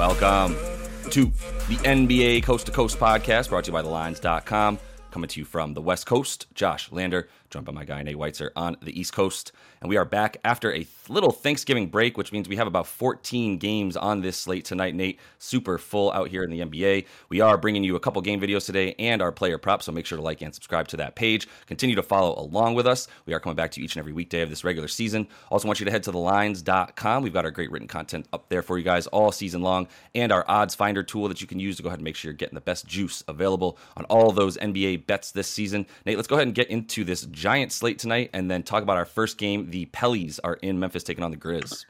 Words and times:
Welcome 0.00 0.56
to 1.10 1.26
the 1.68 1.76
NBA 1.84 2.42
Coast 2.42 2.64
to 2.64 2.72
Coast 2.72 2.98
podcast 2.98 3.50
brought 3.50 3.64
to 3.64 3.68
you 3.68 3.74
by 3.74 3.82
TheLines.com. 3.82 4.78
Coming 5.10 5.28
to 5.28 5.40
you 5.40 5.44
from 5.44 5.74
the 5.74 5.82
West 5.82 6.06
Coast, 6.06 6.46
Josh 6.54 6.90
Lander, 6.90 7.28
joined 7.50 7.66
by 7.66 7.72
my 7.72 7.84
guy 7.84 8.02
Nate 8.02 8.16
Weitzer 8.16 8.50
on 8.54 8.76
the 8.80 8.98
East 8.98 9.12
Coast. 9.12 9.50
And 9.80 9.88
we 9.88 9.96
are 9.96 10.04
back 10.04 10.36
after 10.44 10.72
a 10.72 10.86
little 11.08 11.32
Thanksgiving 11.32 11.88
break, 11.88 12.16
which 12.16 12.32
means 12.32 12.48
we 12.48 12.56
have 12.56 12.68
about 12.68 12.86
14 12.86 13.58
games 13.58 13.96
on 13.96 14.20
this 14.20 14.36
slate 14.36 14.64
tonight. 14.64 14.94
Nate, 14.94 15.18
super 15.38 15.76
full 15.76 16.12
out 16.12 16.28
here 16.28 16.44
in 16.44 16.50
the 16.50 16.60
NBA. 16.60 17.06
We 17.28 17.40
are 17.40 17.58
bringing 17.58 17.82
you 17.82 17.96
a 17.96 18.00
couple 18.00 18.22
game 18.22 18.40
videos 18.40 18.66
today 18.66 18.94
and 18.98 19.20
our 19.20 19.32
player 19.32 19.58
props, 19.58 19.86
so 19.86 19.92
make 19.92 20.06
sure 20.06 20.16
to 20.16 20.22
like 20.22 20.42
and 20.42 20.54
subscribe 20.54 20.86
to 20.88 20.96
that 20.98 21.16
page. 21.16 21.48
Continue 21.66 21.96
to 21.96 22.02
follow 22.02 22.38
along 22.38 22.74
with 22.74 22.86
us. 22.86 23.08
We 23.26 23.34
are 23.34 23.40
coming 23.40 23.56
back 23.56 23.72
to 23.72 23.80
you 23.80 23.84
each 23.84 23.96
and 23.96 24.00
every 24.00 24.12
weekday 24.12 24.42
of 24.42 24.50
this 24.50 24.62
regular 24.62 24.88
season. 24.88 25.26
Also, 25.50 25.66
want 25.66 25.80
you 25.80 25.86
to 25.86 25.92
head 25.92 26.04
to 26.04 26.12
thelines.com. 26.12 27.22
We've 27.22 27.32
got 27.32 27.44
our 27.44 27.50
great 27.50 27.70
written 27.72 27.88
content 27.88 28.28
up 28.32 28.48
there 28.48 28.62
for 28.62 28.78
you 28.78 28.84
guys 28.84 29.08
all 29.08 29.32
season 29.32 29.62
long, 29.62 29.88
and 30.14 30.30
our 30.30 30.44
odds 30.46 30.76
finder 30.76 31.02
tool 31.02 31.26
that 31.28 31.40
you 31.40 31.48
can 31.48 31.58
use 31.58 31.76
to 31.78 31.82
go 31.82 31.88
ahead 31.88 31.98
and 31.98 32.04
make 32.04 32.14
sure 32.14 32.30
you're 32.30 32.36
getting 32.36 32.54
the 32.54 32.60
best 32.60 32.86
juice 32.86 33.24
available 33.26 33.76
on 33.96 34.04
all 34.04 34.30
those 34.30 34.56
NBA 34.56 35.06
bets 35.06 35.32
this 35.32 35.48
season. 35.48 35.86
Nate, 36.06 36.16
let's 36.16 36.28
go 36.28 36.36
ahead 36.36 36.46
and 36.46 36.54
get 36.54 36.70
into 36.70 37.02
this 37.02 37.22
giant 37.40 37.72
slate 37.72 37.98
tonight 37.98 38.30
and 38.34 38.50
then 38.50 38.62
talk 38.62 38.82
about 38.82 38.98
our 38.98 39.06
first 39.06 39.38
game 39.38 39.70
the 39.70 39.86
Pellies 39.86 40.38
are 40.44 40.54
in 40.54 40.78
Memphis 40.78 41.02
taking 41.02 41.24
on 41.24 41.30
the 41.30 41.36
Grizz. 41.38 41.86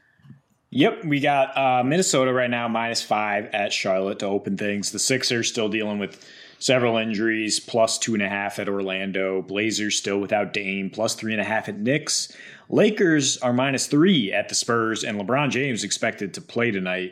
Yep, 0.69 1.03
we 1.03 1.19
got 1.19 1.57
uh, 1.57 1.83
Minnesota 1.83 2.31
right 2.31 2.49
now 2.49 2.69
minus 2.69 3.03
five 3.03 3.47
at 3.53 3.73
Charlotte 3.73 4.19
to 4.19 4.25
open 4.25 4.55
things. 4.55 4.91
The 4.91 4.99
Sixers 4.99 5.49
still 5.49 5.67
dealing 5.67 5.99
with 5.99 6.25
several 6.59 6.95
injuries, 6.95 7.59
plus 7.59 7.97
two 7.97 8.13
and 8.13 8.23
a 8.23 8.29
half 8.29 8.57
at 8.57 8.69
Orlando. 8.69 9.41
Blazers 9.41 9.97
still 9.97 10.19
without 10.19 10.53
Dame, 10.53 10.89
plus 10.89 11.13
three 11.13 11.33
and 11.33 11.41
a 11.41 11.45
half 11.45 11.67
at 11.67 11.77
Knicks. 11.77 12.31
Lakers 12.69 13.37
are 13.39 13.51
minus 13.51 13.87
three 13.87 14.31
at 14.31 14.47
the 14.47 14.55
Spurs, 14.55 15.03
and 15.03 15.19
LeBron 15.19 15.49
James 15.49 15.83
expected 15.83 16.33
to 16.35 16.41
play 16.41 16.71
tonight, 16.71 17.11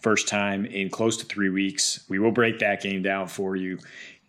first 0.00 0.28
time 0.28 0.64
in 0.66 0.88
close 0.88 1.16
to 1.16 1.24
three 1.24 1.50
weeks. 1.50 2.04
We 2.08 2.20
will 2.20 2.30
break 2.30 2.60
that 2.60 2.80
game 2.80 3.02
down 3.02 3.26
for 3.26 3.56
you 3.56 3.78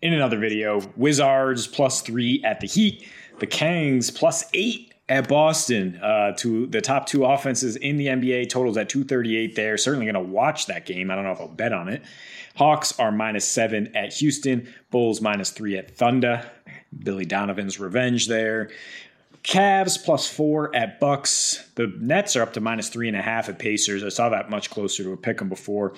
in 0.02 0.12
another 0.12 0.38
video. 0.38 0.80
Wizards 0.96 1.68
plus 1.68 2.02
three 2.02 2.42
at 2.44 2.58
the 2.58 2.66
Heat. 2.66 3.08
The 3.38 3.46
Kangs 3.46 4.14
plus 4.14 4.44
eight 4.54 4.94
at 5.08 5.28
Boston 5.28 5.96
uh, 6.02 6.32
to 6.38 6.66
the 6.66 6.80
top 6.80 7.06
two 7.06 7.24
offenses 7.24 7.76
in 7.76 7.96
the 7.96 8.06
NBA. 8.06 8.48
Totals 8.48 8.76
at 8.76 8.88
238 8.88 9.54
there. 9.54 9.76
Certainly 9.76 10.06
going 10.06 10.14
to 10.14 10.32
watch 10.32 10.66
that 10.66 10.86
game. 10.86 11.10
I 11.10 11.14
don't 11.14 11.24
know 11.24 11.32
if 11.32 11.40
I'll 11.40 11.48
bet 11.48 11.72
on 11.72 11.88
it. 11.88 12.02
Hawks 12.56 12.98
are 12.98 13.12
minus 13.12 13.46
seven 13.46 13.94
at 13.96 14.14
Houston. 14.14 14.72
Bulls 14.90 15.20
minus 15.20 15.50
three 15.50 15.76
at 15.76 15.96
Thunder. 15.96 16.48
Billy 16.96 17.24
Donovan's 17.24 17.80
revenge 17.80 18.28
there. 18.28 18.70
Cavs 19.42 20.02
plus 20.02 20.26
four 20.26 20.74
at 20.74 20.98
Bucks. 21.00 21.68
The 21.74 21.92
Nets 22.00 22.34
are 22.34 22.42
up 22.42 22.54
to 22.54 22.60
minus 22.60 22.88
three 22.88 23.08
and 23.08 23.16
a 23.16 23.22
half 23.22 23.48
at 23.50 23.58
Pacers. 23.58 24.02
I 24.02 24.08
saw 24.08 24.30
that 24.30 24.48
much 24.48 24.70
closer 24.70 25.02
to 25.02 25.12
a 25.12 25.16
pick 25.18 25.42
'em 25.42 25.50
before. 25.50 25.94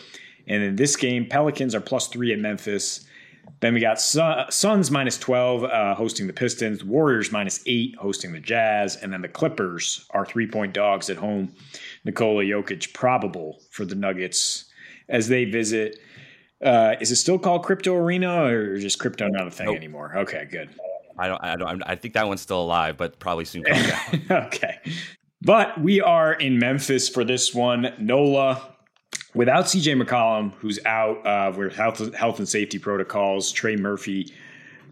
And 0.49 0.63
in 0.63 0.77
this 0.77 0.97
game, 0.97 1.27
Pelicans 1.27 1.75
are 1.75 1.81
plus 1.81 2.09
three 2.09 2.33
at 2.33 2.41
Memphis. 2.41 3.07
Then 3.61 3.75
we 3.75 3.81
got 3.81 4.01
Suns 4.01 4.91
minus 4.91 5.19
12 5.19 5.65
uh, 5.65 5.95
hosting 5.95 6.27
the 6.27 6.33
Pistons, 6.33 6.85
Warriors 6.85 7.33
minus 7.33 7.63
8 7.67 7.97
hosting 7.97 8.33
the 8.33 8.41
Jazz, 8.41 8.97
and 8.97 9.13
then 9.13 9.23
the 9.23 9.29
Clippers 9.29 10.07
are 10.11 10.27
three 10.27 10.47
point 10.47 10.75
dogs 10.75 11.09
at 11.11 11.17
home. 11.17 11.55
Nikola 12.05 12.45
Jokic 12.45 12.93
probable 12.93 13.61
for 13.71 13.85
the 13.85 13.95
Nuggets 13.95 14.67
as 15.09 15.29
they 15.29 15.45
visit. 15.45 15.99
Uh, 16.65 16.97
is 17.01 17.11
it 17.11 17.17
still 17.17 17.39
called 17.39 17.65
Crypto 17.65 17.95
Arena 17.95 18.45
or 18.45 18.79
just 18.79 18.99
crypto 18.99 19.29
not 19.29 19.47
a 19.47 19.51
thing 19.51 19.67
nope. 19.67 19.77
anymore? 19.77 20.17
Okay, 20.17 20.47
good. 20.51 20.71
I 21.19 21.29
don't, 21.29 21.43
I 21.43 21.57
don't, 21.57 21.83
I 21.87 21.97
think 21.97 22.15
that 22.15 22.29
one's 22.29 22.41
still 22.41 22.61
alive, 22.61 22.97
but 22.97 23.19
probably 23.19 23.45
soon 23.45 23.65
okay. 24.31 24.79
But 25.43 25.81
we 25.81 26.01
are 26.01 26.33
in 26.33 26.59
Memphis 26.59 27.09
for 27.09 27.25
this 27.25 27.55
one. 27.55 27.93
Nola 27.99 28.76
without 29.37 29.67
CJ 29.67 30.03
McCollum, 30.03 30.53
who's 30.55 30.79
out 30.87 31.25
uh, 31.27 31.53
with 31.57 31.77
health, 31.77 32.15
health 32.15 32.39
and 32.39 32.49
safety 32.49 32.79
protocols, 32.79 33.53
Trey 33.53 33.77
Murphy, 33.77 34.33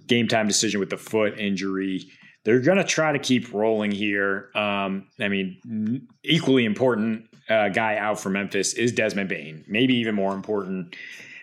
game 0.06 0.28
time 0.28 0.46
decision 0.46 0.78
with 0.78 0.90
the 0.90 0.98
foot 0.98 1.38
injury. 1.38 2.06
They're 2.44 2.60
going 2.60 2.77
to 2.77 2.84
try 2.84 3.10
to 3.10 3.18
keep 3.18 3.52
rolling 3.54 3.90
here. 3.90 4.50
Um, 4.54 5.06
I 5.18 5.28
mean, 5.28 6.06
equally 6.22 6.66
important 6.66 7.27
uh, 7.48 7.70
guy 7.70 7.96
out 7.96 8.20
for 8.20 8.28
Memphis 8.28 8.74
is 8.74 8.92
Desmond 8.92 9.30
Bane, 9.30 9.64
Maybe 9.66 9.94
even 9.94 10.14
more 10.14 10.34
important. 10.34 10.94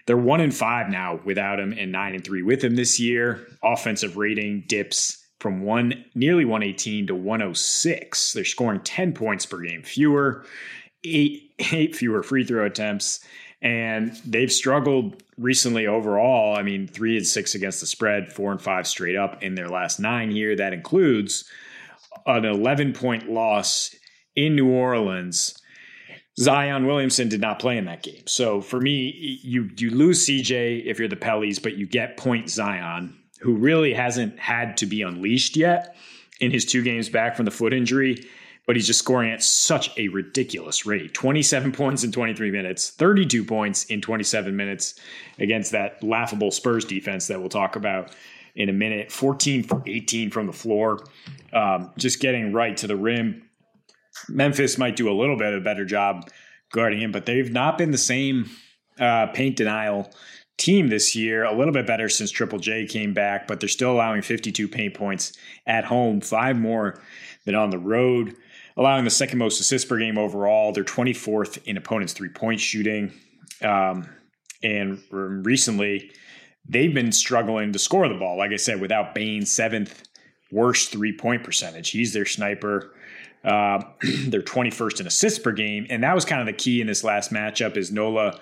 They're 0.05 0.17
one 0.17 0.41
in 0.41 0.51
five 0.51 0.89
now 0.89 1.19
without 1.25 1.59
him, 1.59 1.73
and 1.73 1.91
nine 1.91 2.13
and 2.13 2.23
three 2.23 2.43
with 2.43 2.63
him 2.63 2.75
this 2.75 2.99
year. 2.99 3.47
Offensive 3.63 4.15
rating 4.15 4.65
dips 4.67 5.25
from 5.39 5.63
one 5.63 6.05
nearly 6.13 6.45
118 6.45 7.07
to 7.07 7.15
106. 7.15 8.33
They're 8.33 8.45
scoring 8.45 8.79
10 8.81 9.13
points 9.13 9.45
per 9.47 9.59
game 9.59 9.81
fewer 9.81 10.45
eight 11.03 11.53
eight 11.71 11.95
fewer 11.95 12.23
free 12.23 12.43
throw 12.43 12.65
attempts, 12.65 13.25
and 13.61 14.15
they've 14.25 14.51
struggled 14.51 15.21
recently 15.37 15.87
overall. 15.87 16.55
I 16.55 16.63
mean, 16.63 16.87
three 16.87 17.17
and 17.17 17.25
six 17.25 17.55
against 17.55 17.79
the 17.79 17.87
spread, 17.87 18.31
four 18.31 18.51
and 18.51 18.61
five 18.61 18.87
straight 18.87 19.15
up 19.15 19.43
in 19.43 19.55
their 19.55 19.69
last 19.69 19.99
nine 19.99 20.31
here. 20.31 20.55
That 20.55 20.73
includes 20.73 21.49
an 22.25 22.45
11 22.45 22.93
point 22.93 23.29
loss 23.29 23.95
in 24.35 24.55
New 24.55 24.69
Orleans. 24.69 25.57
Zion 26.39 26.85
Williamson 26.85 27.27
did 27.29 27.41
not 27.41 27.59
play 27.59 27.77
in 27.77 27.85
that 27.85 28.03
game. 28.03 28.25
So 28.25 28.61
for 28.61 28.79
me, 28.79 29.39
you 29.43 29.69
you 29.77 29.91
lose 29.91 30.27
CJ 30.27 30.85
if 30.85 30.97
you're 30.97 31.07
the 31.07 31.15
Pellies, 31.15 31.61
but 31.61 31.75
you 31.75 31.85
get 31.85 32.17
point 32.17 32.49
Zion, 32.49 33.17
who 33.41 33.55
really 33.55 33.93
hasn't 33.93 34.39
had 34.39 34.77
to 34.77 34.85
be 34.85 35.01
unleashed 35.01 35.57
yet 35.57 35.95
in 36.39 36.51
his 36.51 36.65
two 36.65 36.81
games 36.81 37.09
back 37.09 37.35
from 37.35 37.45
the 37.45 37.51
foot 37.51 37.73
injury 37.73 38.25
but 38.71 38.77
he's 38.77 38.87
just 38.87 38.99
scoring 38.99 39.29
at 39.29 39.43
such 39.43 39.91
a 39.97 40.07
ridiculous 40.07 40.85
rate 40.85 41.13
27 41.13 41.71
points 41.73 42.05
in 42.05 42.11
23 42.13 42.51
minutes, 42.51 42.91
32 42.91 43.43
points 43.43 43.83
in 43.83 43.99
27 43.99 44.55
minutes 44.55 44.95
against 45.39 45.73
that 45.73 46.01
laughable 46.01 46.51
Spurs 46.51 46.85
defense 46.85 47.27
that 47.27 47.37
we'll 47.37 47.49
talk 47.49 47.75
about 47.75 48.15
in 48.55 48.69
a 48.69 48.71
minute. 48.71 49.11
14 49.11 49.63
for 49.63 49.83
18 49.85 50.31
from 50.31 50.47
the 50.47 50.53
floor, 50.53 51.03
um, 51.51 51.91
just 51.97 52.21
getting 52.21 52.53
right 52.53 52.77
to 52.77 52.87
the 52.87 52.95
rim. 52.95 53.43
Memphis 54.29 54.77
might 54.77 54.95
do 54.95 55.11
a 55.11 55.15
little 55.19 55.35
bit 55.35 55.51
of 55.51 55.59
a 55.59 55.63
better 55.65 55.83
job 55.83 56.29
guarding 56.71 57.01
him, 57.01 57.11
but 57.11 57.25
they've 57.25 57.51
not 57.51 57.77
been 57.77 57.91
the 57.91 57.97
same 57.97 58.49
uh, 58.97 59.27
paint 59.33 59.57
denial 59.57 60.09
team 60.55 60.87
this 60.87 61.13
year. 61.13 61.43
A 61.43 61.53
little 61.53 61.73
bit 61.73 61.85
better 61.85 62.07
since 62.07 62.31
Triple 62.31 62.59
J 62.59 62.85
came 62.85 63.13
back, 63.13 63.49
but 63.49 63.59
they're 63.59 63.67
still 63.67 63.91
allowing 63.91 64.21
52 64.21 64.69
paint 64.69 64.93
points 64.93 65.33
at 65.67 65.83
home, 65.83 66.21
five 66.21 66.55
more 66.55 67.01
than 67.43 67.53
on 67.53 67.69
the 67.69 67.77
road 67.77 68.33
allowing 68.77 69.03
the 69.03 69.11
second 69.11 69.39
most 69.39 69.59
assists 69.59 69.87
per 69.87 69.97
game 69.97 70.17
overall. 70.17 70.71
They're 70.71 70.83
24th 70.83 71.65
in 71.65 71.77
opponents' 71.77 72.13
three 72.13 72.29
point 72.29 72.59
shooting. 72.59 73.13
Um, 73.61 74.09
and 74.63 75.01
recently, 75.11 76.11
they've 76.67 76.93
been 76.93 77.11
struggling 77.11 77.73
to 77.73 77.79
score 77.79 78.07
the 78.07 78.15
ball. 78.15 78.37
Like 78.37 78.51
I 78.51 78.57
said, 78.57 78.79
without 78.79 79.15
Bane, 79.15 79.45
seventh 79.45 80.03
worst 80.51 80.91
three 80.91 81.15
point 81.15 81.43
percentage. 81.43 81.89
He's 81.89 82.13
their 82.13 82.25
sniper. 82.25 82.93
Uh, 83.43 83.83
they're 84.27 84.41
21st 84.41 85.01
in 85.01 85.07
assists 85.07 85.39
per 85.39 85.51
game. 85.51 85.87
And 85.89 86.03
that 86.03 86.13
was 86.13 86.25
kind 86.25 86.41
of 86.41 86.47
the 86.47 86.53
key 86.53 86.81
in 86.81 86.87
this 86.87 87.03
last 87.03 87.31
matchup 87.31 87.77
is 87.77 87.91
Nola 87.91 88.39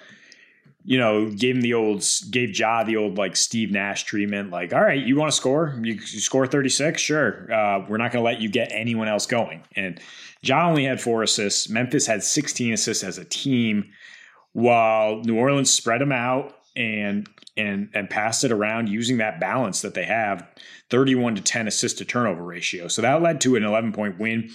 you 0.84 0.98
know, 0.98 1.30
gave 1.30 1.56
him 1.56 1.62
the 1.62 1.74
old, 1.74 2.04
gave 2.32 2.58
Ja 2.58 2.84
the 2.84 2.98
old 2.98 3.18
like 3.18 3.36
Steve 3.36 3.72
Nash 3.72 4.04
treatment. 4.04 4.50
Like, 4.50 4.74
all 4.74 4.82
right, 4.82 5.02
you 5.02 5.16
want 5.18 5.32
to 5.32 5.36
score? 5.36 5.78
You, 5.82 5.94
you 5.94 6.20
score 6.20 6.48
36? 6.48 7.02
Sure. 7.02 7.52
Uh, 7.52 7.86
we're 7.88 7.98
not 7.98 8.12
going 8.12 8.24
to 8.24 8.26
let 8.26 8.42
you 8.42 8.50
get 8.50 8.72
anyone 8.72 9.08
else 9.08 9.26
going. 9.26 9.64
And 9.76 10.00
Ja 10.42 10.68
only 10.68 10.86
had 10.86 11.02
four 11.02 11.22
assists. 11.22 11.70
Memphis 11.70 12.08
had 12.08 12.24
16 12.24 12.74
assists 12.74 13.04
as 13.04 13.18
a 13.18 13.26
team, 13.26 13.92
while 14.54 15.18
New 15.18 15.38
Orleans 15.38 15.72
spread 15.72 16.02
them 16.02 16.12
out 16.12 16.56
and 16.76 17.28
and 17.58 17.90
and 17.94 18.10
passed 18.10 18.44
it 18.44 18.52
around 18.52 18.88
using 18.88 19.18
that 19.18 19.40
balance 19.40 19.82
that 19.82 19.94
they 19.94 20.06
have 20.06 20.48
31 20.90 21.36
to 21.36 21.42
10 21.42 21.68
assist 21.68 21.98
to 21.98 22.06
turnover 22.06 22.44
ratio. 22.44 22.88
So 22.88 23.02
that 23.02 23.22
led 23.22 23.42
to 23.42 23.56
an 23.56 23.64
11 23.64 23.92
point 23.92 24.18
win. 24.18 24.50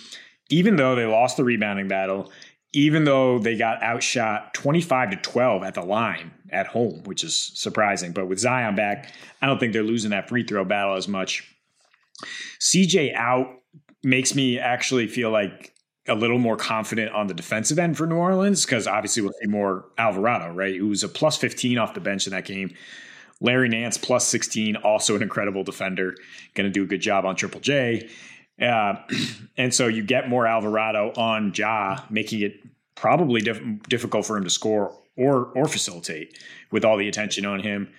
Even 0.51 0.77
though 0.77 0.95
they 0.95 1.07
lost 1.07 1.37
the 1.37 1.45
rebounding 1.45 1.89
battle, 1.89 2.31
even 2.75 3.05
though 3.05 3.39
they 3.39 3.57
got 3.57 3.83
outshot 3.83 4.53
25 4.53 5.11
to 5.11 5.17
12 5.17 5.63
at 5.63 5.75
the 5.75 5.83
line 5.83 6.33
at 6.51 6.67
home, 6.67 7.03
which 7.05 7.23
is 7.23 7.53
surprising. 7.55 8.13
But 8.13 8.27
with 8.27 8.41
Zion 8.41 8.75
back, 8.75 9.13
I 9.41 9.47
don't 9.47 9.59
think 9.59 9.73
they're 9.73 9.83
losing 9.83 10.11
that 10.11 10.29
free 10.29 10.43
throw 10.45 10.65
battle 10.65 10.97
as 10.97 11.07
much. 11.07 11.49
CJ 12.61 13.15
out 13.15 13.47
makes 14.03 14.35
me 14.35 14.59
actually 14.59 15.07
feel 15.07 15.31
like 15.31 15.73
a 16.07 16.15
little 16.15 16.39
more 16.39 16.57
confident 16.57 17.13
on 17.13 17.29
the 17.29 17.35
defensive 17.35 17.79
end 17.79 17.97
for 17.97 18.07
New 18.07 18.17
Orleans 18.17 18.67
because 18.67 18.87
obviously 18.87 19.23
we'll 19.23 19.33
see 19.41 19.49
more 19.49 19.87
Alvarado, 19.97 20.53
right? 20.53 20.77
Who 20.77 20.89
was 20.89 21.03
a 21.03 21.09
plus 21.09 21.37
15 21.37 21.79
off 21.79 21.95
the 21.95 22.01
bench 22.01 22.27
in 22.27 22.33
that 22.33 22.45
game. 22.45 22.75
Larry 23.41 23.69
Nance 23.69 23.99
plus 23.99 24.27
16, 24.29 24.77
also 24.77 25.17
an 25.17 25.23
incredible 25.23 25.65
defender, 25.65 26.15
going 26.55 26.67
to 26.67 26.71
do 26.71 26.83
a 26.83 26.87
good 26.87 27.01
job 27.01 27.25
on 27.25 27.37
Triple 27.37 27.61
J. 27.61 28.09
Uh, 28.61 28.95
and 29.57 29.75
so 29.75 29.87
you 29.87 30.03
get 30.03 30.29
more 30.29 30.47
Alvarado 30.47 31.13
on 31.17 31.53
Ja, 31.55 32.01
making 32.11 32.41
it 32.41 32.61
probably 32.95 33.41
difficult 33.89 34.25
for 34.27 34.37
him 34.37 34.45
to 34.45 34.51
score 34.51 34.97
or 35.17 35.47
or 35.55 35.67
facilitate 35.67 36.39
with 36.71 36.85
all 36.85 36.97
the 36.97 37.09
attention 37.09 37.45
on 37.45 37.61
him. 37.61 37.93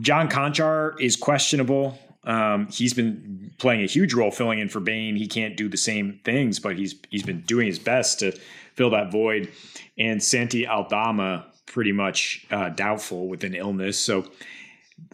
John 0.00 0.28
Konchar 0.28 1.00
is 1.00 1.16
questionable. 1.16 1.98
Um, 2.24 2.68
he's 2.68 2.94
been 2.94 3.52
playing 3.58 3.82
a 3.82 3.86
huge 3.86 4.14
role 4.14 4.30
filling 4.30 4.58
in 4.58 4.68
for 4.68 4.80
Bane. 4.80 5.16
He 5.16 5.26
can't 5.26 5.56
do 5.56 5.68
the 5.68 5.76
same 5.76 6.20
things, 6.24 6.58
but 6.58 6.76
he's 6.76 6.94
he's 7.10 7.22
been 7.22 7.40
doing 7.42 7.66
his 7.66 7.78
best 7.78 8.20
to 8.20 8.32
fill 8.74 8.90
that 8.90 9.10
void. 9.10 9.50
And 9.98 10.22
Santi 10.22 10.66
Aldama 10.66 11.46
pretty 11.66 11.92
much 11.92 12.46
uh, 12.50 12.70
doubtful 12.70 13.28
with 13.28 13.44
an 13.44 13.54
illness. 13.54 13.98
So, 13.98 14.24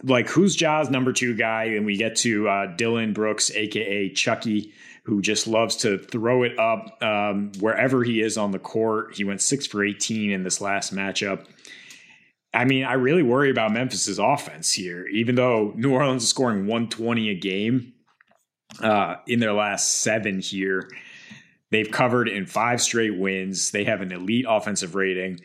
like, 0.03 0.27
who's 0.27 0.55
Ja's 0.55 0.89
number 0.89 1.13
two 1.13 1.35
guy? 1.35 1.65
And 1.65 1.85
we 1.85 1.97
get 1.97 2.15
to 2.17 2.47
uh, 2.47 2.75
Dillon 2.75 3.13
Brooks, 3.13 3.51
aka 3.51 4.09
Chucky, 4.09 4.73
who 5.03 5.21
just 5.21 5.47
loves 5.47 5.77
to 5.77 5.97
throw 5.97 6.43
it 6.43 6.57
up 6.59 7.01
um, 7.01 7.51
wherever 7.59 8.03
he 8.03 8.21
is 8.21 8.37
on 8.37 8.51
the 8.51 8.59
court. 8.59 9.15
He 9.15 9.23
went 9.23 9.41
six 9.41 9.65
for 9.65 9.83
18 9.83 10.31
in 10.31 10.43
this 10.43 10.61
last 10.61 10.93
matchup. 10.93 11.45
I 12.53 12.65
mean, 12.65 12.83
I 12.83 12.93
really 12.93 13.23
worry 13.23 13.49
about 13.49 13.71
Memphis's 13.71 14.19
offense 14.19 14.73
here, 14.73 15.07
even 15.07 15.35
though 15.35 15.73
New 15.75 15.93
Orleans 15.93 16.23
is 16.23 16.29
scoring 16.29 16.67
120 16.67 17.29
a 17.29 17.35
game 17.35 17.93
uh, 18.81 19.15
in 19.25 19.39
their 19.39 19.53
last 19.53 20.01
seven 20.01 20.39
here. 20.39 20.89
They've 21.71 21.89
covered 21.89 22.27
in 22.27 22.45
five 22.45 22.81
straight 22.81 23.17
wins. 23.17 23.71
They 23.71 23.85
have 23.85 24.01
an 24.01 24.11
elite 24.11 24.45
offensive 24.47 24.95
rating. 24.95 25.39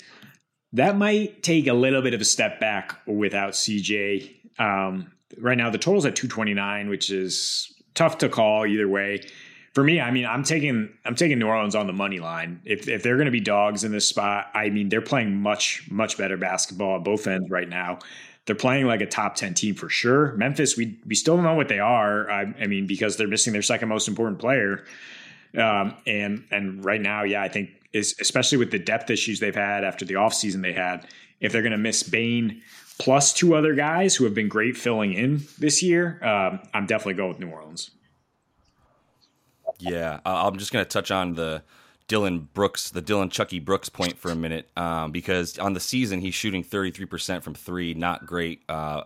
That 0.76 0.98
might 0.98 1.42
take 1.42 1.68
a 1.68 1.72
little 1.72 2.02
bit 2.02 2.12
of 2.12 2.20
a 2.20 2.24
step 2.24 2.60
back 2.60 3.00
without 3.06 3.54
CJ. 3.54 4.30
Um, 4.58 5.10
right 5.38 5.56
now, 5.56 5.70
the 5.70 5.78
total's 5.78 6.04
at 6.04 6.14
229, 6.14 6.90
which 6.90 7.10
is 7.10 7.72
tough 7.94 8.18
to 8.18 8.28
call 8.28 8.66
either 8.66 8.86
way. 8.86 9.22
For 9.72 9.82
me, 9.82 10.02
I 10.02 10.10
mean, 10.10 10.26
I'm 10.26 10.42
taking 10.42 10.90
I'm 11.06 11.14
taking 11.14 11.38
New 11.38 11.46
Orleans 11.46 11.74
on 11.74 11.86
the 11.86 11.94
money 11.94 12.18
line. 12.18 12.60
If 12.66 12.88
if 12.88 13.02
they're 13.02 13.16
going 13.16 13.24
to 13.24 13.32
be 13.32 13.40
dogs 13.40 13.84
in 13.84 13.92
this 13.92 14.06
spot, 14.06 14.50
I 14.52 14.68
mean, 14.68 14.90
they're 14.90 15.00
playing 15.00 15.36
much 15.36 15.88
much 15.90 16.18
better 16.18 16.36
basketball 16.36 16.96
at 16.96 17.04
both 17.04 17.26
ends 17.26 17.50
right 17.50 17.68
now. 17.68 18.00
They're 18.44 18.54
playing 18.54 18.86
like 18.86 19.00
a 19.00 19.06
top 19.06 19.34
ten 19.34 19.54
team 19.54 19.74
for 19.76 19.88
sure. 19.88 20.32
Memphis, 20.36 20.76
we 20.76 20.98
we 21.06 21.14
still 21.14 21.36
don't 21.36 21.44
know 21.44 21.54
what 21.54 21.68
they 21.68 21.78
are. 21.78 22.30
I, 22.30 22.54
I 22.60 22.66
mean, 22.66 22.86
because 22.86 23.16
they're 23.16 23.28
missing 23.28 23.54
their 23.54 23.62
second 23.62 23.88
most 23.88 24.08
important 24.08 24.40
player. 24.40 24.84
Um, 25.56 25.94
and 26.06 26.44
and 26.50 26.84
right 26.84 27.00
now, 27.00 27.22
yeah, 27.24 27.42
I 27.42 27.48
think 27.48 27.70
is 27.92 28.14
especially 28.20 28.58
with 28.58 28.70
the 28.70 28.78
depth 28.78 29.10
issues 29.10 29.40
they've 29.40 29.54
had 29.54 29.84
after 29.84 30.04
the 30.04 30.14
offseason 30.14 30.62
they 30.62 30.72
had, 30.72 31.06
if 31.40 31.52
they're 31.52 31.62
going 31.62 31.72
to 31.72 31.78
miss 31.78 32.02
Bane 32.02 32.62
plus 32.98 33.32
two 33.32 33.54
other 33.54 33.74
guys 33.74 34.14
who 34.14 34.24
have 34.24 34.34
been 34.34 34.48
great 34.48 34.76
filling 34.76 35.12
in 35.12 35.42
this 35.58 35.82
year, 35.82 36.18
um, 36.24 36.60
I'm 36.72 36.86
definitely 36.86 37.14
going 37.14 37.28
with 37.28 37.38
New 37.40 37.50
Orleans. 37.50 37.90
Yeah, 39.78 40.20
I'm 40.24 40.56
just 40.56 40.72
going 40.72 40.84
to 40.84 40.88
touch 40.88 41.10
on 41.10 41.34
the 41.34 41.62
Dillon 42.08 42.48
Brooks, 42.54 42.90
the 42.90 43.02
Dillon 43.02 43.28
Chucky 43.28 43.58
Brooks 43.58 43.88
point 43.88 44.16
for 44.16 44.30
a 44.30 44.36
minute, 44.36 44.70
um, 44.76 45.12
because 45.12 45.58
on 45.58 45.74
the 45.74 45.80
season 45.80 46.20
he's 46.20 46.34
shooting 46.34 46.64
33% 46.64 47.42
from 47.42 47.54
three, 47.54 47.92
not 47.92 48.24
great. 48.24 48.62
Uh, 48.68 49.02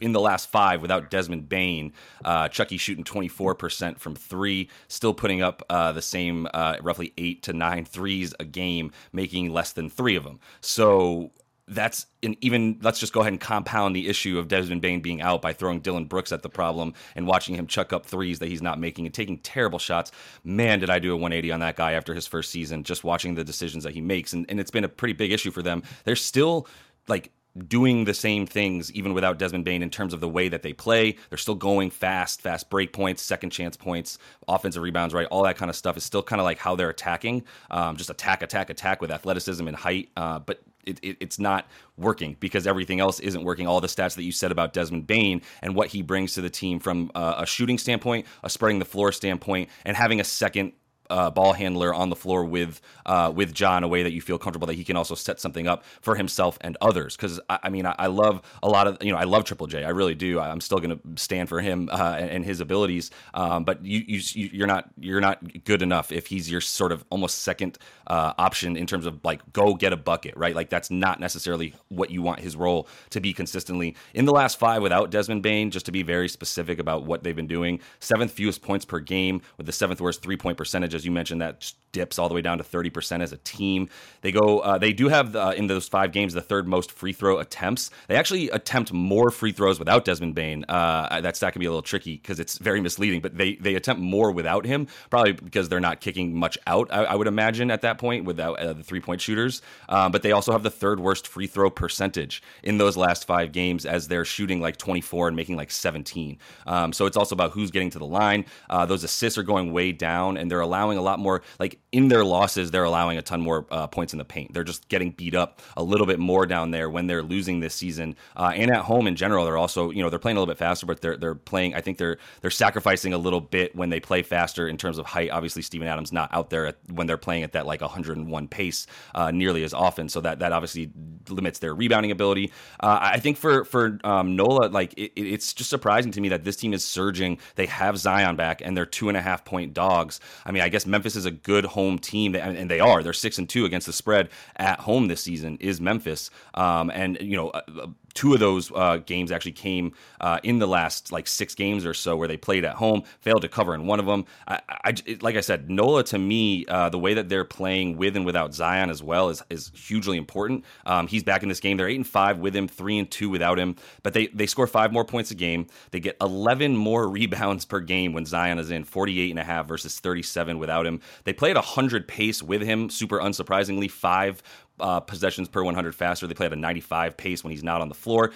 in 0.00 0.12
the 0.12 0.20
last 0.20 0.50
five 0.50 0.82
without 0.82 1.10
Desmond 1.10 1.48
Bane. 1.48 1.92
uh, 2.24 2.48
Chucky 2.48 2.76
shooting 2.76 3.04
24% 3.04 3.98
from 3.98 4.14
three, 4.14 4.68
still 4.88 5.14
putting 5.14 5.42
up 5.42 5.62
uh, 5.68 5.92
the 5.92 6.02
same 6.02 6.48
uh, 6.52 6.76
roughly 6.82 7.12
eight 7.18 7.42
to 7.44 7.52
nine 7.52 7.84
threes 7.84 8.34
a 8.40 8.44
game, 8.44 8.92
making 9.12 9.52
less 9.52 9.72
than 9.72 9.90
three 9.90 10.16
of 10.16 10.24
them. 10.24 10.40
So 10.60 11.32
that's 11.68 12.06
an 12.22 12.36
even 12.40 12.78
let's 12.80 13.00
just 13.00 13.12
go 13.12 13.20
ahead 13.20 13.32
and 13.32 13.40
compound 13.40 13.96
the 13.96 14.06
issue 14.08 14.38
of 14.38 14.46
Desmond 14.46 14.80
Bane 14.80 15.00
being 15.00 15.20
out 15.20 15.42
by 15.42 15.52
throwing 15.52 15.80
Dillon 15.80 16.04
Brooks 16.04 16.30
at 16.30 16.42
the 16.42 16.48
problem 16.48 16.94
and 17.16 17.26
watching 17.26 17.56
him 17.56 17.66
chuck 17.66 17.92
up 17.92 18.06
threes 18.06 18.38
that 18.38 18.48
he's 18.48 18.62
not 18.62 18.78
making 18.78 19.04
and 19.04 19.14
taking 19.14 19.38
terrible 19.38 19.80
shots. 19.80 20.12
Man, 20.44 20.78
did 20.78 20.90
I 20.90 21.00
do 21.00 21.12
a 21.12 21.16
180 21.16 21.50
on 21.50 21.60
that 21.60 21.76
guy 21.76 21.92
after 21.92 22.14
his 22.14 22.26
first 22.26 22.50
season, 22.50 22.84
just 22.84 23.02
watching 23.02 23.34
the 23.34 23.42
decisions 23.42 23.82
that 23.82 23.94
he 23.94 24.00
makes. 24.00 24.32
And, 24.32 24.46
and 24.48 24.60
it's 24.60 24.70
been 24.70 24.84
a 24.84 24.88
pretty 24.88 25.14
big 25.14 25.32
issue 25.32 25.50
for 25.50 25.62
them. 25.62 25.82
They're 26.04 26.14
still 26.14 26.68
like 27.08 27.32
doing 27.68 28.04
the 28.04 28.14
same 28.14 28.46
things 28.46 28.92
even 28.92 29.14
without 29.14 29.38
Desmond 29.38 29.64
Bane 29.64 29.82
in 29.82 29.90
terms 29.90 30.12
of 30.12 30.20
the 30.20 30.28
way 30.28 30.48
that 30.48 30.62
they 30.62 30.72
play. 30.72 31.16
They're 31.28 31.38
still 31.38 31.54
going 31.54 31.90
fast, 31.90 32.40
fast 32.42 32.70
break 32.70 32.92
points, 32.92 33.22
second 33.22 33.50
chance 33.50 33.76
points, 33.76 34.18
offensive 34.48 34.82
rebounds, 34.82 35.14
right? 35.14 35.26
All 35.28 35.42
that 35.44 35.56
kind 35.56 35.70
of 35.70 35.76
stuff 35.76 35.96
is 35.96 36.04
still 36.04 36.22
kind 36.22 36.40
of 36.40 36.44
like 36.44 36.58
how 36.58 36.76
they're 36.76 36.90
attacking. 36.90 37.44
Um, 37.70 37.96
just 37.96 38.10
attack, 38.10 38.42
attack, 38.42 38.70
attack 38.70 39.00
with 39.00 39.10
athleticism 39.10 39.66
and 39.66 39.76
height. 39.76 40.10
Uh, 40.16 40.38
but 40.38 40.60
it, 40.84 41.00
it, 41.02 41.16
it's 41.20 41.38
not 41.38 41.66
working 41.96 42.36
because 42.40 42.66
everything 42.66 43.00
else 43.00 43.20
isn't 43.20 43.42
working. 43.42 43.66
All 43.66 43.80
the 43.80 43.88
stats 43.88 44.14
that 44.14 44.22
you 44.22 44.32
said 44.32 44.52
about 44.52 44.72
Desmond 44.72 45.06
Bane 45.06 45.42
and 45.62 45.74
what 45.74 45.88
he 45.88 46.02
brings 46.02 46.34
to 46.34 46.40
the 46.40 46.50
team 46.50 46.78
from 46.78 47.10
uh, 47.14 47.34
a 47.38 47.46
shooting 47.46 47.78
standpoint, 47.78 48.26
a 48.44 48.50
spreading 48.50 48.78
the 48.78 48.84
floor 48.84 49.12
standpoint, 49.12 49.68
and 49.84 49.96
having 49.96 50.20
a 50.20 50.24
second 50.24 50.72
uh, 51.10 51.30
ball 51.30 51.52
handler 51.52 51.94
on 51.94 52.10
the 52.10 52.16
floor 52.16 52.44
with 52.44 52.80
uh, 53.06 53.32
with 53.34 53.58
Ja 53.58 53.76
in 53.76 53.84
a 53.84 53.88
way 53.88 54.02
that 54.02 54.12
you 54.12 54.20
feel 54.20 54.38
comfortable 54.38 54.66
that 54.66 54.74
he 54.74 54.84
can 54.84 54.96
also 54.96 55.14
set 55.14 55.40
something 55.40 55.66
up 55.66 55.84
for 56.00 56.16
himself 56.16 56.58
and 56.60 56.76
others. 56.80 57.16
Because 57.16 57.40
I, 57.48 57.58
I, 57.64 57.68
mean, 57.68 57.86
I, 57.86 57.94
I, 57.98 58.06
love 58.06 58.42
a 58.62 58.68
lot 58.68 58.86
of 58.86 58.98
you 59.02 59.12
know 59.12 59.18
I 59.18 59.24
love 59.24 59.44
Triple 59.44 59.66
J, 59.66 59.84
I 59.84 59.90
really 59.90 60.14
do. 60.14 60.40
I'm 60.40 60.60
still 60.60 60.78
going 60.78 60.98
to 60.98 61.00
stand 61.22 61.48
for 61.48 61.60
him 61.60 61.88
uh, 61.92 62.16
and, 62.18 62.30
and, 62.30 62.44
his 62.44 62.60
abilities. 62.60 63.10
Um, 63.34 63.64
but 63.64 63.84
you, 63.84 64.02
you 64.06 64.48
you're 64.52 64.66
not 64.66 64.88
you're 64.98 65.20
not 65.20 65.64
good 65.64 65.82
enough 65.82 66.12
if 66.12 66.26
he's 66.26 66.50
your 66.50 66.60
sort 66.60 66.92
of 66.92 67.04
almost 67.10 67.38
second 67.38 67.78
uh, 68.06 68.32
option 68.38 68.76
in 68.76 68.86
terms 68.86 69.06
of 69.06 69.24
like 69.24 69.40
go 69.52 69.74
get 69.74 69.92
a 69.92 69.96
bucket, 69.96 70.36
right? 70.36 70.54
Like 70.54 70.70
that's 70.70 70.90
not 70.90 71.20
necessarily 71.20 71.74
what 71.88 72.10
you 72.10 72.22
want 72.22 72.40
his 72.40 72.56
role 72.56 72.88
to 73.10 73.20
be 73.20 73.32
consistently. 73.32 73.96
In 74.14 74.24
the 74.24 74.32
last 74.32 74.58
five 74.58 74.82
without 74.82 75.10
Desmond 75.10 75.42
Bane. 75.42 75.70
just 75.70 75.86
to 75.86 75.92
be 75.92 76.02
very 76.02 76.28
specific 76.28 76.78
about 76.78 77.04
what 77.04 77.22
they've 77.22 77.36
been 77.36 77.46
doing, 77.46 77.80
seventh 78.00 78.32
fewest 78.32 78.62
points 78.62 78.84
per 78.84 79.00
game 79.00 79.40
with 79.56 79.66
the 79.66 79.72
seventh 79.72 80.00
worst 80.00 80.22
three 80.22 80.36
point 80.36 80.56
percentage 80.56 80.94
as 80.96 81.04
you 81.04 81.12
mentioned, 81.12 81.40
that 81.40 81.72
dips 81.96 82.18
all 82.18 82.28
the 82.28 82.34
way 82.34 82.42
down 82.42 82.58
to 82.58 82.64
30% 82.64 83.22
as 83.22 83.32
a 83.32 83.38
team. 83.38 83.88
They 84.20 84.30
go, 84.30 84.58
uh, 84.58 84.76
they 84.76 84.92
do 84.92 85.08
have 85.08 85.34
uh, 85.34 85.54
in 85.56 85.66
those 85.66 85.88
five 85.88 86.12
games 86.12 86.34
the 86.34 86.42
third 86.42 86.68
most 86.68 86.92
free 86.92 87.14
throw 87.14 87.38
attempts. 87.38 87.90
They 88.08 88.16
actually 88.16 88.50
attempt 88.50 88.92
more 88.92 89.30
free 89.30 89.52
throws 89.52 89.78
without 89.78 90.04
Desmond 90.04 90.34
Bane. 90.34 90.66
Uh, 90.68 91.22
that 91.22 91.36
stat 91.36 91.54
can 91.54 91.60
be 91.60 91.66
a 91.66 91.70
little 91.70 91.80
tricky 91.80 92.16
because 92.16 92.38
it's 92.38 92.58
very 92.58 92.82
misleading, 92.82 93.22
but 93.22 93.34
they 93.36 93.54
they 93.54 93.76
attempt 93.76 94.02
more 94.02 94.30
without 94.30 94.66
him, 94.66 94.88
probably 95.08 95.32
because 95.32 95.70
they're 95.70 95.80
not 95.80 96.02
kicking 96.02 96.36
much 96.36 96.58
out. 96.66 96.92
I, 96.92 97.04
I 97.04 97.14
would 97.14 97.28
imagine 97.28 97.70
at 97.70 97.80
that 97.80 97.96
point 97.96 98.26
without 98.26 98.58
uh, 98.58 98.74
the 98.74 98.82
three 98.82 99.00
point 99.00 99.22
shooters. 99.22 99.62
Um, 99.88 100.12
but 100.12 100.22
they 100.22 100.32
also 100.32 100.52
have 100.52 100.62
the 100.62 100.70
third 100.70 101.00
worst 101.00 101.26
free 101.26 101.46
throw 101.46 101.70
percentage 101.70 102.42
in 102.62 102.76
those 102.76 102.96
last 102.96 103.26
five 103.26 103.52
games 103.52 103.86
as 103.86 104.08
they're 104.08 104.26
shooting 104.26 104.60
like 104.60 104.76
24 104.76 105.28
and 105.28 105.36
making 105.36 105.56
like 105.56 105.70
17. 105.70 106.38
Um, 106.66 106.92
so 106.92 107.06
it's 107.06 107.16
also 107.16 107.34
about 107.34 107.52
who's 107.52 107.70
getting 107.70 107.90
to 107.90 107.98
the 107.98 108.06
line. 108.06 108.44
Uh, 108.68 108.84
those 108.84 109.02
assists 109.02 109.38
are 109.38 109.42
going 109.42 109.72
way 109.72 109.92
down, 109.92 110.36
and 110.36 110.50
they're 110.50 110.60
allowing 110.60 110.98
a 110.98 111.02
lot 111.02 111.18
more 111.18 111.42
like 111.58 111.78
in 111.92 112.08
their 112.08 112.24
losses, 112.24 112.70
they're 112.70 112.84
allowing 112.84 113.16
a 113.16 113.22
ton 113.22 113.40
more 113.40 113.64
uh, 113.70 113.86
points 113.86 114.12
in 114.12 114.18
the 114.18 114.24
paint. 114.24 114.52
They're 114.52 114.64
just 114.64 114.88
getting 114.88 115.12
beat 115.12 115.34
up 115.34 115.62
a 115.76 115.82
little 115.82 116.06
bit 116.06 116.18
more 116.18 116.44
down 116.44 116.72
there 116.72 116.90
when 116.90 117.06
they're 117.06 117.22
losing 117.22 117.60
this 117.60 117.74
season. 117.74 118.16
Uh, 118.36 118.52
and 118.54 118.70
at 118.70 118.82
home 118.82 119.06
in 119.06 119.14
general, 119.14 119.44
they're 119.44 119.56
also 119.56 119.90
you 119.90 120.02
know 120.02 120.10
they're 120.10 120.18
playing 120.18 120.36
a 120.36 120.40
little 120.40 120.52
bit 120.52 120.58
faster, 120.58 120.84
but 120.84 121.00
they're 121.00 121.16
they're 121.16 121.34
playing. 121.34 121.74
I 121.74 121.80
think 121.80 121.98
they're 121.98 122.18
they're 122.40 122.50
sacrificing 122.50 123.12
a 123.12 123.18
little 123.18 123.40
bit 123.40 123.74
when 123.76 123.88
they 123.88 124.00
play 124.00 124.22
faster 124.22 124.66
in 124.68 124.76
terms 124.76 124.98
of 124.98 125.06
height. 125.06 125.30
Obviously, 125.30 125.62
Steven 125.62 125.86
Adams 125.86 126.12
not 126.12 126.28
out 126.32 126.50
there 126.50 126.66
at, 126.66 126.76
when 126.90 127.06
they're 127.06 127.16
playing 127.16 127.44
at 127.44 127.52
that 127.52 127.66
like 127.66 127.80
101 127.82 128.48
pace 128.48 128.86
uh, 129.14 129.30
nearly 129.30 129.62
as 129.62 129.72
often, 129.72 130.08
so 130.08 130.20
that 130.20 130.40
that 130.40 130.52
obviously 130.52 130.90
limits 131.28 131.60
their 131.60 131.74
rebounding 131.74 132.10
ability. 132.10 132.52
Uh, 132.80 132.98
I 133.00 133.20
think 133.20 133.36
for 133.36 133.64
for 133.64 133.98
um, 134.02 134.34
Nola, 134.34 134.68
like 134.68 134.92
it, 134.94 135.12
it's 135.14 135.54
just 135.54 135.70
surprising 135.70 136.10
to 136.12 136.20
me 136.20 136.30
that 136.30 136.42
this 136.42 136.56
team 136.56 136.74
is 136.74 136.84
surging. 136.84 137.38
They 137.54 137.66
have 137.66 137.96
Zion 137.96 138.34
back, 138.34 138.60
and 138.60 138.76
they're 138.76 138.86
two 138.86 139.08
and 139.08 139.16
a 139.16 139.22
half 139.22 139.44
point 139.44 139.72
dogs. 139.72 140.18
I 140.44 140.50
mean, 140.50 140.62
I 140.64 140.68
guess 140.68 140.84
Memphis 140.84 141.14
is 141.14 141.26
a 141.26 141.30
good 141.30 141.64
home 141.64 141.85
team, 141.94 142.34
and 142.34 142.70
they 142.70 142.80
are. 142.80 143.02
They're 143.02 143.12
six 143.12 143.38
and 143.38 143.48
two 143.48 143.64
against 143.64 143.86
the 143.86 143.92
spread 143.92 144.28
at 144.56 144.80
home 144.80 145.08
this 145.08 145.22
season. 145.22 145.56
Is 145.60 145.80
Memphis, 145.80 146.30
um, 146.54 146.90
and 146.90 147.18
you 147.20 147.36
know, 147.36 147.50
uh, 147.50 147.86
two 148.16 148.34
of 148.34 148.40
those 148.40 148.72
uh, 148.74 148.96
games 148.96 149.30
actually 149.30 149.52
came 149.52 149.92
uh, 150.20 150.40
in 150.42 150.58
the 150.58 150.66
last 150.66 151.12
like 151.12 151.28
six 151.28 151.54
games 151.54 151.86
or 151.86 151.94
so 151.94 152.16
where 152.16 152.26
they 152.26 152.36
played 152.36 152.64
at 152.64 152.74
home, 152.74 153.02
failed 153.20 153.42
to 153.42 153.48
cover 153.48 153.74
in 153.74 153.86
one 153.86 154.00
of 154.00 154.06
them. 154.06 154.24
I, 154.48 154.60
I 154.68 154.94
like 155.20 155.36
I 155.36 155.40
said, 155.40 155.70
Nola 155.70 156.02
to 156.04 156.18
me, 156.18 156.64
uh, 156.66 156.88
the 156.88 156.98
way 156.98 157.14
that 157.14 157.28
they're 157.28 157.44
playing 157.44 157.96
with 157.96 158.16
and 158.16 158.26
without 158.26 158.54
Zion 158.54 158.90
as 158.90 159.02
well 159.02 159.28
is 159.28 159.42
is 159.50 159.70
hugely 159.74 160.16
important. 160.16 160.64
Um, 160.86 161.06
he's 161.06 161.22
back 161.22 161.42
in 161.42 161.48
this 161.48 161.60
game. 161.60 161.76
They're 161.76 161.88
eight 161.88 161.96
and 161.96 162.06
five 162.06 162.38
with 162.38 162.56
him, 162.56 162.66
three 162.66 162.98
and 162.98 163.10
two 163.10 163.28
without 163.28 163.58
him, 163.58 163.76
but 164.02 164.14
they 164.14 164.28
they 164.28 164.46
score 164.46 164.66
five 164.66 164.92
more 164.92 165.04
points 165.04 165.30
a 165.30 165.34
game. 165.34 165.66
They 165.90 166.00
get 166.00 166.16
11 166.20 166.76
more 166.76 167.08
rebounds 167.16 167.64
per 167.64 167.80
game 167.80 168.12
when 168.12 168.24
Zion 168.24 168.58
is 168.58 168.70
in, 168.70 168.84
48 168.84 169.30
and 169.30 169.38
a 169.38 169.44
half 169.44 169.68
versus 169.68 170.00
37 170.00 170.58
without 170.58 170.86
him. 170.86 171.00
They 171.24 171.32
play 171.32 171.50
at 171.50 171.56
100 171.56 172.08
pace 172.08 172.42
with 172.42 172.62
him, 172.62 172.88
super 172.88 173.18
unsurprisingly, 173.18 173.90
five 173.90 174.42
uh, 174.80 175.00
possessions 175.00 175.48
per 175.48 175.62
100 175.62 175.94
faster. 175.94 176.26
They 176.26 176.34
play 176.34 176.46
at 176.46 176.52
a 176.52 176.56
95 176.56 177.16
pace 177.16 177.42
when 177.44 177.50
he's 177.50 177.64
not 177.64 177.80
on 177.80 177.88
the 177.88 177.94
floor. 177.94 178.32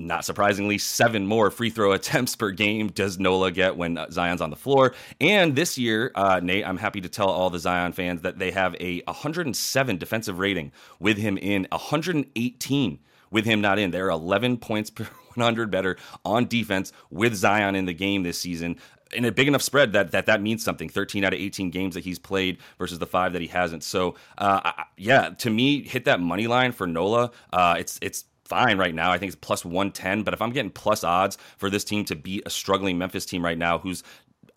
Not 0.00 0.24
surprisingly, 0.24 0.78
seven 0.78 1.26
more 1.26 1.50
free 1.50 1.70
throw 1.70 1.92
attempts 1.98 2.36
per 2.36 2.50
game 2.52 2.88
does 2.88 3.18
Nola 3.18 3.50
get 3.50 3.76
when 3.76 3.98
uh, 3.98 4.08
Zion's 4.10 4.40
on 4.40 4.50
the 4.50 4.56
floor. 4.56 4.94
And 5.20 5.56
this 5.56 5.76
year, 5.76 6.12
uh, 6.14 6.40
Nate, 6.42 6.66
I'm 6.66 6.78
happy 6.78 7.00
to 7.00 7.08
tell 7.08 7.28
all 7.28 7.50
the 7.50 7.58
Zion 7.58 7.92
fans 7.92 8.22
that 8.22 8.38
they 8.38 8.52
have 8.52 8.76
a 8.78 9.02
107 9.06 9.98
defensive 9.98 10.38
rating 10.38 10.72
with 11.00 11.18
him 11.18 11.36
in, 11.36 11.66
118 11.72 12.98
with 13.30 13.44
him 13.44 13.60
not 13.60 13.78
in. 13.78 13.90
They're 13.90 14.08
11 14.08 14.58
points 14.58 14.90
per 14.90 15.04
100 15.34 15.70
better 15.70 15.96
on 16.24 16.46
defense 16.46 16.92
with 17.10 17.34
Zion 17.34 17.74
in 17.74 17.84
the 17.84 17.94
game 17.94 18.22
this 18.22 18.38
season 18.38 18.76
in 19.12 19.24
a 19.24 19.32
big 19.32 19.48
enough 19.48 19.62
spread 19.62 19.92
that 19.92 20.10
that 20.12 20.26
that 20.26 20.42
means 20.42 20.64
something. 20.64 20.88
13 20.88 21.24
out 21.24 21.32
of 21.32 21.40
18 21.40 21.70
games 21.70 21.94
that 21.94 22.04
he's 22.04 22.18
played 22.18 22.58
versus 22.78 22.98
the 22.98 23.06
five 23.06 23.32
that 23.32 23.42
he 23.42 23.48
hasn't. 23.48 23.82
So, 23.84 24.14
uh, 24.38 24.60
I, 24.64 24.84
yeah, 24.96 25.30
to 25.30 25.50
me, 25.50 25.82
hit 25.82 26.04
that 26.04 26.20
money 26.20 26.46
line 26.46 26.72
for 26.72 26.86
Nola. 26.86 27.30
Uh, 27.52 27.76
it's 27.78 27.98
it's 28.02 28.24
fine 28.44 28.78
right 28.78 28.94
now. 28.94 29.12
I 29.12 29.18
think 29.18 29.28
it's 29.28 29.40
plus 29.40 29.64
110. 29.64 30.22
But 30.22 30.34
if 30.34 30.42
I'm 30.42 30.50
getting 30.50 30.70
plus 30.70 31.04
odds 31.04 31.36
for 31.58 31.70
this 31.70 31.84
team 31.84 32.04
to 32.06 32.16
beat 32.16 32.42
a 32.46 32.50
struggling 32.50 32.98
Memphis 32.98 33.26
team 33.26 33.44
right 33.44 33.58
now, 33.58 33.78
who's 33.78 34.02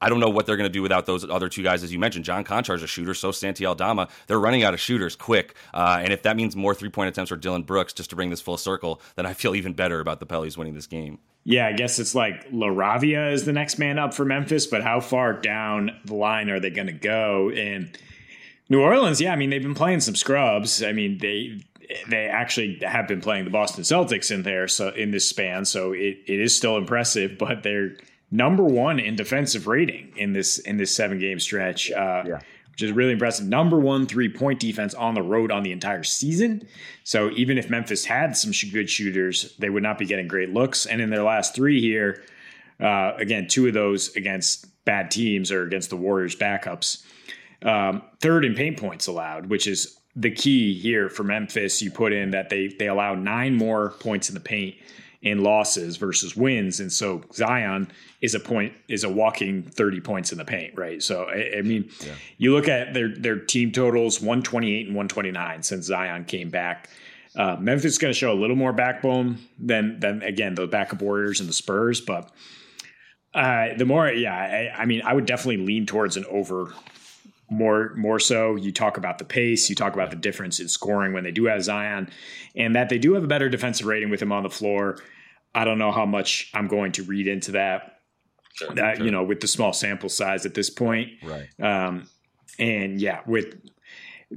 I 0.01 0.09
don't 0.09 0.19
know 0.19 0.29
what 0.29 0.45
they're 0.45 0.57
going 0.57 0.69
to 0.69 0.73
do 0.73 0.81
without 0.81 1.05
those 1.05 1.29
other 1.29 1.47
two 1.47 1.63
guys, 1.63 1.83
as 1.83 1.93
you 1.93 1.99
mentioned. 1.99 2.25
John 2.25 2.43
Konchar's 2.43 2.83
a 2.83 2.87
shooter, 2.87 3.13
so 3.13 3.31
Santi 3.31 3.65
Aldama. 3.65 4.07
They're 4.27 4.39
running 4.39 4.63
out 4.63 4.73
of 4.73 4.79
shooters 4.79 5.15
quick. 5.15 5.55
Uh, 5.73 5.99
and 6.01 6.11
if 6.11 6.23
that 6.23 6.35
means 6.35 6.55
more 6.55 6.73
three 6.73 6.89
point 6.89 7.09
attempts 7.09 7.29
for 7.29 7.35
Dillon 7.37 7.63
Brooks, 7.63 7.93
just 7.93 8.09
to 8.09 8.15
bring 8.15 8.29
this 8.29 8.41
full 8.41 8.57
circle, 8.57 9.01
then 9.15 9.25
I 9.25 9.33
feel 9.33 9.55
even 9.55 9.73
better 9.73 9.99
about 9.99 10.19
the 10.19 10.25
Pellies 10.25 10.57
winning 10.57 10.73
this 10.73 10.87
game. 10.87 11.19
Yeah, 11.43 11.67
I 11.67 11.73
guess 11.73 11.97
it's 11.97 12.13
like 12.13 12.49
LaRavia 12.51 13.33
is 13.33 13.45
the 13.45 13.53
next 13.53 13.79
man 13.79 13.97
up 13.97 14.13
for 14.13 14.25
Memphis, 14.25 14.67
but 14.67 14.83
how 14.83 14.99
far 14.99 15.33
down 15.33 15.91
the 16.05 16.13
line 16.13 16.49
are 16.49 16.59
they 16.59 16.69
going 16.69 16.87
to 16.87 16.93
go? 16.93 17.49
And 17.49 17.97
New 18.69 18.81
Orleans, 18.81 19.19
yeah, 19.19 19.33
I 19.33 19.35
mean 19.35 19.49
they've 19.49 19.61
been 19.61 19.75
playing 19.75 20.01
some 20.01 20.15
scrubs. 20.15 20.83
I 20.83 20.91
mean 20.91 21.17
they 21.19 21.61
they 22.07 22.27
actually 22.27 22.79
have 22.83 23.07
been 23.07 23.21
playing 23.21 23.45
the 23.45 23.51
Boston 23.51 23.83
Celtics 23.83 24.31
in 24.31 24.43
there 24.43 24.67
so 24.67 24.89
in 24.89 25.11
this 25.11 25.27
span, 25.27 25.65
so 25.65 25.91
it, 25.93 26.19
it 26.25 26.39
is 26.39 26.55
still 26.55 26.77
impressive. 26.77 27.37
But 27.39 27.63
they're 27.63 27.97
number 28.31 28.63
one 28.63 28.99
in 28.99 29.15
defensive 29.15 29.67
rating 29.67 30.13
in 30.15 30.33
this 30.33 30.57
in 30.59 30.77
this 30.77 30.95
seven 30.95 31.19
game 31.19 31.39
stretch. 31.39 31.91
Uh, 31.91 32.23
yeah 32.25 32.39
which 32.71 32.83
is 32.83 32.91
really 32.93 33.11
impressive. 33.11 33.45
Number 33.45 33.79
one 33.79 34.07
three 34.07 34.29
point 34.29 34.59
defense 34.59 34.93
on 34.93 35.13
the 35.13 35.21
road 35.21 35.51
on 35.51 35.63
the 35.63 35.71
entire 35.71 36.03
season. 36.03 36.67
So 37.03 37.29
even 37.31 37.57
if 37.57 37.69
Memphis 37.69 38.05
had 38.05 38.35
some 38.35 38.53
good 38.71 38.89
shooters, 38.89 39.55
they 39.59 39.69
would 39.69 39.83
not 39.83 39.97
be 39.97 40.05
getting 40.05 40.27
great 40.27 40.49
looks. 40.49 40.85
And 40.85 41.01
in 41.01 41.09
their 41.09 41.23
last 41.23 41.53
three 41.53 41.81
here, 41.81 42.23
uh, 42.79 43.13
again, 43.17 43.47
two 43.47 43.67
of 43.67 43.73
those 43.73 44.15
against 44.15 44.67
bad 44.85 45.11
teams 45.11 45.51
or 45.51 45.63
against 45.63 45.89
the 45.89 45.97
Warriors' 45.97 46.35
backups. 46.35 47.03
Um, 47.61 48.01
third 48.19 48.45
in 48.45 48.55
paint 48.55 48.79
points 48.79 49.05
allowed, 49.07 49.47
which 49.47 49.67
is 49.67 49.99
the 50.15 50.31
key 50.31 50.73
here 50.73 51.09
for 51.09 51.23
Memphis. 51.23 51.81
You 51.81 51.91
put 51.91 52.13
in 52.13 52.31
that 52.31 52.49
they 52.49 52.67
they 52.67 52.87
allow 52.87 53.13
nine 53.13 53.55
more 53.55 53.91
points 53.99 54.29
in 54.29 54.33
the 54.33 54.41
paint 54.41 54.75
in 55.21 55.43
losses 55.43 55.97
versus 55.97 56.35
wins. 56.35 56.79
And 56.79 56.91
so 56.91 57.21
Zion 57.33 57.91
is 58.21 58.33
a 58.33 58.39
point 58.39 58.73
is 58.87 59.03
a 59.03 59.09
walking 59.09 59.63
30 59.63 60.01
points 60.01 60.31
in 60.31 60.37
the 60.37 60.45
paint, 60.45 60.73
right? 60.75 61.01
So 61.01 61.25
I, 61.25 61.59
I 61.59 61.61
mean, 61.61 61.89
yeah. 61.99 62.13
you 62.37 62.53
look 62.53 62.67
at 62.67 62.93
their 62.93 63.09
their 63.09 63.37
team 63.37 63.71
totals 63.71 64.19
128 64.19 64.87
and 64.87 64.95
129 64.95 65.63
since 65.63 65.85
Zion 65.85 66.25
came 66.25 66.49
back. 66.49 66.89
Uh, 67.35 67.55
Memphis 67.59 67.93
is 67.93 67.97
going 67.97 68.13
to 68.13 68.17
show 68.17 68.33
a 68.33 68.39
little 68.39 68.55
more 68.55 68.73
backbone 68.73 69.37
than 69.59 69.99
than 69.99 70.21
again 70.23 70.55
the 70.55 70.67
backup 70.67 71.01
Warriors 71.01 71.39
and 71.39 71.47
the 71.47 71.53
Spurs, 71.53 72.01
but 72.01 72.31
uh, 73.33 73.69
the 73.77 73.85
more 73.85 74.07
yeah, 74.09 74.35
I, 74.35 74.81
I 74.81 74.85
mean, 74.85 75.01
I 75.03 75.13
would 75.13 75.25
definitely 75.25 75.65
lean 75.65 75.85
towards 75.85 76.17
an 76.17 76.25
over 76.25 76.73
more 77.51 77.93
more 77.95 78.19
so. 78.19 78.55
You 78.55 78.71
talk 78.71 78.97
about 78.97 79.19
the 79.19 79.25
pace, 79.25 79.69
you 79.69 79.75
talk 79.75 79.93
about 79.93 80.09
the 80.09 80.15
difference 80.15 80.59
in 80.59 80.67
scoring 80.67 81.13
when 81.13 81.23
they 81.23 81.31
do 81.31 81.45
have 81.45 81.61
Zion, 81.63 82.09
and 82.55 82.75
that 82.75 82.89
they 82.89 82.97
do 82.97 83.13
have 83.13 83.23
a 83.23 83.27
better 83.27 83.49
defensive 83.49 83.85
rating 83.85 84.09
with 84.09 84.21
him 84.21 84.31
on 84.31 84.43
the 84.43 84.49
floor. 84.49 84.97
I 85.53 85.65
don't 85.65 85.77
know 85.77 85.91
how 85.91 86.05
much 86.05 86.49
I'm 86.53 86.67
going 86.67 86.93
to 86.93 87.03
read 87.03 87.27
into 87.27 87.51
that. 87.51 87.99
Sure, 88.53 88.73
that 88.75 88.97
sure. 88.97 89.05
you 89.05 89.11
know, 89.11 89.23
with 89.23 89.41
the 89.41 89.47
small 89.47 89.73
sample 89.73 90.09
size 90.09 90.45
at 90.45 90.53
this 90.53 90.69
point, 90.69 91.09
right? 91.23 91.47
Um, 91.59 92.07
and 92.57 92.99
yeah, 92.99 93.19
with 93.25 93.59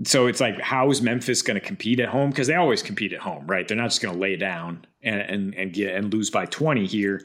so 0.02 0.26
it's 0.26 0.40
like 0.40 0.60
how 0.60 0.90
is 0.90 1.00
Memphis 1.00 1.42
going 1.42 1.58
to 1.58 1.64
compete 1.64 2.00
at 2.00 2.08
home? 2.08 2.30
Because 2.30 2.48
they 2.48 2.56
always 2.56 2.82
compete 2.82 3.12
at 3.12 3.20
home, 3.20 3.46
right? 3.46 3.66
They're 3.66 3.76
not 3.76 3.90
just 3.90 4.02
going 4.02 4.14
to 4.14 4.20
lay 4.20 4.36
down 4.36 4.86
and 5.02 5.20
and 5.20 5.54
and 5.54 5.72
get 5.72 5.94
and 5.94 6.12
lose 6.12 6.30
by 6.30 6.46
20 6.46 6.86
here. 6.86 7.24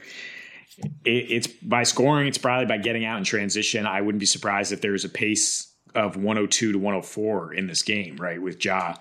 It, 1.04 1.32
it's 1.32 1.48
by 1.48 1.84
scoring. 1.84 2.28
It's 2.28 2.38
probably 2.38 2.68
by 2.68 2.78
getting 2.78 3.06
out 3.06 3.18
in 3.18 3.24
transition. 3.24 3.88
I 3.88 4.02
wouldn't 4.02 4.20
be 4.20 4.28
surprised 4.28 4.72
if 4.72 4.82
there's 4.82 5.04
a 5.04 5.10
pace 5.10 5.69
of 5.96 6.16
102 6.16 6.74
to 6.74 6.78
104 6.78 7.54
in 7.54 7.68
this 7.68 7.82
game, 7.82 8.16
right? 8.18 8.42
With 8.42 8.64
Ja 8.64 8.96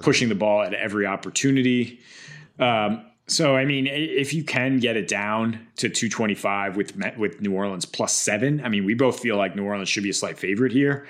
pushing 0.00 0.28
the 0.28 0.34
ball 0.34 0.62
at 0.62 0.74
every 0.74 1.06
opportunity. 1.06 2.00
Um, 2.58 3.04
so 3.28 3.56
I 3.56 3.64
mean, 3.64 3.86
if 3.86 4.34
you 4.34 4.44
can 4.44 4.78
get 4.78 4.96
it 4.96 5.08
down 5.08 5.66
to 5.76 5.88
225 5.88 6.76
with 6.76 6.96
with 7.16 7.40
New 7.40 7.54
Orleans 7.54 7.84
plus 7.84 8.12
seven, 8.12 8.60
I 8.64 8.68
mean, 8.68 8.84
we 8.84 8.94
both 8.94 9.20
feel 9.20 9.36
like 9.36 9.56
New 9.56 9.64
Orleans 9.64 9.88
should 9.88 10.02
be 10.02 10.10
a 10.10 10.14
slight 10.14 10.38
favorite 10.38 10.72
here. 10.72 11.06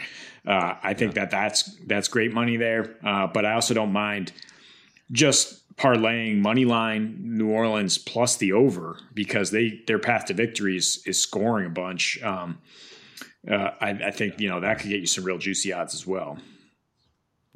Uh, 0.47 0.75
I 0.83 0.95
think 0.95 1.15
yeah. 1.15 1.23
that 1.23 1.31
that's 1.31 1.62
that's 1.87 2.09
great 2.09 2.33
money 2.33 2.57
there, 2.57 2.97
uh, 3.05 3.27
but 3.29 3.45
I 3.47 3.55
also 3.55 3.75
don't 3.75 3.93
mind 3.93 4.33
just 5.11 5.62
parlaying 5.77 6.39
money 6.39 6.65
line 6.65 7.19
New 7.21 7.49
Orleans 7.49 7.99
plus 7.99 8.37
the 8.37 8.53
over 8.53 8.99
because 9.15 9.51
they 9.51 9.83
their 9.87 9.99
path 9.99 10.27
to 10.27 10.35
victory 10.35 10.77
is, 10.77 11.03
is 11.07 11.19
scoring 11.19 11.67
a 11.67 11.71
bunch. 11.71 12.23
Um, 12.23 12.59
uh, 13.50 13.70
I, 13.80 13.90
I, 13.90 14.11
think 14.11 14.40
you 14.40 14.49
know 14.49 14.61
that 14.61 14.78
could 14.78 14.90
get 14.90 15.00
you 15.00 15.06
some 15.06 15.25
real 15.25 15.38
juicy 15.38 15.72
odds 15.72 15.94
as 15.94 16.06
well. 16.06 16.38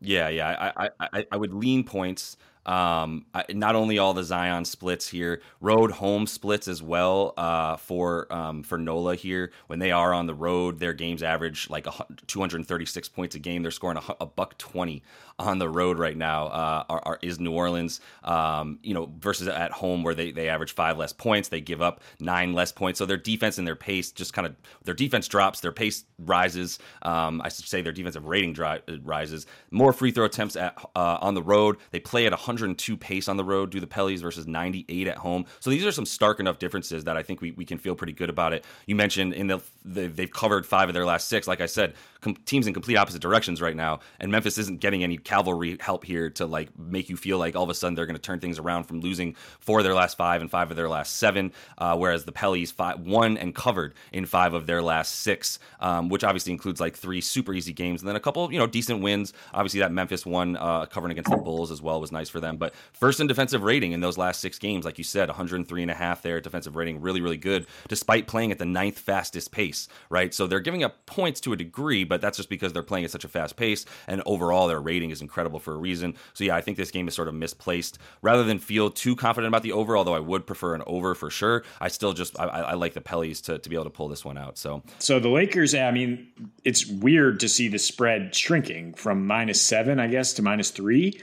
Yeah, 0.00 0.28
yeah, 0.28 0.72
I, 0.76 0.90
I, 1.00 1.26
I 1.32 1.36
would 1.36 1.54
lean 1.54 1.84
points. 1.84 2.36
Um, 2.66 3.26
not 3.50 3.76
only 3.76 3.98
all 3.98 4.12
the 4.12 4.24
Zion 4.24 4.64
splits 4.64 5.08
here, 5.08 5.40
road 5.60 5.92
home 5.92 6.26
splits 6.26 6.66
as 6.66 6.82
well 6.82 7.32
uh, 7.36 7.76
for 7.76 8.32
um, 8.32 8.62
for 8.64 8.76
NOLA 8.76 9.14
here. 9.14 9.52
When 9.68 9.78
they 9.78 9.92
are 9.92 10.12
on 10.12 10.26
the 10.26 10.34
road, 10.34 10.80
their 10.80 10.92
games 10.92 11.22
average 11.22 11.70
like 11.70 11.86
a, 11.86 12.06
236 12.26 13.08
points 13.08 13.36
a 13.36 13.38
game. 13.38 13.62
They're 13.62 13.70
scoring 13.70 13.98
a, 13.98 14.16
a 14.20 14.26
buck 14.26 14.58
20 14.58 15.02
on 15.38 15.58
the 15.58 15.68
road 15.68 15.98
right 15.98 16.16
now. 16.16 16.46
Uh, 16.46 16.84
are, 16.88 17.02
are, 17.04 17.18
is 17.22 17.38
New 17.38 17.52
Orleans, 17.52 18.00
um, 18.24 18.78
you 18.82 18.94
know, 18.94 19.12
versus 19.18 19.48
at 19.48 19.70
home 19.70 20.02
where 20.02 20.14
they 20.14 20.32
they 20.32 20.48
average 20.48 20.72
five 20.72 20.98
less 20.98 21.12
points, 21.12 21.48
they 21.48 21.60
give 21.60 21.80
up 21.80 22.00
nine 22.18 22.52
less 22.52 22.72
points. 22.72 22.98
So 22.98 23.06
their 23.06 23.16
defense 23.16 23.58
and 23.58 23.66
their 23.66 23.76
pace 23.76 24.10
just 24.10 24.32
kind 24.32 24.46
of 24.46 24.56
their 24.84 24.94
defense 24.94 25.28
drops, 25.28 25.60
their 25.60 25.72
pace 25.72 26.04
rises. 26.18 26.78
Um, 27.02 27.40
I 27.44 27.48
should 27.48 27.66
say 27.66 27.82
their 27.82 27.92
defensive 27.92 28.26
rating 28.26 28.54
dri- 28.54 28.80
rises. 29.02 29.46
More 29.70 29.92
free 29.92 30.10
throw 30.10 30.24
attempts 30.24 30.56
at 30.56 30.76
uh, 30.96 31.18
on 31.20 31.34
the 31.34 31.42
road. 31.42 31.76
They 31.90 32.00
play 32.00 32.26
at 32.26 32.32
102 32.56 32.96
pace 32.96 33.28
on 33.28 33.36
the 33.36 33.44
road. 33.44 33.70
Do 33.70 33.80
the 33.80 33.86
Pellies 33.86 34.20
versus 34.20 34.46
98 34.46 35.06
at 35.06 35.18
home. 35.18 35.44
So 35.60 35.70
these 35.70 35.84
are 35.84 35.92
some 35.92 36.06
stark 36.06 36.40
enough 36.40 36.58
differences 36.58 37.04
that 37.04 37.16
I 37.16 37.22
think 37.22 37.40
we, 37.40 37.52
we 37.52 37.64
can 37.64 37.78
feel 37.78 37.94
pretty 37.94 38.14
good 38.14 38.30
about 38.30 38.52
it. 38.54 38.64
You 38.86 38.96
mentioned 38.96 39.34
in 39.34 39.46
the, 39.46 39.60
the 39.84 40.06
they've 40.06 40.30
covered 40.30 40.64
five 40.64 40.88
of 40.88 40.94
their 40.94 41.04
last 41.04 41.28
six. 41.28 41.46
Like 41.46 41.60
I 41.60 41.66
said, 41.66 41.94
com- 42.22 42.36
teams 42.46 42.66
in 42.66 42.72
complete 42.72 42.96
opposite 42.96 43.20
directions 43.20 43.60
right 43.60 43.76
now, 43.76 44.00
and 44.20 44.32
Memphis 44.32 44.56
isn't 44.58 44.80
getting 44.80 45.02
any 45.02 45.18
cavalry 45.18 45.76
help 45.80 46.04
here 46.04 46.30
to 46.30 46.46
like 46.46 46.76
make 46.78 47.10
you 47.10 47.16
feel 47.16 47.38
like 47.38 47.54
all 47.54 47.64
of 47.64 47.70
a 47.70 47.74
sudden 47.74 47.94
they're 47.94 48.06
going 48.06 48.16
to 48.16 48.22
turn 48.22 48.40
things 48.40 48.58
around 48.58 48.84
from 48.84 49.00
losing 49.00 49.34
four 49.60 49.80
of 49.80 49.84
their 49.84 49.94
last 49.94 50.16
five 50.16 50.40
and 50.40 50.50
five 50.50 50.70
of 50.70 50.76
their 50.76 50.88
last 50.88 51.16
seven, 51.16 51.52
uh, 51.78 51.96
whereas 51.96 52.24
the 52.24 52.32
Pellies 52.32 52.72
five, 52.72 53.00
won 53.00 53.36
and 53.36 53.54
covered 53.54 53.94
in 54.12 54.24
five 54.24 54.54
of 54.54 54.66
their 54.66 54.82
last 54.82 55.16
six, 55.16 55.58
um, 55.80 56.08
which 56.08 56.24
obviously 56.24 56.52
includes 56.52 56.80
like 56.80 56.96
three 56.96 57.20
super 57.20 57.52
easy 57.52 57.72
games 57.72 58.00
and 58.00 58.08
then 58.08 58.16
a 58.16 58.20
couple 58.20 58.50
you 58.52 58.58
know 58.58 58.66
decent 58.66 59.02
wins. 59.02 59.32
Obviously 59.52 59.80
that 59.80 59.92
Memphis 59.92 60.24
one 60.24 60.56
uh, 60.56 60.86
covering 60.86 61.12
against 61.12 61.30
the 61.30 61.36
Bulls 61.36 61.70
as 61.70 61.82
well 61.82 62.00
was 62.00 62.12
nice 62.12 62.28
for 62.28 62.40
them, 62.40 62.45
but 62.54 62.72
first 62.92 63.18
in 63.18 63.26
defensive 63.26 63.64
rating 63.64 63.90
in 63.90 64.00
those 64.00 64.16
last 64.16 64.40
six 64.40 64.60
games, 64.60 64.84
like 64.84 64.98
you 64.98 65.04
said, 65.04 65.28
103 65.28 65.82
and 65.82 65.90
a 65.90 65.94
half 65.94 66.22
there 66.22 66.40
defensive 66.40 66.76
rating, 66.76 67.00
really 67.00 67.20
really 67.20 67.36
good 67.36 67.66
despite 67.88 68.28
playing 68.28 68.52
at 68.52 68.58
the 68.58 68.64
ninth 68.64 68.98
fastest 68.98 69.50
pace, 69.50 69.88
right? 70.10 70.32
So 70.32 70.46
they're 70.46 70.60
giving 70.60 70.84
up 70.84 71.06
points 71.06 71.40
to 71.40 71.52
a 71.52 71.56
degree, 71.56 72.04
but 72.04 72.20
that's 72.20 72.36
just 72.36 72.48
because 72.48 72.72
they're 72.72 72.82
playing 72.82 73.04
at 73.04 73.10
such 73.10 73.24
a 73.24 73.28
fast 73.28 73.56
pace, 73.56 73.84
and 74.06 74.22
overall 74.26 74.68
their 74.68 74.80
rating 74.80 75.10
is 75.10 75.22
incredible 75.22 75.58
for 75.58 75.74
a 75.74 75.78
reason. 75.78 76.14
So 76.34 76.44
yeah, 76.44 76.56
I 76.56 76.60
think 76.60 76.76
this 76.76 76.90
game 76.90 77.08
is 77.08 77.14
sort 77.14 77.28
of 77.28 77.34
misplaced. 77.34 77.98
Rather 78.22 78.44
than 78.44 78.58
feel 78.58 78.90
too 78.90 79.16
confident 79.16 79.48
about 79.48 79.62
the 79.62 79.72
over, 79.72 79.96
although 79.96 80.14
I 80.14 80.20
would 80.20 80.46
prefer 80.46 80.74
an 80.74 80.82
over 80.86 81.14
for 81.14 81.30
sure, 81.30 81.64
I 81.80 81.88
still 81.88 82.12
just 82.12 82.38
I, 82.38 82.44
I 82.44 82.74
like 82.74 82.94
the 82.94 83.00
Pellies 83.00 83.42
to, 83.44 83.58
to 83.58 83.68
be 83.68 83.76
able 83.76 83.84
to 83.84 83.90
pull 83.90 84.08
this 84.08 84.24
one 84.24 84.38
out. 84.38 84.58
So 84.58 84.82
so 84.98 85.18
the 85.18 85.28
Lakers, 85.28 85.74
I 85.74 85.90
mean, 85.90 86.28
it's 86.64 86.86
weird 86.86 87.40
to 87.40 87.48
see 87.48 87.68
the 87.68 87.78
spread 87.78 88.34
shrinking 88.34 88.94
from 88.94 89.26
minus 89.26 89.60
seven, 89.60 89.98
I 90.00 90.08
guess, 90.08 90.34
to 90.34 90.42
minus 90.42 90.70
three. 90.70 91.20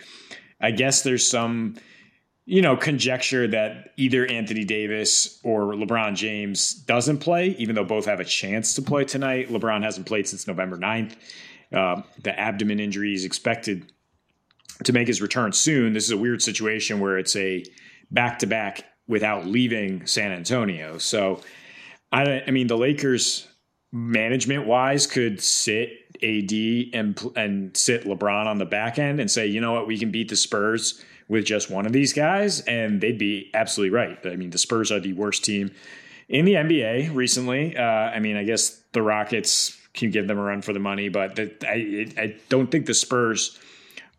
I 0.64 0.72
guess 0.72 1.04
there's 1.04 1.28
some 1.28 1.76
you 2.46 2.62
know, 2.62 2.76
conjecture 2.76 3.48
that 3.48 3.94
either 3.96 4.26
Anthony 4.26 4.66
Davis 4.66 5.40
or 5.44 5.74
LeBron 5.74 6.16
James 6.16 6.74
doesn't 6.74 7.20
play, 7.20 7.50
even 7.58 7.76
though 7.76 7.86
both 7.86 8.06
have 8.06 8.20
a 8.20 8.26
chance 8.26 8.76
to 8.76 8.82
play 8.82 9.06
tonight. 9.06 9.50
LeBron 9.50 9.82
hasn't 9.82 10.06
played 10.06 10.28
since 10.28 10.46
November 10.46 10.78
9th. 10.78 11.16
Uh, 11.72 12.02
the 12.22 12.38
abdomen 12.38 12.80
injury 12.80 13.14
is 13.14 13.24
expected 13.24 13.92
to 14.84 14.92
make 14.92 15.08
his 15.08 15.22
return 15.22 15.54
soon. 15.54 15.94
This 15.94 16.04
is 16.04 16.12
a 16.12 16.18
weird 16.18 16.42
situation 16.42 17.00
where 17.00 17.18
it's 17.18 17.36
a 17.38 17.64
back 18.12 18.40
to 18.40 18.48
back 18.48 18.84
without 19.08 19.46
leaving 19.46 20.06
San 20.06 20.32
Antonio. 20.32 20.98
So, 20.98 21.42
I, 22.12 22.44
I 22.46 22.52
mean, 22.52 22.68
the 22.68 22.78
Lakers 22.78 23.48
management 23.92 24.68
wise 24.68 25.08
could 25.08 25.42
sit 25.42 25.92
AD 26.24 26.52
and 26.94 27.20
and 27.36 27.76
sit 27.76 28.06
LeBron 28.06 28.46
on 28.46 28.58
the 28.58 28.66
back 28.66 28.98
end 28.98 29.20
and 29.20 29.30
say, 29.30 29.46
you 29.46 29.60
know 29.62 29.74
what, 29.74 29.88
we 29.88 29.98
can 29.98 30.12
beat 30.12 30.30
the 30.30 30.36
Spurs 30.36 31.04
with 31.28 31.46
just 31.46 31.70
one 31.70 31.86
of 31.86 31.94
these 31.94 32.14
guys, 32.14 32.62
and 32.62 33.02
they'd 33.02 33.18
be 33.18 33.50
absolutely 33.54 33.96
right. 33.96 34.20
I 34.26 34.36
mean, 34.36 34.50
the 34.50 34.58
Spurs 34.58 34.92
are 34.92 35.00
the 35.00 35.14
worst 35.14 35.44
team 35.44 35.72
in 36.30 36.46
the 36.46 36.54
NBA 36.54 37.14
recently. 37.14 37.76
Uh, 37.78 37.82
I 37.82 38.20
mean, 38.20 38.38
I 38.38 38.44
guess 38.44 38.82
the 38.92 39.02
Rockets 39.02 39.78
can 39.94 40.12
give 40.12 40.28
them 40.28 40.38
a 40.38 40.44
run 40.44 40.62
for 40.62 40.74
the 40.74 40.80
money, 40.80 41.10
but 41.10 41.36
the, 41.36 41.54
I, 41.68 42.22
I 42.22 42.36
don't 42.50 42.72
think 42.72 42.86
the 42.86 42.94
Spurs 42.94 43.60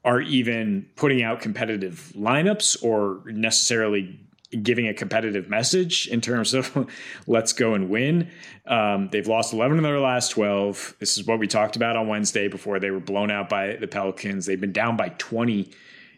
are 0.05 0.21
even 0.21 0.87
putting 0.97 1.23
out 1.23 1.41
competitive 1.41 2.13
lineups 2.17 2.83
or 2.83 3.23
necessarily 3.31 4.19
giving 4.63 4.89
a 4.89 4.95
competitive 4.95 5.49
message 5.49 6.07
in 6.09 6.21
terms 6.21 6.55
of 6.55 6.89
let's 7.27 7.53
go 7.53 7.75
and 7.75 7.91
win. 7.91 8.31
Um, 8.67 9.09
they've 9.11 9.27
lost 9.27 9.53
11 9.53 9.79
of 9.79 9.83
their 9.83 10.01
last 10.01 10.31
12. 10.31 10.97
This 11.01 11.19
is 11.19 11.27
what 11.27 11.39
we 11.39 11.47
talked 11.47 11.77
about 11.77 11.97
on 11.97 12.09
Wednesday 12.09 12.49
before 12.49 12.79
they 12.79 12.91
were 12.91 13.01
blown 13.01 13.31
out 13.31 13.49
by 13.49 13.77
the 13.77 13.89
Pelicans. 13.89 14.47
They've 14.47 14.61
been 14.61 14.73
down 14.73 14.97
by 14.97 15.11
20 15.19 15.71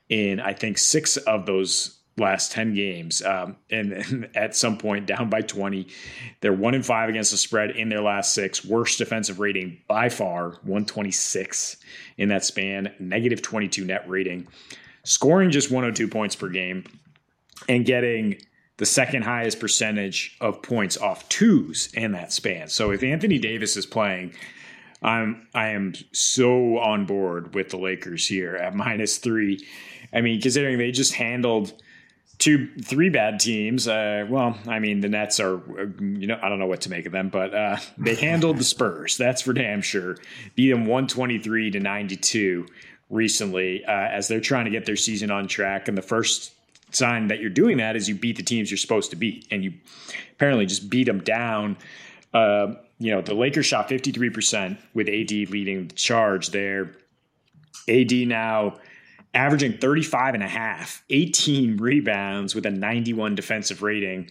in, 0.08 0.40
I 0.40 0.52
think, 0.52 0.78
six 0.78 1.16
of 1.16 1.46
those 1.46 1.96
last 2.18 2.52
10 2.52 2.74
games 2.74 3.22
um, 3.22 3.56
and, 3.70 3.92
and, 3.92 4.30
at 4.36 4.56
some 4.56 4.78
point 4.78 5.06
down 5.06 5.28
by 5.28 5.42
20 5.42 5.86
they're 6.40 6.52
one 6.52 6.74
in 6.74 6.82
five 6.82 7.08
against 7.08 7.30
the 7.30 7.36
spread 7.36 7.72
in 7.72 7.90
their 7.90 8.00
last 8.00 8.32
six 8.32 8.64
worst 8.64 8.96
defensive 8.96 9.38
rating 9.38 9.78
by 9.86 10.08
far 10.08 10.52
126 10.62 11.76
in 12.16 12.30
that 12.30 12.42
span 12.42 12.90
negative 12.98 13.42
22 13.42 13.84
net 13.84 14.08
rating 14.08 14.46
scoring 15.04 15.50
just 15.50 15.70
102 15.70 16.08
points 16.08 16.34
per 16.34 16.48
game 16.48 16.84
and 17.68 17.84
getting 17.84 18.36
the 18.78 18.86
second 18.86 19.22
highest 19.22 19.58
percentage 19.58 20.36
of 20.40 20.62
points 20.62 20.96
off 20.96 21.28
twos 21.28 21.88
in 21.94 22.12
that 22.12 22.32
span 22.32 22.68
so 22.68 22.90
if 22.90 23.02
anthony 23.02 23.38
davis 23.38 23.76
is 23.76 23.86
playing 23.86 24.32
I'm 25.02 25.46
I 25.54 25.68
am 25.68 25.94
so 26.12 26.78
on 26.78 27.06
board 27.06 27.54
with 27.54 27.70
the 27.70 27.76
Lakers 27.76 28.26
here 28.26 28.56
at 28.56 28.74
minus 28.74 29.18
three. 29.18 29.64
I 30.12 30.20
mean, 30.20 30.40
considering 30.40 30.78
they 30.78 30.90
just 30.90 31.14
handled 31.14 31.72
two 32.38 32.68
three 32.82 33.08
bad 33.08 33.40
teams. 33.40 33.86
Uh, 33.86 34.26
well, 34.28 34.58
I 34.66 34.78
mean 34.78 35.00
the 35.00 35.08
Nets 35.08 35.38
are 35.40 35.60
you 36.00 36.26
know 36.26 36.38
I 36.42 36.48
don't 36.48 36.58
know 36.58 36.66
what 36.66 36.82
to 36.82 36.90
make 36.90 37.06
of 37.06 37.12
them, 37.12 37.28
but 37.28 37.54
uh, 37.54 37.76
they 37.98 38.14
handled 38.14 38.58
the 38.58 38.64
Spurs. 38.64 39.16
That's 39.16 39.42
for 39.42 39.52
damn 39.52 39.82
sure. 39.82 40.16
Beat 40.54 40.70
them 40.70 40.86
one 40.86 41.06
twenty 41.06 41.38
three 41.38 41.70
to 41.70 41.80
ninety 41.80 42.16
two 42.16 42.66
recently 43.10 43.84
uh, 43.84 43.92
as 43.92 44.28
they're 44.28 44.40
trying 44.40 44.64
to 44.64 44.70
get 44.70 44.86
their 44.86 44.96
season 44.96 45.30
on 45.30 45.46
track. 45.46 45.88
And 45.88 45.96
the 45.96 46.02
first 46.02 46.52
sign 46.96 47.28
that 47.28 47.40
you're 47.40 47.50
doing 47.50 47.76
that 47.78 47.96
is 47.96 48.08
you 48.08 48.14
beat 48.14 48.36
the 48.36 48.42
teams 48.42 48.70
you're 48.70 48.78
supposed 48.78 49.10
to 49.10 49.16
beat, 49.16 49.46
and 49.50 49.62
you 49.62 49.72
apparently 50.32 50.66
just 50.66 50.88
beat 50.90 51.04
them 51.04 51.20
down. 51.20 51.76
Uh, 52.34 52.74
you 52.98 53.10
know 53.10 53.20
the 53.20 53.34
Lakers 53.34 53.66
shot 53.66 53.88
fifty 53.88 54.12
three 54.12 54.30
percent 54.30 54.78
with 54.94 55.08
AD 55.08 55.30
leading 55.30 55.88
the 55.88 55.94
charge 55.94 56.50
there. 56.50 56.92
AD 57.88 58.12
now 58.12 58.76
averaging 59.36 59.76
35 59.76 60.34
and 60.34 60.42
a 60.42 60.48
half, 60.48 61.04
18 61.10 61.76
rebounds 61.76 62.54
with 62.54 62.64
a 62.64 62.70
91 62.70 63.34
defensive 63.34 63.82
rating 63.82 64.30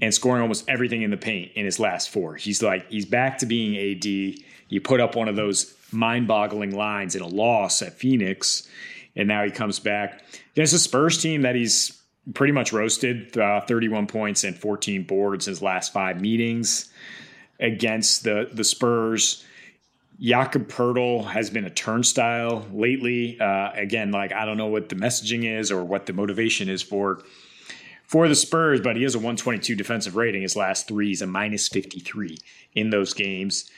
and 0.00 0.14
scoring 0.14 0.40
almost 0.40 0.66
everything 0.68 1.02
in 1.02 1.10
the 1.10 1.16
paint 1.16 1.52
in 1.54 1.66
his 1.66 1.78
last 1.78 2.08
four. 2.08 2.34
He's 2.36 2.62
like 2.62 2.90
he's 2.90 3.04
back 3.04 3.38
to 3.38 3.46
being 3.46 3.76
AD. 3.76 4.04
You 4.04 4.80
put 4.80 5.00
up 5.00 5.14
one 5.14 5.28
of 5.28 5.36
those 5.36 5.74
mind-boggling 5.92 6.74
lines 6.74 7.14
in 7.14 7.22
a 7.22 7.26
loss 7.26 7.82
at 7.82 7.94
Phoenix 7.94 8.68
and 9.16 9.28
now 9.28 9.44
he 9.44 9.50
comes 9.50 9.78
back 9.78 10.22
against 10.52 10.74
a 10.74 10.78
Spurs 10.78 11.20
team 11.20 11.42
that 11.42 11.54
he's 11.54 12.00
pretty 12.34 12.52
much 12.52 12.72
roasted 12.72 13.36
uh, 13.38 13.60
31 13.62 14.06
points 14.06 14.44
and 14.44 14.56
14 14.56 15.04
boards 15.04 15.46
in 15.46 15.52
his 15.52 15.62
last 15.62 15.92
five 15.92 16.20
meetings 16.20 16.92
against 17.58 18.24
the 18.24 18.48
the 18.52 18.64
Spurs 18.64 19.44
Jakob 20.20 20.68
Poeltl 20.68 21.24
has 21.24 21.48
been 21.48 21.64
a 21.64 21.70
turnstile 21.70 22.66
lately. 22.72 23.40
Uh, 23.40 23.70
again, 23.72 24.10
like 24.10 24.32
I 24.32 24.44
don't 24.44 24.58
know 24.58 24.66
what 24.66 24.90
the 24.90 24.94
messaging 24.94 25.44
is 25.44 25.72
or 25.72 25.82
what 25.82 26.06
the 26.06 26.12
motivation 26.12 26.68
is 26.68 26.82
for 26.82 27.22
for 28.06 28.28
the 28.28 28.34
Spurs, 28.34 28.80
but 28.80 28.96
he 28.96 29.02
has 29.04 29.14
a 29.14 29.18
122 29.18 29.74
defensive 29.76 30.16
rating. 30.16 30.42
His 30.42 30.56
last 30.56 30.88
three 30.88 31.12
is 31.12 31.22
a 31.22 31.26
minus 31.26 31.68
53 31.68 32.38
in 32.74 32.90
those 32.90 33.14
games. 33.14 33.70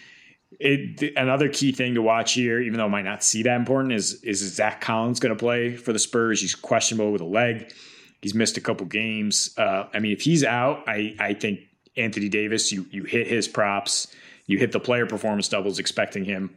It, 0.60 1.16
another 1.16 1.48
key 1.48 1.72
thing 1.72 1.94
to 1.94 2.02
watch 2.02 2.34
here, 2.34 2.60
even 2.60 2.78
though 2.78 2.86
it 2.86 2.90
might 2.90 3.04
not 3.04 3.22
see 3.24 3.42
that 3.42 3.56
important, 3.56 3.94
is 3.94 4.22
is 4.22 4.40
Zach 4.40 4.80
Collins 4.80 5.20
going 5.20 5.34
to 5.34 5.38
play 5.38 5.76
for 5.76 5.92
the 5.92 5.98
Spurs? 5.98 6.40
He's 6.40 6.54
questionable 6.54 7.12
with 7.12 7.20
a 7.20 7.26
leg. 7.26 7.72
He's 8.20 8.34
missed 8.34 8.56
a 8.56 8.60
couple 8.60 8.86
games. 8.86 9.54
Uh, 9.56 9.84
I 9.92 9.98
mean, 9.98 10.12
if 10.12 10.22
he's 10.22 10.44
out, 10.44 10.84
I 10.86 11.16
I 11.18 11.34
think 11.34 11.60
Anthony 11.96 12.28
Davis, 12.28 12.70
you 12.72 12.86
you 12.90 13.04
hit 13.04 13.26
his 13.26 13.48
props 13.48 14.08
you 14.46 14.58
hit 14.58 14.72
the 14.72 14.80
player 14.80 15.06
performance 15.06 15.48
doubles, 15.48 15.78
expecting 15.78 16.24
him 16.24 16.56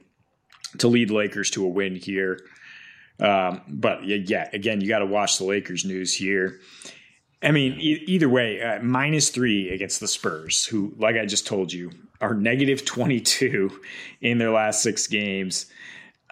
to 0.80 0.88
lead 0.88 1.12
Lakers 1.12 1.50
to 1.52 1.66
a 1.66 1.70
win 1.70 1.96
here. 1.96 2.40
Um, 3.20 3.62
but 3.68 4.04
yeah, 4.06 4.50
again, 4.52 4.82
you 4.82 4.90
got 4.90 5.00
to 5.00 5.06
watch 5.06 5.38
the 5.38 5.46
Lakers 5.46 5.86
news 5.86 6.14
here. 6.14 6.60
I 7.42 7.52
mean, 7.52 7.80
e- 7.80 8.04
either 8.08 8.28
way, 8.28 8.62
uh, 8.62 8.82
minus 8.82 9.30
three 9.30 9.70
against 9.70 10.00
the 10.00 10.08
Spurs, 10.08 10.66
who, 10.66 10.94
like 10.98 11.16
I 11.16 11.26
just 11.26 11.48
told 11.48 11.72
you, 11.72 11.92
are 12.22 12.34
negative 12.34 12.86
22 12.86 13.82
in 14.22 14.38
their 14.38 14.52
last 14.52 14.82
six 14.82 15.08
games. 15.08 15.68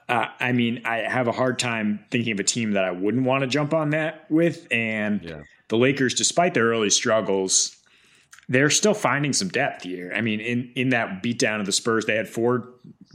Uh, 0.10 0.28
I 0.40 0.52
mean, 0.52 0.82
I 0.86 0.98
have 0.98 1.28
a 1.28 1.32
hard 1.32 1.60
time 1.60 2.06
thinking 2.12 2.34
of 2.34 2.40
a 2.40 2.44
team 2.44 2.72
that 2.72 2.84
I 2.84 2.92
wouldn't 2.92 3.26
want 3.26 3.42
to 3.42 3.48
jump 3.48 3.74
on 3.74 3.92
that 3.92 4.30
with. 4.30 4.68
And 4.72 5.24
yeah. 5.24 5.42
the 5.70 5.78
Lakers, 5.78 6.14
despite 6.14 6.54
their 6.54 6.66
early 6.66 6.90
struggles, 6.90 7.78
they're 8.50 8.70
still 8.70 8.94
finding 8.94 9.34
some 9.34 9.48
depth 9.48 9.84
here. 9.84 10.12
I 10.16 10.22
mean, 10.22 10.40
in 10.40 10.72
in 10.76 10.90
that 10.90 11.24
beatdown 11.24 11.60
of 11.60 11.66
the 11.66 11.72
Spurs, 11.72 12.06
they 12.06 12.16
had 12.16 12.28
four 12.28 12.70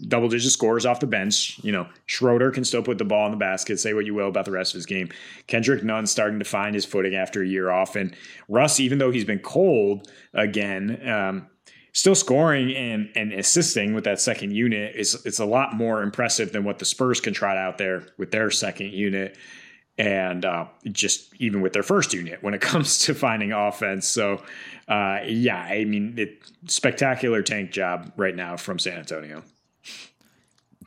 double 0.06 0.28
digit 0.28 0.50
scores 0.50 0.86
off 0.86 1.00
the 1.00 1.06
bench. 1.06 1.60
You 1.62 1.72
know, 1.72 1.88
Schroeder 2.06 2.50
can 2.50 2.64
still 2.64 2.82
put 2.82 2.98
the 2.98 3.04
ball 3.04 3.26
in 3.26 3.32
the 3.32 3.38
basket. 3.38 3.78
Say 3.78 3.92
what 3.94 4.06
you 4.06 4.14
will 4.14 4.28
about 4.28 4.44
the 4.46 4.50
rest 4.50 4.72
of 4.72 4.78
his 4.78 4.86
game. 4.86 5.10
Kendrick 5.46 5.84
Nunn 5.84 6.06
starting 6.06 6.38
to 6.38 6.44
find 6.44 6.74
his 6.74 6.84
footing 6.84 7.14
after 7.14 7.42
a 7.42 7.46
year 7.46 7.70
off, 7.70 7.96
and 7.96 8.14
Russ, 8.48 8.80
even 8.80 8.98
though 8.98 9.10
he's 9.10 9.24
been 9.24 9.40
cold 9.40 10.10
again. 10.32 11.06
Um, 11.08 11.46
still 11.92 12.14
scoring 12.14 12.74
and 12.74 13.10
and 13.14 13.32
assisting 13.32 13.94
with 13.94 14.04
that 14.04 14.20
second 14.20 14.52
unit 14.52 14.94
is 14.94 15.24
it's 15.24 15.38
a 15.38 15.44
lot 15.44 15.74
more 15.74 16.02
impressive 16.02 16.52
than 16.52 16.64
what 16.64 16.78
the 16.78 16.84
Spurs 16.84 17.20
can 17.20 17.32
trot 17.32 17.56
out 17.56 17.78
there 17.78 18.06
with 18.18 18.30
their 18.30 18.50
second 18.50 18.92
unit 18.92 19.36
and 19.98 20.44
uh, 20.44 20.66
just 20.92 21.34
even 21.40 21.60
with 21.60 21.72
their 21.72 21.82
first 21.82 22.14
unit 22.14 22.42
when 22.42 22.54
it 22.54 22.60
comes 22.62 22.98
to 23.00 23.14
finding 23.14 23.52
offense. 23.52 24.06
So, 24.06 24.42
uh, 24.86 25.20
yeah, 25.26 25.60
I 25.60 25.84
mean, 25.84 26.14
it, 26.16 26.38
spectacular 26.66 27.42
tank 27.42 27.72
job 27.72 28.12
right 28.16 28.34
now 28.34 28.56
from 28.56 28.78
San 28.78 28.98
Antonio. 28.98 29.42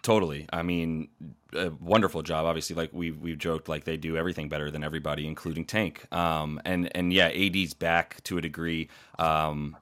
Totally. 0.01 0.47
I 0.51 0.63
mean, 0.63 1.09
a 1.53 1.69
wonderful 1.69 2.23
job. 2.23 2.45
Obviously, 2.45 2.75
like 2.75 2.89
we've 2.91 3.19
we've 3.19 3.37
joked, 3.37 3.69
like 3.69 3.83
they 3.83 3.97
do 3.97 4.17
everything 4.17 4.49
better 4.49 4.71
than 4.71 4.83
everybody, 4.83 5.27
including 5.27 5.65
Tank. 5.65 6.11
Um, 6.11 6.59
and 6.65 6.89
and 6.95 7.13
yeah, 7.13 7.27
AD's 7.27 7.75
back 7.75 8.23
to 8.23 8.37
a 8.37 8.41
degree. 8.41 8.89
Um, 9.19 9.77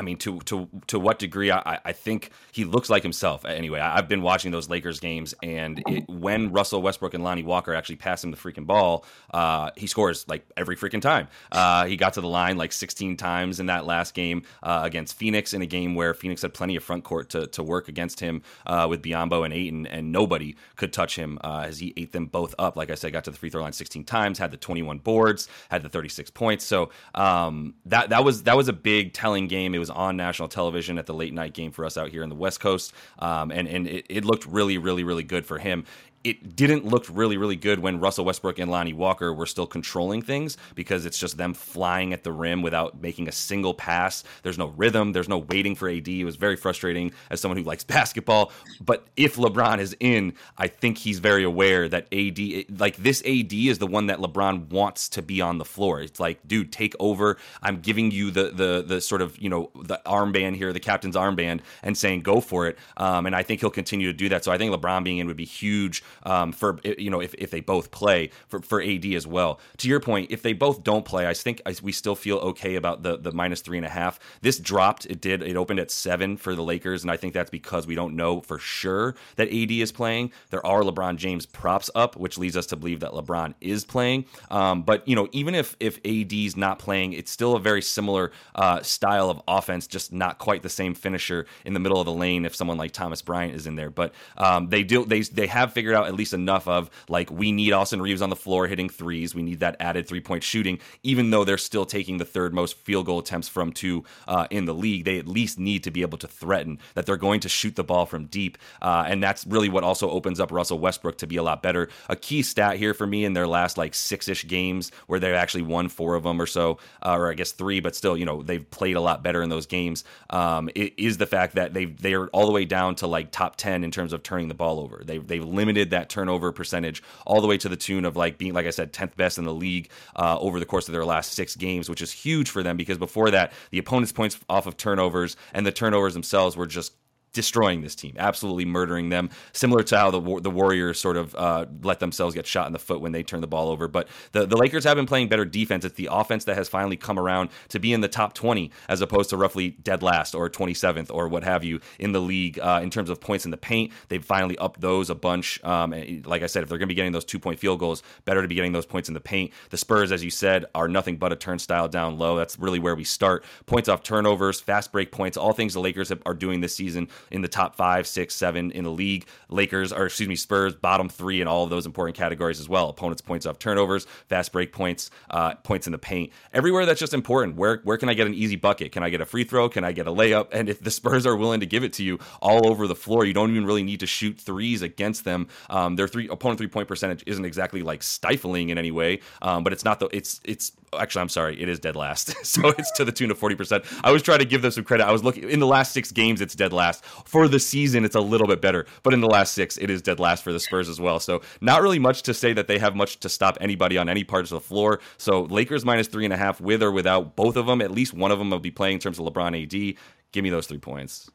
I 0.00 0.02
mean, 0.02 0.16
to 0.18 0.40
to 0.40 0.66
to 0.86 0.98
what 0.98 1.18
degree? 1.18 1.52
I, 1.52 1.78
I 1.84 1.92
think 1.92 2.30
he 2.52 2.64
looks 2.64 2.88
like 2.88 3.02
himself. 3.02 3.44
Anyway, 3.44 3.80
I've 3.80 4.08
been 4.08 4.22
watching 4.22 4.50
those 4.50 4.70
Lakers 4.70 4.98
games, 4.98 5.34
and 5.42 5.82
it, 5.86 6.08
when 6.08 6.52
Russell 6.52 6.80
Westbrook 6.80 7.12
and 7.12 7.22
Lonnie 7.22 7.42
Walker 7.42 7.74
actually 7.74 7.96
pass 7.96 8.24
him 8.24 8.30
the 8.30 8.38
freaking 8.38 8.66
ball, 8.66 9.04
uh, 9.34 9.72
he 9.76 9.86
scores 9.86 10.26
like 10.26 10.46
every 10.56 10.74
freaking 10.74 11.02
time. 11.02 11.28
Uh, 11.52 11.84
he 11.84 11.98
got 11.98 12.14
to 12.14 12.22
the 12.22 12.28
line 12.28 12.56
like 12.56 12.72
16 12.72 13.18
times 13.18 13.60
in 13.60 13.66
that 13.66 13.84
last 13.84 14.14
game 14.14 14.42
uh, 14.62 14.80
against 14.84 15.16
Phoenix, 15.16 15.52
in 15.52 15.60
a 15.60 15.66
game 15.66 15.94
where 15.94 16.14
Phoenix 16.14 16.40
had 16.40 16.54
plenty 16.54 16.76
of 16.76 16.82
front 16.82 17.04
court 17.04 17.28
to, 17.30 17.46
to 17.48 17.62
work 17.62 17.88
against 17.88 18.20
him 18.20 18.40
uh, 18.66 18.86
with 18.88 19.02
Biyombo 19.02 19.44
and 19.44 19.52
Ayton, 19.52 19.86
and 19.86 20.12
nobody 20.12 20.56
could 20.76 20.94
touch 20.94 21.14
him 21.14 21.38
uh, 21.44 21.64
as 21.66 21.78
he 21.78 21.92
ate 21.98 22.12
them 22.12 22.24
both 22.24 22.54
up. 22.58 22.74
Like 22.74 22.90
I 22.90 22.94
said, 22.94 23.12
got 23.12 23.24
to 23.24 23.30
the 23.30 23.36
free 23.36 23.50
throw 23.50 23.60
line 23.60 23.74
16 23.74 24.04
times, 24.04 24.38
had 24.38 24.50
the 24.50 24.56
21 24.56 25.00
boards, 25.00 25.46
had 25.68 25.82
the 25.82 25.90
36 25.90 26.30
points. 26.30 26.64
So 26.64 26.88
um, 27.14 27.74
that 27.84 28.08
that 28.08 28.24
was 28.24 28.44
that 28.44 28.56
was 28.56 28.68
a 28.68 28.72
big 28.72 29.12
telling 29.12 29.46
game. 29.46 29.74
It 29.74 29.78
was 29.90 29.96
on 29.96 30.16
national 30.16 30.48
television 30.48 30.98
at 30.98 31.06
the 31.06 31.14
late 31.14 31.32
night 31.32 31.52
game 31.52 31.70
for 31.70 31.84
us 31.84 31.96
out 31.96 32.10
here 32.10 32.22
in 32.22 32.28
the 32.28 32.34
West 32.34 32.60
Coast, 32.60 32.92
um, 33.18 33.50
and 33.50 33.68
and 33.68 33.86
it, 33.86 34.06
it 34.08 34.24
looked 34.24 34.46
really, 34.46 34.78
really, 34.78 35.04
really 35.04 35.22
good 35.22 35.46
for 35.46 35.58
him 35.58 35.84
it 36.22 36.54
didn't 36.54 36.84
look 36.84 37.06
really, 37.10 37.38
really 37.38 37.56
good 37.56 37.78
when 37.78 37.98
Russell 37.98 38.26
Westbrook 38.26 38.58
and 38.58 38.70
Lonnie 38.70 38.92
Walker 38.92 39.32
were 39.32 39.46
still 39.46 39.66
controlling 39.66 40.20
things 40.20 40.58
because 40.74 41.06
it's 41.06 41.18
just 41.18 41.38
them 41.38 41.54
flying 41.54 42.12
at 42.12 42.24
the 42.24 42.32
rim 42.32 42.60
without 42.60 43.00
making 43.00 43.26
a 43.26 43.32
single 43.32 43.72
pass. 43.72 44.22
There's 44.42 44.58
no 44.58 44.68
rhythm. 44.76 45.12
There's 45.12 45.28
no 45.28 45.38
waiting 45.38 45.74
for 45.74 45.88
AD. 45.88 46.08
It 46.08 46.24
was 46.24 46.36
very 46.36 46.56
frustrating 46.56 47.12
as 47.30 47.40
someone 47.40 47.56
who 47.56 47.64
likes 47.64 47.84
basketball. 47.90 48.52
But 48.80 49.06
if 49.16 49.36
LeBron 49.36 49.78
is 49.78 49.96
in, 49.98 50.34
I 50.58 50.66
think 50.66 50.98
he's 50.98 51.20
very 51.20 51.42
aware 51.42 51.88
that 51.88 52.06
AD, 52.12 52.78
like 52.78 52.96
this 52.96 53.22
AD 53.22 53.52
is 53.52 53.78
the 53.78 53.86
one 53.86 54.06
that 54.06 54.18
LeBron 54.18 54.68
wants 54.68 55.08
to 55.10 55.22
be 55.22 55.40
on 55.40 55.56
the 55.56 55.64
floor. 55.64 56.02
It's 56.02 56.20
like, 56.20 56.46
dude, 56.46 56.70
take 56.70 56.94
over. 57.00 57.38
I'm 57.62 57.80
giving 57.80 58.10
you 58.10 58.30
the 58.30 58.50
the 58.50 58.84
the 58.86 59.00
sort 59.00 59.22
of 59.22 59.38
you 59.38 59.48
know 59.48 59.70
the 59.74 60.00
armband 60.04 60.56
here, 60.56 60.72
the 60.72 60.80
captain's 60.80 61.16
armband, 61.16 61.60
and 61.82 61.96
saying 61.96 62.20
go 62.22 62.40
for 62.40 62.66
it. 62.66 62.78
Um, 62.98 63.26
and 63.26 63.34
I 63.34 63.42
think 63.42 63.60
he'll 63.60 63.70
continue 63.70 64.06
to 64.08 64.12
do 64.12 64.28
that. 64.28 64.44
So 64.44 64.52
I 64.52 64.58
think 64.58 64.74
LeBron 64.74 65.02
being 65.04 65.18
in 65.18 65.26
would 65.26 65.36
be 65.36 65.44
huge 65.44 66.02
um, 66.24 66.52
for 66.52 66.78
you 66.84 67.10
know 67.10 67.20
if, 67.20 67.34
if 67.34 67.50
they 67.50 67.60
both 67.60 67.90
play 67.90 68.30
for, 68.48 68.60
for 68.60 68.82
AD 68.82 69.04
as 69.06 69.26
well. 69.26 69.60
To 69.78 69.88
your 69.88 70.00
point, 70.00 70.30
if 70.30 70.42
they 70.42 70.52
both 70.52 70.82
don't 70.82 71.04
play, 71.04 71.26
I 71.26 71.34
think 71.34 71.60
I, 71.66 71.74
we 71.82 71.92
still 71.92 72.14
feel 72.14 72.38
okay 72.38 72.74
about 72.76 73.02
the 73.02 73.16
the 73.16 73.32
minus 73.32 73.60
three 73.60 73.76
and 73.76 73.86
a 73.86 73.90
half. 73.90 74.18
This 74.42 74.58
dropped. 74.58 75.06
It 75.06 75.20
did. 75.20 75.42
It 75.42 75.56
opened 75.56 75.80
at 75.80 75.90
seven 75.90 76.36
for 76.36 76.54
the 76.54 76.62
Lakers, 76.62 77.02
and 77.02 77.10
I 77.10 77.16
think 77.16 77.34
that's 77.34 77.50
because 77.50 77.86
we 77.86 77.94
don't 77.94 78.16
know 78.16 78.40
for 78.40 78.58
sure 78.58 79.14
that 79.36 79.48
AD 79.48 79.70
is 79.70 79.92
playing. 79.92 80.32
There 80.50 80.64
are 80.66 80.82
LeBron 80.82 81.16
James 81.16 81.46
props 81.46 81.90
up, 81.94 82.16
which 82.16 82.38
leads 82.38 82.56
us 82.56 82.66
to 82.66 82.76
believe 82.76 83.00
that 83.00 83.12
LeBron 83.12 83.54
is 83.60 83.84
playing. 83.84 84.24
Um, 84.50 84.82
but 84.82 85.06
you 85.06 85.16
know, 85.16 85.28
even 85.32 85.54
if 85.54 85.76
if 85.80 85.98
AD's 86.04 86.56
not 86.56 86.78
playing, 86.78 87.12
it's 87.12 87.30
still 87.30 87.56
a 87.56 87.60
very 87.60 87.82
similar 87.82 88.32
uh, 88.54 88.82
style 88.82 89.30
of 89.30 89.42
offense, 89.46 89.86
just 89.86 90.12
not 90.12 90.38
quite 90.38 90.62
the 90.62 90.68
same 90.68 90.94
finisher 90.94 91.46
in 91.64 91.74
the 91.74 91.80
middle 91.80 92.00
of 92.00 92.06
the 92.06 92.12
lane. 92.12 92.44
If 92.44 92.54
someone 92.54 92.78
like 92.78 92.92
Thomas 92.92 93.22
Bryant 93.22 93.54
is 93.54 93.66
in 93.66 93.76
there, 93.76 93.90
but 93.90 94.14
um, 94.36 94.68
they 94.68 94.82
do 94.82 95.04
they 95.04 95.20
they 95.22 95.46
have 95.46 95.72
figured 95.72 95.94
out 95.94 95.99
out 96.00 96.08
at 96.08 96.14
least 96.14 96.34
enough 96.34 96.66
of 96.66 96.90
like 97.08 97.30
we 97.30 97.52
need 97.52 97.72
Austin 97.72 98.02
Reaves 98.02 98.22
on 98.22 98.30
the 98.30 98.36
floor 98.36 98.66
hitting 98.66 98.88
threes. 98.88 99.34
We 99.34 99.42
need 99.42 99.60
that 99.60 99.76
added 99.80 100.06
three 100.06 100.20
point 100.20 100.42
shooting, 100.42 100.78
even 101.02 101.30
though 101.30 101.44
they're 101.44 101.58
still 101.58 101.86
taking 101.86 102.18
the 102.18 102.24
third 102.24 102.54
most 102.54 102.76
field 102.76 103.06
goal 103.06 103.18
attempts 103.18 103.48
from 103.48 103.72
two 103.72 104.04
uh, 104.26 104.46
in 104.50 104.64
the 104.64 104.74
league. 104.74 105.04
They 105.04 105.18
at 105.18 105.28
least 105.28 105.58
need 105.58 105.84
to 105.84 105.90
be 105.90 106.02
able 106.02 106.18
to 106.18 106.26
threaten 106.26 106.78
that 106.94 107.06
they're 107.06 107.16
going 107.16 107.40
to 107.40 107.48
shoot 107.48 107.76
the 107.76 107.84
ball 107.84 108.06
from 108.06 108.26
deep, 108.26 108.58
uh, 108.82 109.04
and 109.06 109.22
that's 109.22 109.46
really 109.46 109.68
what 109.68 109.84
also 109.84 110.10
opens 110.10 110.40
up 110.40 110.52
Russell 110.52 110.78
Westbrook 110.78 111.18
to 111.18 111.26
be 111.26 111.36
a 111.36 111.42
lot 111.42 111.62
better. 111.62 111.88
A 112.08 112.16
key 112.16 112.42
stat 112.42 112.76
here 112.76 112.94
for 112.94 113.06
me 113.06 113.24
in 113.24 113.34
their 113.34 113.46
last 113.46 113.78
like 113.78 113.94
six 113.94 114.28
ish 114.28 114.46
games 114.46 114.90
where 115.06 115.20
they've 115.20 115.34
actually 115.34 115.62
won 115.62 115.88
four 115.88 116.14
of 116.14 116.22
them 116.22 116.40
or 116.40 116.46
so, 116.46 116.78
uh, 117.04 117.14
or 117.16 117.30
I 117.30 117.34
guess 117.34 117.52
three, 117.52 117.80
but 117.80 117.94
still, 117.94 118.16
you 118.16 118.24
know, 118.24 118.42
they've 118.42 118.68
played 118.70 118.96
a 118.96 119.00
lot 119.00 119.22
better 119.22 119.42
in 119.42 119.48
those 119.48 119.66
games. 119.66 120.04
Um, 120.30 120.70
is 120.74 121.18
the 121.18 121.26
fact 121.26 121.54
that 121.54 121.74
they 121.74 121.86
they 121.86 122.14
are 122.14 122.28
all 122.28 122.46
the 122.46 122.52
way 122.52 122.64
down 122.64 122.94
to 122.96 123.06
like 123.06 123.30
top 123.30 123.56
ten 123.56 123.84
in 123.84 123.90
terms 123.90 124.12
of 124.12 124.22
turning 124.22 124.48
the 124.48 124.54
ball 124.54 124.80
over. 124.80 125.02
They 125.04 125.18
they've 125.18 125.44
limited 125.44 125.89
that 125.90 126.08
turnover 126.08 126.52
percentage 126.52 127.02
all 127.26 127.40
the 127.40 127.46
way 127.46 127.58
to 127.58 127.68
the 127.68 127.76
tune 127.76 128.04
of 128.04 128.16
like 128.16 128.38
being 128.38 128.54
like 128.54 128.66
I 128.66 128.70
said, 128.70 128.92
tenth 128.92 129.16
best 129.16 129.38
in 129.38 129.44
the 129.44 129.54
league 129.54 129.90
uh, 130.16 130.38
over 130.38 130.58
the 130.58 130.66
course 130.66 130.88
of 130.88 130.92
their 130.92 131.04
last 131.04 131.32
six 131.32 131.56
games, 131.56 131.88
which 131.88 132.02
is 132.02 132.12
huge 132.12 132.50
for 132.50 132.62
them 132.62 132.76
because 132.76 132.98
before 132.98 133.30
that, 133.30 133.52
the 133.70 133.78
opponent's 133.78 134.12
points 134.12 134.38
off 134.48 134.66
of 134.66 134.76
turnovers 134.76 135.36
and 135.52 135.66
the 135.66 135.72
turnovers 135.72 136.14
themselves 136.14 136.56
were 136.56 136.66
just 136.66 136.92
destroying 137.32 137.80
this 137.80 137.94
team, 137.94 138.14
absolutely 138.18 138.64
murdering 138.64 139.08
them. 139.08 139.30
Similar 139.52 139.82
to 139.84 139.98
how 139.98 140.10
the 140.10 140.40
the 140.40 140.50
Warriors 140.50 140.98
sort 140.98 141.16
of 141.16 141.34
uh, 141.34 141.66
let 141.82 142.00
themselves 142.00 142.34
get 142.34 142.46
shot 142.46 142.66
in 142.66 142.72
the 142.72 142.78
foot 142.78 143.00
when 143.00 143.12
they 143.12 143.22
turn 143.22 143.40
the 143.40 143.46
ball 143.46 143.68
over. 143.68 143.88
But 143.88 144.08
the 144.32 144.46
the 144.46 144.56
Lakers 144.56 144.84
have 144.84 144.96
been 144.96 145.06
playing 145.06 145.28
better 145.28 145.44
defense. 145.44 145.84
It's 145.84 145.94
the 145.94 146.08
offense 146.10 146.44
that 146.44 146.56
has 146.56 146.68
finally 146.68 146.96
come 146.96 147.18
around 147.18 147.50
to 147.68 147.78
be 147.78 147.92
in 147.92 148.00
the 148.00 148.08
top 148.08 148.34
20 148.34 148.70
as 148.88 149.00
opposed 149.00 149.30
to 149.30 149.36
roughly 149.36 149.70
dead 149.70 150.02
last 150.02 150.34
or 150.34 150.48
27th 150.48 151.10
or 151.12 151.28
what 151.28 151.44
have 151.44 151.64
you 151.64 151.80
in 151.98 152.12
the 152.12 152.20
league 152.20 152.58
uh, 152.58 152.80
in 152.82 152.90
terms 152.90 153.10
of 153.10 153.20
points 153.20 153.44
in 153.44 153.50
the 153.50 153.56
paint. 153.56 153.92
They've 154.08 154.24
finally 154.24 154.58
upped 154.58 154.80
those 154.80 155.10
a 155.10 155.14
bunch. 155.14 155.62
Um, 155.64 155.90
like 156.24 156.42
I 156.42 156.46
said, 156.46 156.62
if 156.62 156.68
they're 156.68 156.78
going 156.78 156.88
to 156.88 156.92
be 156.92 156.94
getting 156.94 157.12
those 157.12 157.24
two 157.24 157.38
point 157.38 157.58
field 157.58 157.78
goals, 157.78 158.02
better 158.24 158.42
to 158.42 158.48
be 158.48 158.54
getting 158.54 158.72
those 158.72 158.86
points 158.86 159.08
in 159.08 159.14
the 159.14 159.20
paint. 159.20 159.52
The 159.70 159.76
Spurs, 159.76 160.12
as 160.12 160.24
you 160.24 160.30
said, 160.30 160.66
are 160.74 160.88
nothing 160.88 161.16
but 161.16 161.32
a 161.32 161.36
turnstile 161.36 161.88
down 161.88 162.18
low. 162.18 162.36
That's 162.36 162.58
really 162.58 162.78
where 162.78 162.94
we 162.94 163.04
start. 163.04 163.44
Points 163.66 163.88
off 163.88 164.02
turnovers, 164.02 164.60
fast 164.60 164.92
break 164.92 165.12
points, 165.12 165.36
all 165.36 165.52
things 165.52 165.74
the 165.74 165.80
Lakers 165.80 166.12
are 166.26 166.34
doing 166.34 166.60
this 166.60 166.74
season 166.74 167.08
in 167.30 167.42
the 167.42 167.48
top 167.48 167.74
five, 167.76 168.06
six, 168.06 168.34
seven 168.34 168.70
in 168.70 168.84
the 168.84 168.90
league. 168.90 169.26
Lakers, 169.48 169.92
or 169.92 170.06
excuse 170.06 170.28
me, 170.28 170.36
Spurs, 170.36 170.74
bottom 170.74 171.08
three 171.08 171.40
in 171.40 171.48
all 171.48 171.64
of 171.64 171.70
those 171.70 171.86
important 171.86 172.16
categories 172.16 172.60
as 172.60 172.68
well. 172.68 172.88
Opponents' 172.88 173.20
points 173.20 173.46
off 173.46 173.58
turnovers, 173.58 174.06
fast 174.28 174.52
break 174.52 174.72
points, 174.72 175.10
uh, 175.30 175.54
points 175.56 175.86
in 175.86 175.92
the 175.92 175.98
paint. 175.98 176.32
Everywhere 176.52 176.86
that's 176.86 177.00
just 177.00 177.14
important. 177.14 177.56
Where 177.56 177.80
where 177.84 177.96
can 177.96 178.08
I 178.08 178.14
get 178.14 178.26
an 178.26 178.34
easy 178.34 178.56
bucket? 178.56 178.92
Can 178.92 179.02
I 179.02 179.10
get 179.10 179.20
a 179.20 179.26
free 179.26 179.44
throw? 179.44 179.68
Can 179.68 179.84
I 179.84 179.92
get 179.92 180.06
a 180.06 180.12
layup? 180.12 180.48
And 180.52 180.68
if 180.68 180.80
the 180.80 180.90
Spurs 180.90 181.26
are 181.26 181.36
willing 181.36 181.60
to 181.60 181.66
give 181.66 181.84
it 181.84 181.92
to 181.94 182.04
you 182.04 182.18
all 182.40 182.68
over 182.68 182.86
the 182.86 182.94
floor, 182.94 183.24
you 183.24 183.32
don't 183.32 183.50
even 183.50 183.64
really 183.64 183.82
need 183.82 184.00
to 184.00 184.06
shoot 184.06 184.38
threes 184.38 184.82
against 184.82 185.24
them. 185.24 185.48
Um, 185.68 185.96
their 185.96 186.08
three 186.08 186.28
opponent 186.28 186.58
three 186.58 186.68
point 186.68 186.88
percentage 186.88 187.22
isn't 187.26 187.44
exactly 187.44 187.82
like 187.82 188.02
stifling 188.02 188.70
in 188.70 188.78
any 188.78 188.90
way, 188.90 189.20
um, 189.42 189.64
but 189.64 189.72
it's 189.72 189.84
not 189.84 190.00
the 190.00 190.08
it's 190.12 190.40
it's 190.44 190.72
actually 190.98 191.22
I'm 191.22 191.28
sorry, 191.28 191.60
it 191.60 191.68
is 191.68 191.78
dead 191.78 191.96
last. 191.96 192.34
so 192.46 192.68
it's 192.68 192.90
to 192.92 193.04
the 193.04 193.12
tune 193.12 193.30
of 193.30 193.38
forty 193.38 193.54
percent. 193.54 193.84
I 194.04 194.10
was 194.10 194.22
trying 194.22 194.40
to 194.40 194.44
give 194.44 194.62
them 194.62 194.70
some 194.70 194.84
credit. 194.84 195.06
I 195.06 195.12
was 195.12 195.24
looking 195.24 195.48
in 195.48 195.60
the 195.60 195.66
last 195.66 195.92
six 195.92 196.12
games, 196.12 196.40
it's 196.40 196.54
dead 196.54 196.72
last 196.72 197.04
for 197.24 197.48
the 197.48 197.60
season. 197.60 198.04
It's 198.04 198.14
a 198.14 198.20
little 198.20 198.46
bit 198.46 198.60
better, 198.60 198.86
but 199.02 199.14
in 199.14 199.20
the 199.20 199.28
last 199.28 199.54
six, 199.54 199.76
it 199.76 199.90
is 199.90 200.02
dead 200.02 200.20
last 200.20 200.42
for 200.42 200.52
the 200.52 200.60
Spurs 200.60 200.88
as 200.88 201.00
well. 201.00 201.20
So 201.20 201.40
not 201.60 201.82
really 201.82 201.98
much 201.98 202.22
to 202.22 202.34
say 202.34 202.52
that 202.52 202.66
they 202.66 202.78
have 202.78 202.94
much 202.96 203.20
to 203.20 203.28
stop 203.28 203.58
anybody 203.60 203.98
on 203.98 204.08
any 204.08 204.24
parts 204.24 204.50
of 204.52 204.56
the 204.56 204.66
floor. 204.66 205.00
So 205.18 205.42
Lakers 205.42 205.84
minus 205.84 206.08
three 206.08 206.24
and 206.24 206.34
a 206.34 206.36
half 206.36 206.60
with 206.60 206.82
or 206.82 206.92
without 206.92 207.36
both 207.36 207.56
of 207.56 207.66
them. 207.66 207.80
At 207.80 207.90
least 207.90 208.14
one 208.14 208.30
of 208.30 208.38
them 208.38 208.50
will 208.50 208.58
be 208.58 208.70
playing 208.70 208.94
in 208.94 209.00
terms 209.00 209.18
of 209.18 209.26
LeBron 209.26 209.62
AD. 209.62 209.96
Give 210.32 210.44
me 210.44 210.50
those 210.50 210.66
three 210.66 210.78
points. 210.78 211.30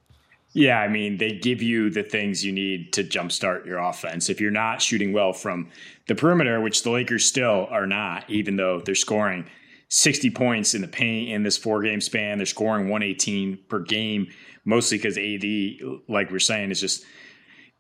Yeah, 0.53 0.79
I 0.79 0.88
mean, 0.88 1.17
they 1.17 1.33
give 1.33 1.61
you 1.61 1.89
the 1.89 2.01
things 2.01 2.45
you 2.45 2.53
need 2.53 2.93
to 2.93 3.03
jumpstart 3.03 3.65
your 3.65 3.77
offense. 3.77 4.29
If 4.29 4.39
you're 4.39 4.51
not 4.51 4.81
shooting 4.81 5.11
well 5.11 5.33
from 5.33 5.69
the 6.07 6.15
perimeter, 6.15 6.61
which 6.61 6.83
the 6.83 6.91
Lakers 6.91 7.25
still 7.25 7.67
are 7.69 7.85
not, 7.85 8.29
even 8.29 8.55
though 8.55 8.79
they're 8.79 8.95
scoring 8.95 9.47
60 9.89 10.32
points 10.32 10.74
in 10.74 10.82
the 10.82 10.88
paint 10.88 11.30
in 11.30 11.43
this 11.43 11.58
four 11.58 11.82
game 11.82 12.02
span, 12.02 12.38
they're 12.38 12.45
scoring 12.45 12.89
118 12.89 13.60
per 13.69 13.80
game, 13.80 14.28
mostly 14.63 14.98
because 14.98 15.17
AD, 15.17 16.04
like 16.08 16.32
we're 16.32 16.39
saying, 16.39 16.71
is 16.71 16.82
just 16.82 17.06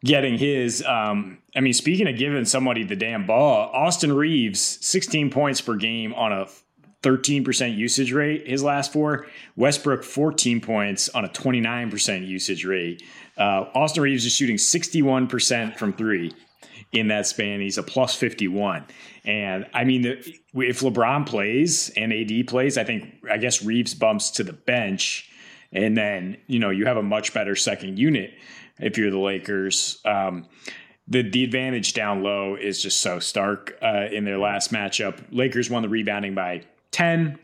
getting 0.03 0.37
his. 0.37 0.83
Um, 0.85 1.39
I 1.55 1.61
mean, 1.61 1.73
speaking 1.73 2.07
of 2.07 2.17
giving 2.17 2.45
somebody 2.45 2.83
the 2.83 2.95
damn 2.95 3.25
ball, 3.25 3.69
Austin 3.73 4.13
Reaves, 4.13 4.59
16 4.85 5.31
points 5.31 5.61
per 5.61 5.75
game 5.75 6.13
on 6.13 6.31
a 6.31 6.47
13% 7.05 7.77
usage 7.77 8.11
rate 8.11 8.47
his 8.47 8.63
last 8.63 8.91
four. 8.91 9.27
Westbrook, 9.55 10.03
14 10.03 10.59
points 10.59 11.07
on 11.09 11.23
a 11.23 11.29
29% 11.29 12.27
usage 12.27 12.65
rate. 12.65 13.03
Uh, 13.37 13.65
Austin 13.75 14.01
Reaves 14.01 14.25
is 14.25 14.31
shooting 14.31 14.55
61% 14.55 15.77
from 15.77 15.93
three 15.93 16.33
in 16.95 17.09
that 17.09 17.27
span. 17.27 17.61
He's 17.61 17.77
a 17.77 17.83
plus 17.83 18.15
51. 18.15 18.85
And 19.25 19.67
I 19.73 19.83
mean, 19.83 20.05
if 20.05 20.79
LeBron 20.79 21.25
plays 21.25 21.89
and 21.95 22.13
AD 22.13 22.47
plays, 22.47 22.77
I 22.77 22.83
think, 22.83 23.13
I 23.29 23.37
guess 23.37 23.63
Reaves 23.63 23.93
bumps 23.93 24.31
to 24.31 24.43
the 24.43 24.53
bench. 24.53 25.29
And 25.71 25.97
then, 25.97 26.37
you 26.47 26.59
know, 26.59 26.69
you 26.69 26.85
have 26.85 26.97
a 26.97 27.03
much 27.03 27.33
better 27.33 27.55
second 27.55 27.99
unit 27.99 28.33
if 28.79 28.97
you're 28.97 29.11
the 29.11 29.19
Lakers. 29.19 30.01
Um, 30.05 30.47
the 31.07 31.21
the 31.21 31.43
advantage 31.43 31.93
down 31.93 32.23
low 32.23 32.55
is 32.55 32.81
just 32.81 33.01
so 33.01 33.19
stark 33.19 33.77
uh, 33.81 34.07
in 34.11 34.25
their 34.25 34.39
last 34.39 34.71
matchup. 34.71 35.23
Lakers 35.31 35.69
won 35.69 35.83
the 35.83 35.89
rebounding 35.89 36.33
by 36.33 36.63
10. 36.91 37.37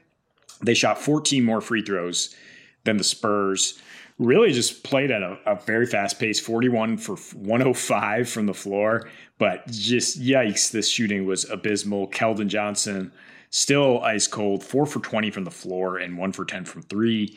They 0.63 0.73
shot 0.73 0.99
14 0.99 1.43
more 1.43 1.61
free 1.61 1.83
throws 1.83 2.35
than 2.83 2.97
the 2.97 3.03
Spurs. 3.03 3.79
Really 4.21 4.51
just 4.51 4.83
played 4.83 5.09
at 5.09 5.23
a, 5.23 5.39
a 5.47 5.55
very 5.55 5.87
fast 5.87 6.19
pace 6.19 6.39
41 6.39 6.97
for 6.97 7.15
105 7.15 8.29
from 8.29 8.45
the 8.45 8.53
floor. 8.53 9.09
But 9.39 9.65
just 9.67 10.21
yikes, 10.21 10.69
this 10.69 10.87
shooting 10.87 11.25
was 11.25 11.49
abysmal. 11.49 12.07
Keldon 12.09 12.47
Johnson 12.47 13.11
still 13.49 13.99
ice 14.03 14.27
cold, 14.27 14.63
four 14.63 14.85
for 14.85 14.99
20 14.99 15.31
from 15.31 15.43
the 15.43 15.51
floor 15.51 15.97
and 15.97 16.19
one 16.19 16.31
for 16.33 16.45
10 16.45 16.65
from 16.65 16.83
three. 16.83 17.35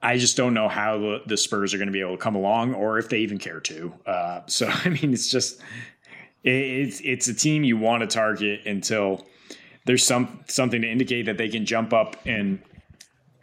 I 0.00 0.16
just 0.16 0.34
don't 0.36 0.54
know 0.54 0.68
how 0.68 0.98
the, 0.98 1.22
the 1.26 1.36
Spurs 1.36 1.74
are 1.74 1.76
going 1.76 1.88
to 1.88 1.92
be 1.92 2.00
able 2.00 2.16
to 2.16 2.22
come 2.22 2.34
along 2.34 2.74
or 2.74 2.98
if 2.98 3.10
they 3.10 3.18
even 3.18 3.36
care 3.36 3.60
to. 3.60 3.92
Uh, 4.06 4.40
so, 4.46 4.68
I 4.68 4.88
mean, 4.88 5.12
it's 5.12 5.28
just, 5.28 5.60
it, 6.44 6.50
it's, 6.50 7.00
it's 7.04 7.28
a 7.28 7.34
team 7.34 7.62
you 7.62 7.76
want 7.76 8.00
to 8.00 8.06
target 8.06 8.66
until 8.66 9.26
there's 9.84 10.06
some 10.06 10.40
something 10.48 10.80
to 10.80 10.88
indicate 10.88 11.26
that 11.26 11.36
they 11.36 11.48
can 11.48 11.66
jump 11.66 11.92
up 11.92 12.16
and 12.24 12.62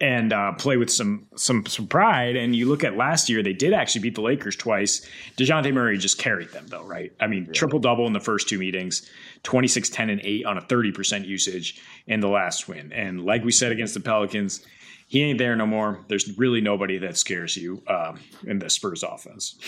and 0.01 0.31
uh, 0.31 0.53
play 0.53 0.77
with 0.77 0.89
some 0.89 1.27
some 1.35 1.65
some 1.65 1.87
pride. 1.87 2.35
And 2.35 2.55
you 2.55 2.67
look 2.67 2.83
at 2.83 2.95
last 2.95 3.29
year, 3.29 3.43
they 3.43 3.53
did 3.53 3.73
actually 3.73 4.01
beat 4.01 4.15
the 4.15 4.21
Lakers 4.21 4.55
twice. 4.55 5.05
Dejounte 5.37 5.73
Murray 5.73 5.97
just 5.97 6.17
carried 6.17 6.49
them 6.51 6.67
though, 6.67 6.83
right? 6.83 7.11
I 7.19 7.27
mean, 7.27 7.51
triple 7.53 7.79
double 7.79 8.07
in 8.07 8.13
the 8.13 8.19
first 8.19 8.47
two 8.47 8.57
meetings, 8.57 9.09
26, 9.43 9.89
10, 9.89 10.09
and 10.09 10.21
8 10.23 10.45
on 10.45 10.57
a 10.57 10.61
30% 10.61 11.25
usage 11.25 11.81
in 12.07 12.19
the 12.19 12.29
last 12.29 12.67
win. 12.67 12.93
And 12.93 13.25
like 13.25 13.43
we 13.43 13.51
said 13.51 13.71
against 13.71 13.93
the 13.93 13.99
Pelicans, 13.99 14.65
he 15.07 15.23
ain't 15.23 15.39
there 15.39 15.55
no 15.55 15.65
more. 15.65 16.05
There's 16.07 16.37
really 16.37 16.61
nobody 16.61 16.99
that 16.99 17.17
scares 17.17 17.57
you 17.57 17.83
uh, 17.87 18.15
in 18.45 18.59
the 18.59 18.69
Spurs 18.69 19.03
offense. 19.03 19.59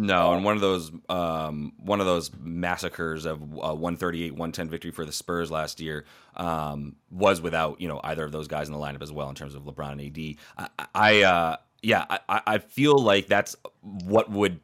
No, 0.00 0.32
and 0.32 0.44
one 0.44 0.54
of 0.54 0.60
those 0.60 0.92
um, 1.08 1.72
one 1.76 1.98
of 1.98 2.06
those 2.06 2.30
massacres 2.40 3.24
of 3.24 3.42
uh, 3.42 3.74
138 3.74 4.30
110 4.30 4.70
victory 4.70 4.92
for 4.92 5.04
the 5.04 5.10
Spurs 5.10 5.50
last 5.50 5.80
year 5.80 6.04
um, 6.36 6.94
was 7.10 7.40
without 7.40 7.80
you 7.80 7.88
know 7.88 8.00
either 8.04 8.24
of 8.24 8.30
those 8.30 8.46
guys 8.46 8.68
in 8.68 8.72
the 8.72 8.78
lineup 8.78 9.02
as 9.02 9.10
well 9.10 9.28
in 9.28 9.34
terms 9.34 9.56
of 9.56 9.64
LeBron 9.64 10.00
and 10.00 10.00
AD. 10.00 10.68
I, 10.78 10.86
I 10.94 11.22
uh, 11.22 11.56
yeah, 11.82 12.04
I, 12.28 12.42
I 12.46 12.58
feel 12.58 12.96
like 12.96 13.26
that's 13.26 13.56
what 13.80 14.30
would 14.30 14.60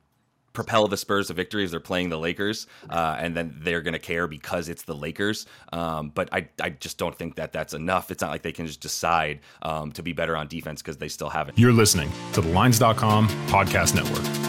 propel 0.52 0.86
the 0.86 0.96
Spurs 0.96 1.26
to 1.26 1.34
victory 1.34 1.64
if 1.64 1.72
they're 1.72 1.80
playing 1.80 2.10
the 2.10 2.18
Lakers, 2.18 2.68
uh, 2.88 3.16
and 3.18 3.36
then 3.36 3.56
they're 3.58 3.82
going 3.82 3.94
to 3.94 3.98
care 3.98 4.28
because 4.28 4.68
it's 4.68 4.82
the 4.82 4.94
Lakers. 4.94 5.46
Um, 5.72 6.12
but 6.14 6.28
I, 6.32 6.46
I 6.60 6.70
just 6.70 6.96
don't 6.96 7.18
think 7.18 7.34
that 7.34 7.52
that's 7.52 7.74
enough. 7.74 8.12
It's 8.12 8.22
not 8.22 8.30
like 8.30 8.42
they 8.42 8.52
can 8.52 8.68
just 8.68 8.80
decide 8.80 9.40
um, 9.62 9.90
to 9.92 10.02
be 10.04 10.12
better 10.12 10.36
on 10.36 10.46
defense 10.46 10.80
because 10.80 10.98
they 10.98 11.08
still 11.08 11.28
haven't. 11.28 11.58
You're 11.58 11.72
listening 11.72 12.12
to 12.34 12.40
the 12.40 12.50
Lines.com 12.50 13.28
podcast 13.48 13.96
network. 13.96 14.43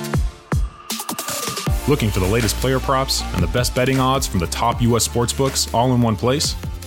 Looking 1.87 2.09
for 2.09 2.19
the 2.19 2.25
latest 2.25 2.55
player 2.55 2.79
props 2.79 3.21
and 3.21 3.43
the 3.43 3.47
best 3.47 3.75
betting 3.75 3.99
odds 3.99 4.25
from 4.25 4.39
the 4.39 4.47
top 4.47 4.81
U.S. 4.81 5.07
sportsbooks 5.07 5.71
all 5.71 5.93
in 5.93 6.01
one 6.01 6.15
place? 6.15 6.55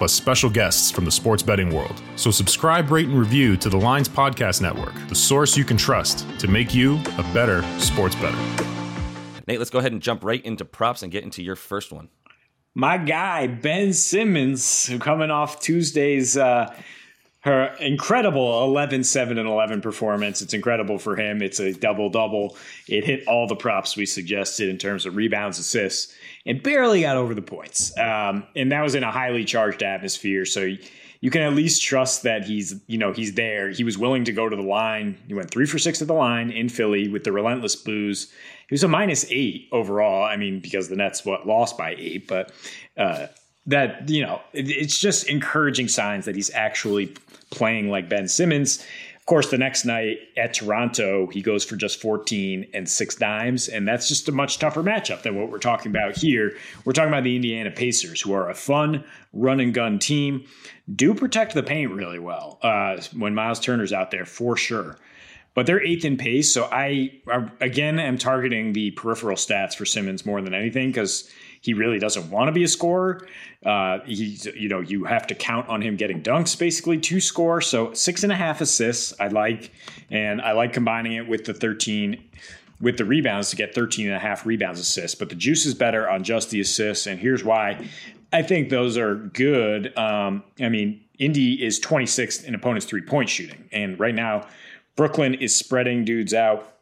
plus 0.00 0.14
special 0.14 0.48
guests 0.48 0.90
from 0.90 1.04
the 1.04 1.10
sports 1.10 1.42
betting 1.42 1.74
world. 1.74 2.02
So 2.16 2.30
subscribe, 2.30 2.90
rate, 2.90 3.06
and 3.06 3.18
review 3.18 3.54
to 3.58 3.68
the 3.68 3.76
Lines 3.76 4.08
Podcast 4.08 4.62
Network, 4.62 4.94
the 5.10 5.14
source 5.14 5.58
you 5.58 5.64
can 5.64 5.76
trust 5.76 6.26
to 6.38 6.48
make 6.48 6.74
you 6.74 6.98
a 7.18 7.22
better 7.34 7.62
sports 7.78 8.14
bettor. 8.14 8.38
Nate, 9.46 9.58
let's 9.58 9.68
go 9.68 9.78
ahead 9.78 9.92
and 9.92 10.00
jump 10.00 10.24
right 10.24 10.42
into 10.42 10.64
props 10.64 11.02
and 11.02 11.12
get 11.12 11.22
into 11.22 11.42
your 11.42 11.54
first 11.54 11.92
one. 11.92 12.08
My 12.74 12.96
guy 12.96 13.46
Ben 13.46 13.92
Simmons, 13.92 14.86
who 14.86 14.98
coming 14.98 15.30
off 15.30 15.60
Tuesday's. 15.60 16.34
Uh, 16.34 16.74
her 17.42 17.74
incredible 17.80 18.62
11 18.64 19.04
7 19.04 19.38
and 19.38 19.48
11 19.48 19.80
performance. 19.80 20.42
It's 20.42 20.54
incredible 20.54 20.98
for 20.98 21.16
him. 21.16 21.42
It's 21.42 21.58
a 21.58 21.72
double 21.72 22.10
double 22.10 22.56
it 22.88 23.04
hit 23.04 23.26
all 23.26 23.46
the 23.46 23.56
props 23.56 23.96
we 23.96 24.06
suggested 24.06 24.68
in 24.68 24.78
terms 24.78 25.06
of 25.06 25.16
rebounds 25.16 25.58
assists 25.58 26.14
and 26.44 26.62
barely 26.62 27.02
got 27.02 27.16
over 27.16 27.34
the 27.34 27.42
points. 27.42 27.96
Um, 27.98 28.46
and 28.54 28.72
that 28.72 28.82
was 28.82 28.94
in 28.94 29.04
a 29.04 29.10
highly 29.10 29.44
charged 29.44 29.82
atmosphere. 29.82 30.44
So 30.44 30.68
you 31.22 31.30
can 31.30 31.42
at 31.42 31.54
least 31.54 31.82
trust 31.82 32.24
that 32.24 32.44
he's 32.44 32.74
you 32.86 32.98
know 32.98 33.12
he's 33.12 33.34
there. 33.34 33.70
He 33.70 33.84
was 33.84 33.96
willing 33.96 34.24
to 34.24 34.32
go 34.32 34.48
to 34.48 34.56
the 34.56 34.62
line. 34.62 35.18
He 35.26 35.34
went 35.34 35.50
three 35.50 35.66
for 35.66 35.78
six 35.78 36.02
at 36.02 36.08
the 36.08 36.14
line 36.14 36.50
in 36.50 36.68
philly 36.68 37.08
with 37.08 37.24
the 37.24 37.32
relentless 37.32 37.76
blues 37.76 38.32
he 38.70 38.74
was 38.74 38.84
a 38.84 38.88
minus 38.88 39.26
eight 39.30 39.68
overall. 39.72 40.22
I 40.24 40.36
mean 40.36 40.60
because 40.60 40.88
the 40.88 40.96
nets 40.96 41.24
what 41.24 41.46
lost 41.46 41.76
by 41.76 41.96
eight 41.98 42.28
but 42.28 42.52
uh, 42.96 43.26
that 43.66 44.08
you 44.08 44.22
know 44.22 44.40
it's 44.52 44.98
just 44.98 45.28
encouraging 45.28 45.88
signs 45.88 46.24
that 46.24 46.34
he's 46.34 46.50
actually 46.54 47.14
playing 47.50 47.90
like 47.90 48.08
Ben 48.08 48.28
Simmons. 48.28 48.84
Of 49.16 49.26
course, 49.26 49.50
the 49.50 49.58
next 49.58 49.84
night 49.84 50.18
at 50.36 50.54
Toronto, 50.54 51.28
he 51.28 51.40
goes 51.40 51.64
for 51.64 51.76
just 51.76 52.00
14 52.00 52.66
and 52.74 52.88
six 52.88 53.14
dimes, 53.14 53.68
and 53.68 53.86
that's 53.86 54.08
just 54.08 54.28
a 54.28 54.32
much 54.32 54.58
tougher 54.58 54.82
matchup 54.82 55.22
than 55.22 55.38
what 55.38 55.50
we're 55.50 55.58
talking 55.58 55.90
about 55.90 56.16
here. 56.16 56.56
We're 56.84 56.94
talking 56.94 57.10
about 57.10 57.22
the 57.22 57.36
Indiana 57.36 57.70
Pacers, 57.70 58.20
who 58.20 58.32
are 58.32 58.50
a 58.50 58.54
fun 58.54 59.04
run 59.32 59.60
and 59.60 59.72
gun 59.72 60.00
team, 60.00 60.46
do 60.92 61.14
protect 61.14 61.54
the 61.54 61.62
paint 61.62 61.92
really 61.92 62.18
well 62.18 62.58
uh, 62.62 63.00
when 63.16 63.34
Miles 63.34 63.60
Turner's 63.60 63.92
out 63.92 64.10
there 64.10 64.24
for 64.24 64.56
sure 64.56 64.96
but 65.54 65.66
they're 65.66 65.84
eighth 65.84 66.04
in 66.04 66.16
pace. 66.16 66.52
So 66.52 66.68
I, 66.70 67.20
again 67.60 67.98
am 67.98 68.18
targeting 68.18 68.72
the 68.72 68.92
peripheral 68.92 69.36
stats 69.36 69.74
for 69.74 69.84
Simmons 69.84 70.24
more 70.24 70.40
than 70.40 70.54
anything 70.54 70.88
because 70.88 71.28
he 71.60 71.74
really 71.74 71.98
doesn't 71.98 72.30
want 72.30 72.48
to 72.48 72.52
be 72.52 72.64
a 72.64 72.68
scorer. 72.68 73.26
Uh, 73.64 73.98
he's, 74.06 74.46
you 74.46 74.68
know, 74.68 74.80
you 74.80 75.04
have 75.04 75.26
to 75.26 75.34
count 75.34 75.68
on 75.68 75.82
him 75.82 75.96
getting 75.96 76.22
dunks 76.22 76.58
basically 76.58 76.98
to 76.98 77.20
score. 77.20 77.60
So 77.60 77.92
six 77.92 78.22
and 78.22 78.32
a 78.32 78.36
half 78.36 78.60
assists, 78.60 79.12
I 79.20 79.28
like, 79.28 79.70
and 80.10 80.40
I 80.40 80.52
like 80.52 80.72
combining 80.72 81.12
it 81.12 81.28
with 81.28 81.44
the 81.44 81.54
13 81.54 82.24
with 82.80 82.96
the 82.96 83.04
rebounds 83.04 83.50
to 83.50 83.56
get 83.56 83.74
13 83.74 84.06
and 84.06 84.16
a 84.16 84.18
half 84.18 84.46
rebounds 84.46 84.80
assists. 84.80 85.14
But 85.14 85.28
the 85.28 85.34
juice 85.34 85.66
is 85.66 85.74
better 85.74 86.08
on 86.08 86.24
just 86.24 86.50
the 86.50 86.60
assists, 86.60 87.06
and 87.06 87.20
here's 87.20 87.44
why. 87.44 87.86
I 88.32 88.42
think 88.42 88.70
those 88.70 88.96
are 88.96 89.16
good. 89.16 89.96
Um, 89.98 90.42
I 90.60 90.68
mean, 90.68 91.04
Indy 91.18 91.62
is 91.62 91.78
26th 91.80 92.44
in 92.44 92.54
opponents' 92.54 92.86
three 92.86 93.02
point 93.02 93.28
shooting, 93.28 93.68
and 93.72 94.00
right 94.00 94.14
now 94.14 94.46
Brooklyn 94.96 95.34
is 95.34 95.54
spreading 95.54 96.04
dudes 96.04 96.32
out 96.32 96.74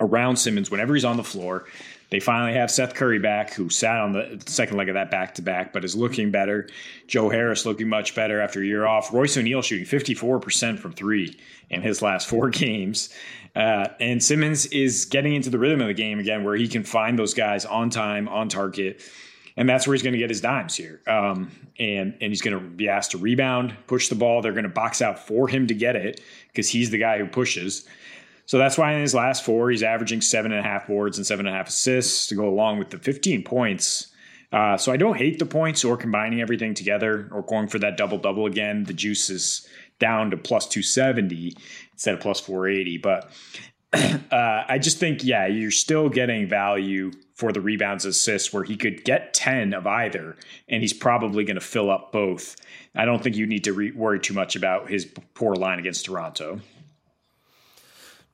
around 0.00 0.36
Simmons 0.36 0.70
whenever 0.70 0.94
he's 0.94 1.04
on 1.04 1.16
the 1.16 1.24
floor. 1.24 1.64
They 2.12 2.20
finally 2.20 2.52
have 2.52 2.70
Seth 2.70 2.92
Curry 2.94 3.18
back, 3.18 3.54
who 3.54 3.70
sat 3.70 3.98
on 3.98 4.12
the 4.12 4.38
second 4.44 4.76
leg 4.76 4.90
of 4.90 4.94
that 4.96 5.10
back 5.10 5.34
to 5.36 5.42
back, 5.42 5.72
but 5.72 5.82
is 5.82 5.96
looking 5.96 6.30
better. 6.30 6.68
Joe 7.06 7.30
Harris 7.30 7.64
looking 7.64 7.88
much 7.88 8.14
better 8.14 8.38
after 8.38 8.60
a 8.60 8.66
year 8.66 8.84
off. 8.84 9.14
Royce 9.14 9.38
O'Neale 9.38 9.62
shooting 9.62 9.86
54% 9.86 10.78
from 10.78 10.92
three 10.92 11.38
in 11.70 11.80
his 11.80 12.02
last 12.02 12.28
four 12.28 12.50
games. 12.50 13.08
Uh, 13.56 13.88
and 13.98 14.22
Simmons 14.22 14.66
is 14.66 15.06
getting 15.06 15.34
into 15.34 15.48
the 15.48 15.58
rhythm 15.58 15.80
of 15.80 15.86
the 15.86 15.94
game 15.94 16.18
again, 16.18 16.44
where 16.44 16.54
he 16.54 16.68
can 16.68 16.84
find 16.84 17.18
those 17.18 17.32
guys 17.32 17.64
on 17.64 17.88
time, 17.88 18.28
on 18.28 18.50
target. 18.50 19.00
And 19.56 19.66
that's 19.66 19.86
where 19.86 19.94
he's 19.94 20.02
going 20.02 20.12
to 20.12 20.18
get 20.18 20.28
his 20.28 20.42
dimes 20.42 20.76
here. 20.76 21.00
Um, 21.06 21.50
and, 21.78 22.12
and 22.20 22.30
he's 22.30 22.42
going 22.42 22.58
to 22.58 22.62
be 22.62 22.90
asked 22.90 23.12
to 23.12 23.18
rebound, 23.18 23.74
push 23.86 24.10
the 24.10 24.16
ball. 24.16 24.42
They're 24.42 24.52
going 24.52 24.64
to 24.64 24.68
box 24.68 25.00
out 25.00 25.18
for 25.26 25.48
him 25.48 25.66
to 25.68 25.74
get 25.74 25.96
it 25.96 26.20
because 26.48 26.68
he's 26.68 26.90
the 26.90 26.98
guy 26.98 27.16
who 27.16 27.26
pushes. 27.26 27.88
So 28.46 28.58
that's 28.58 28.76
why 28.76 28.92
in 28.92 29.00
his 29.00 29.14
last 29.14 29.44
four, 29.44 29.70
he's 29.70 29.82
averaging 29.82 30.20
seven 30.20 30.52
and 30.52 30.60
a 30.60 30.68
half 30.68 30.86
boards 30.86 31.16
and 31.16 31.26
seven 31.26 31.46
and 31.46 31.54
a 31.54 31.58
half 31.58 31.68
assists 31.68 32.26
to 32.28 32.34
go 32.34 32.48
along 32.48 32.78
with 32.78 32.90
the 32.90 32.98
15 32.98 33.44
points. 33.44 34.08
Uh, 34.52 34.76
so 34.76 34.92
I 34.92 34.96
don't 34.96 35.16
hate 35.16 35.38
the 35.38 35.46
points 35.46 35.84
or 35.84 35.96
combining 35.96 36.40
everything 36.40 36.74
together 36.74 37.28
or 37.32 37.42
going 37.42 37.68
for 37.68 37.78
that 37.78 37.96
double 37.96 38.18
double 38.18 38.46
again. 38.46 38.84
The 38.84 38.92
juice 38.92 39.30
is 39.30 39.66
down 39.98 40.30
to 40.30 40.36
plus 40.36 40.66
270 40.66 41.56
instead 41.92 42.14
of 42.14 42.20
plus 42.20 42.40
480. 42.40 42.98
But 42.98 43.32
uh, 44.32 44.64
I 44.68 44.78
just 44.78 44.98
think, 44.98 45.24
yeah, 45.24 45.46
you're 45.46 45.70
still 45.70 46.08
getting 46.08 46.48
value 46.48 47.12
for 47.34 47.52
the 47.52 47.60
rebounds 47.60 48.04
assists 48.04 48.52
where 48.52 48.64
he 48.64 48.76
could 48.76 49.04
get 49.04 49.34
10 49.34 49.74
of 49.74 49.86
either, 49.86 50.36
and 50.68 50.82
he's 50.82 50.92
probably 50.92 51.44
going 51.44 51.56
to 51.56 51.60
fill 51.60 51.90
up 51.90 52.12
both. 52.12 52.56
I 52.94 53.04
don't 53.04 53.22
think 53.22 53.36
you 53.36 53.46
need 53.46 53.64
to 53.64 53.72
re- 53.72 53.92
worry 53.92 54.20
too 54.20 54.34
much 54.34 54.54
about 54.54 54.90
his 54.90 55.06
poor 55.34 55.54
line 55.54 55.78
against 55.78 56.04
Toronto. 56.04 56.60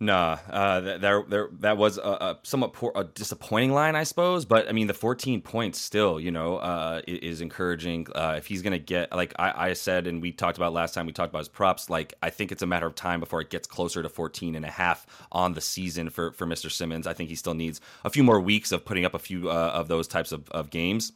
Nah, 0.01 0.39
uh, 0.49 0.81
there, 0.81 1.25
there, 1.27 1.49
that 1.59 1.77
was 1.77 1.99
a, 1.99 2.01
a, 2.01 2.39
somewhat 2.45 2.73
poor, 2.73 2.93
a 2.95 3.03
disappointing 3.03 3.73
line, 3.73 3.97
I 3.97 4.05
suppose. 4.05 4.45
But 4.45 4.69
I 4.69 4.73
mean, 4.73 4.87
the 4.87 4.95
14 4.95 5.41
points 5.43 5.81
still, 5.81 6.21
you 6.21 6.31
know, 6.31 6.59
uh, 6.59 7.03
is 7.09 7.41
encouraging. 7.41 8.07
Uh, 8.15 8.35
if 8.37 8.47
he's 8.47 8.63
gonna 8.63 8.79
get, 8.79 9.11
like 9.11 9.35
I, 9.41 9.71
I, 9.71 9.73
said, 9.73 10.07
and 10.07 10.23
we 10.23 10.31
talked 10.31 10.57
about 10.57 10.73
last 10.73 10.95
time, 10.95 11.07
we 11.07 11.13
talked 11.13 11.31
about 11.31 11.41
his 11.41 11.49
props. 11.49 11.91
Like 11.91 12.15
I 12.23 12.31
think 12.31 12.53
it's 12.53 12.63
a 12.63 12.67
matter 12.67 12.87
of 12.87 12.95
time 12.95 13.19
before 13.19 13.41
it 13.41 13.51
gets 13.51 13.67
closer 13.67 14.01
to 14.01 14.09
14 14.09 14.55
and 14.55 14.65
a 14.65 14.71
half 14.71 15.05
on 15.33 15.55
the 15.55 15.61
season 15.61 16.11
for 16.11 16.31
for 16.31 16.47
Mr. 16.47 16.71
Simmons. 16.71 17.09
I 17.09 17.13
think 17.13 17.29
he 17.29 17.35
still 17.35 17.55
needs 17.55 17.81
a 18.05 18.11
few 18.11 18.23
more 18.23 18.41
weeks 18.41 18.71
of 18.71 18.85
putting 18.85 19.05
up 19.05 19.15
a 19.15 19.19
few 19.19 19.51
uh, 19.51 19.73
of 19.75 19.89
those 19.89 20.07
types 20.07 20.31
of, 20.31 20.49
of 20.51 20.71
games 20.71 21.11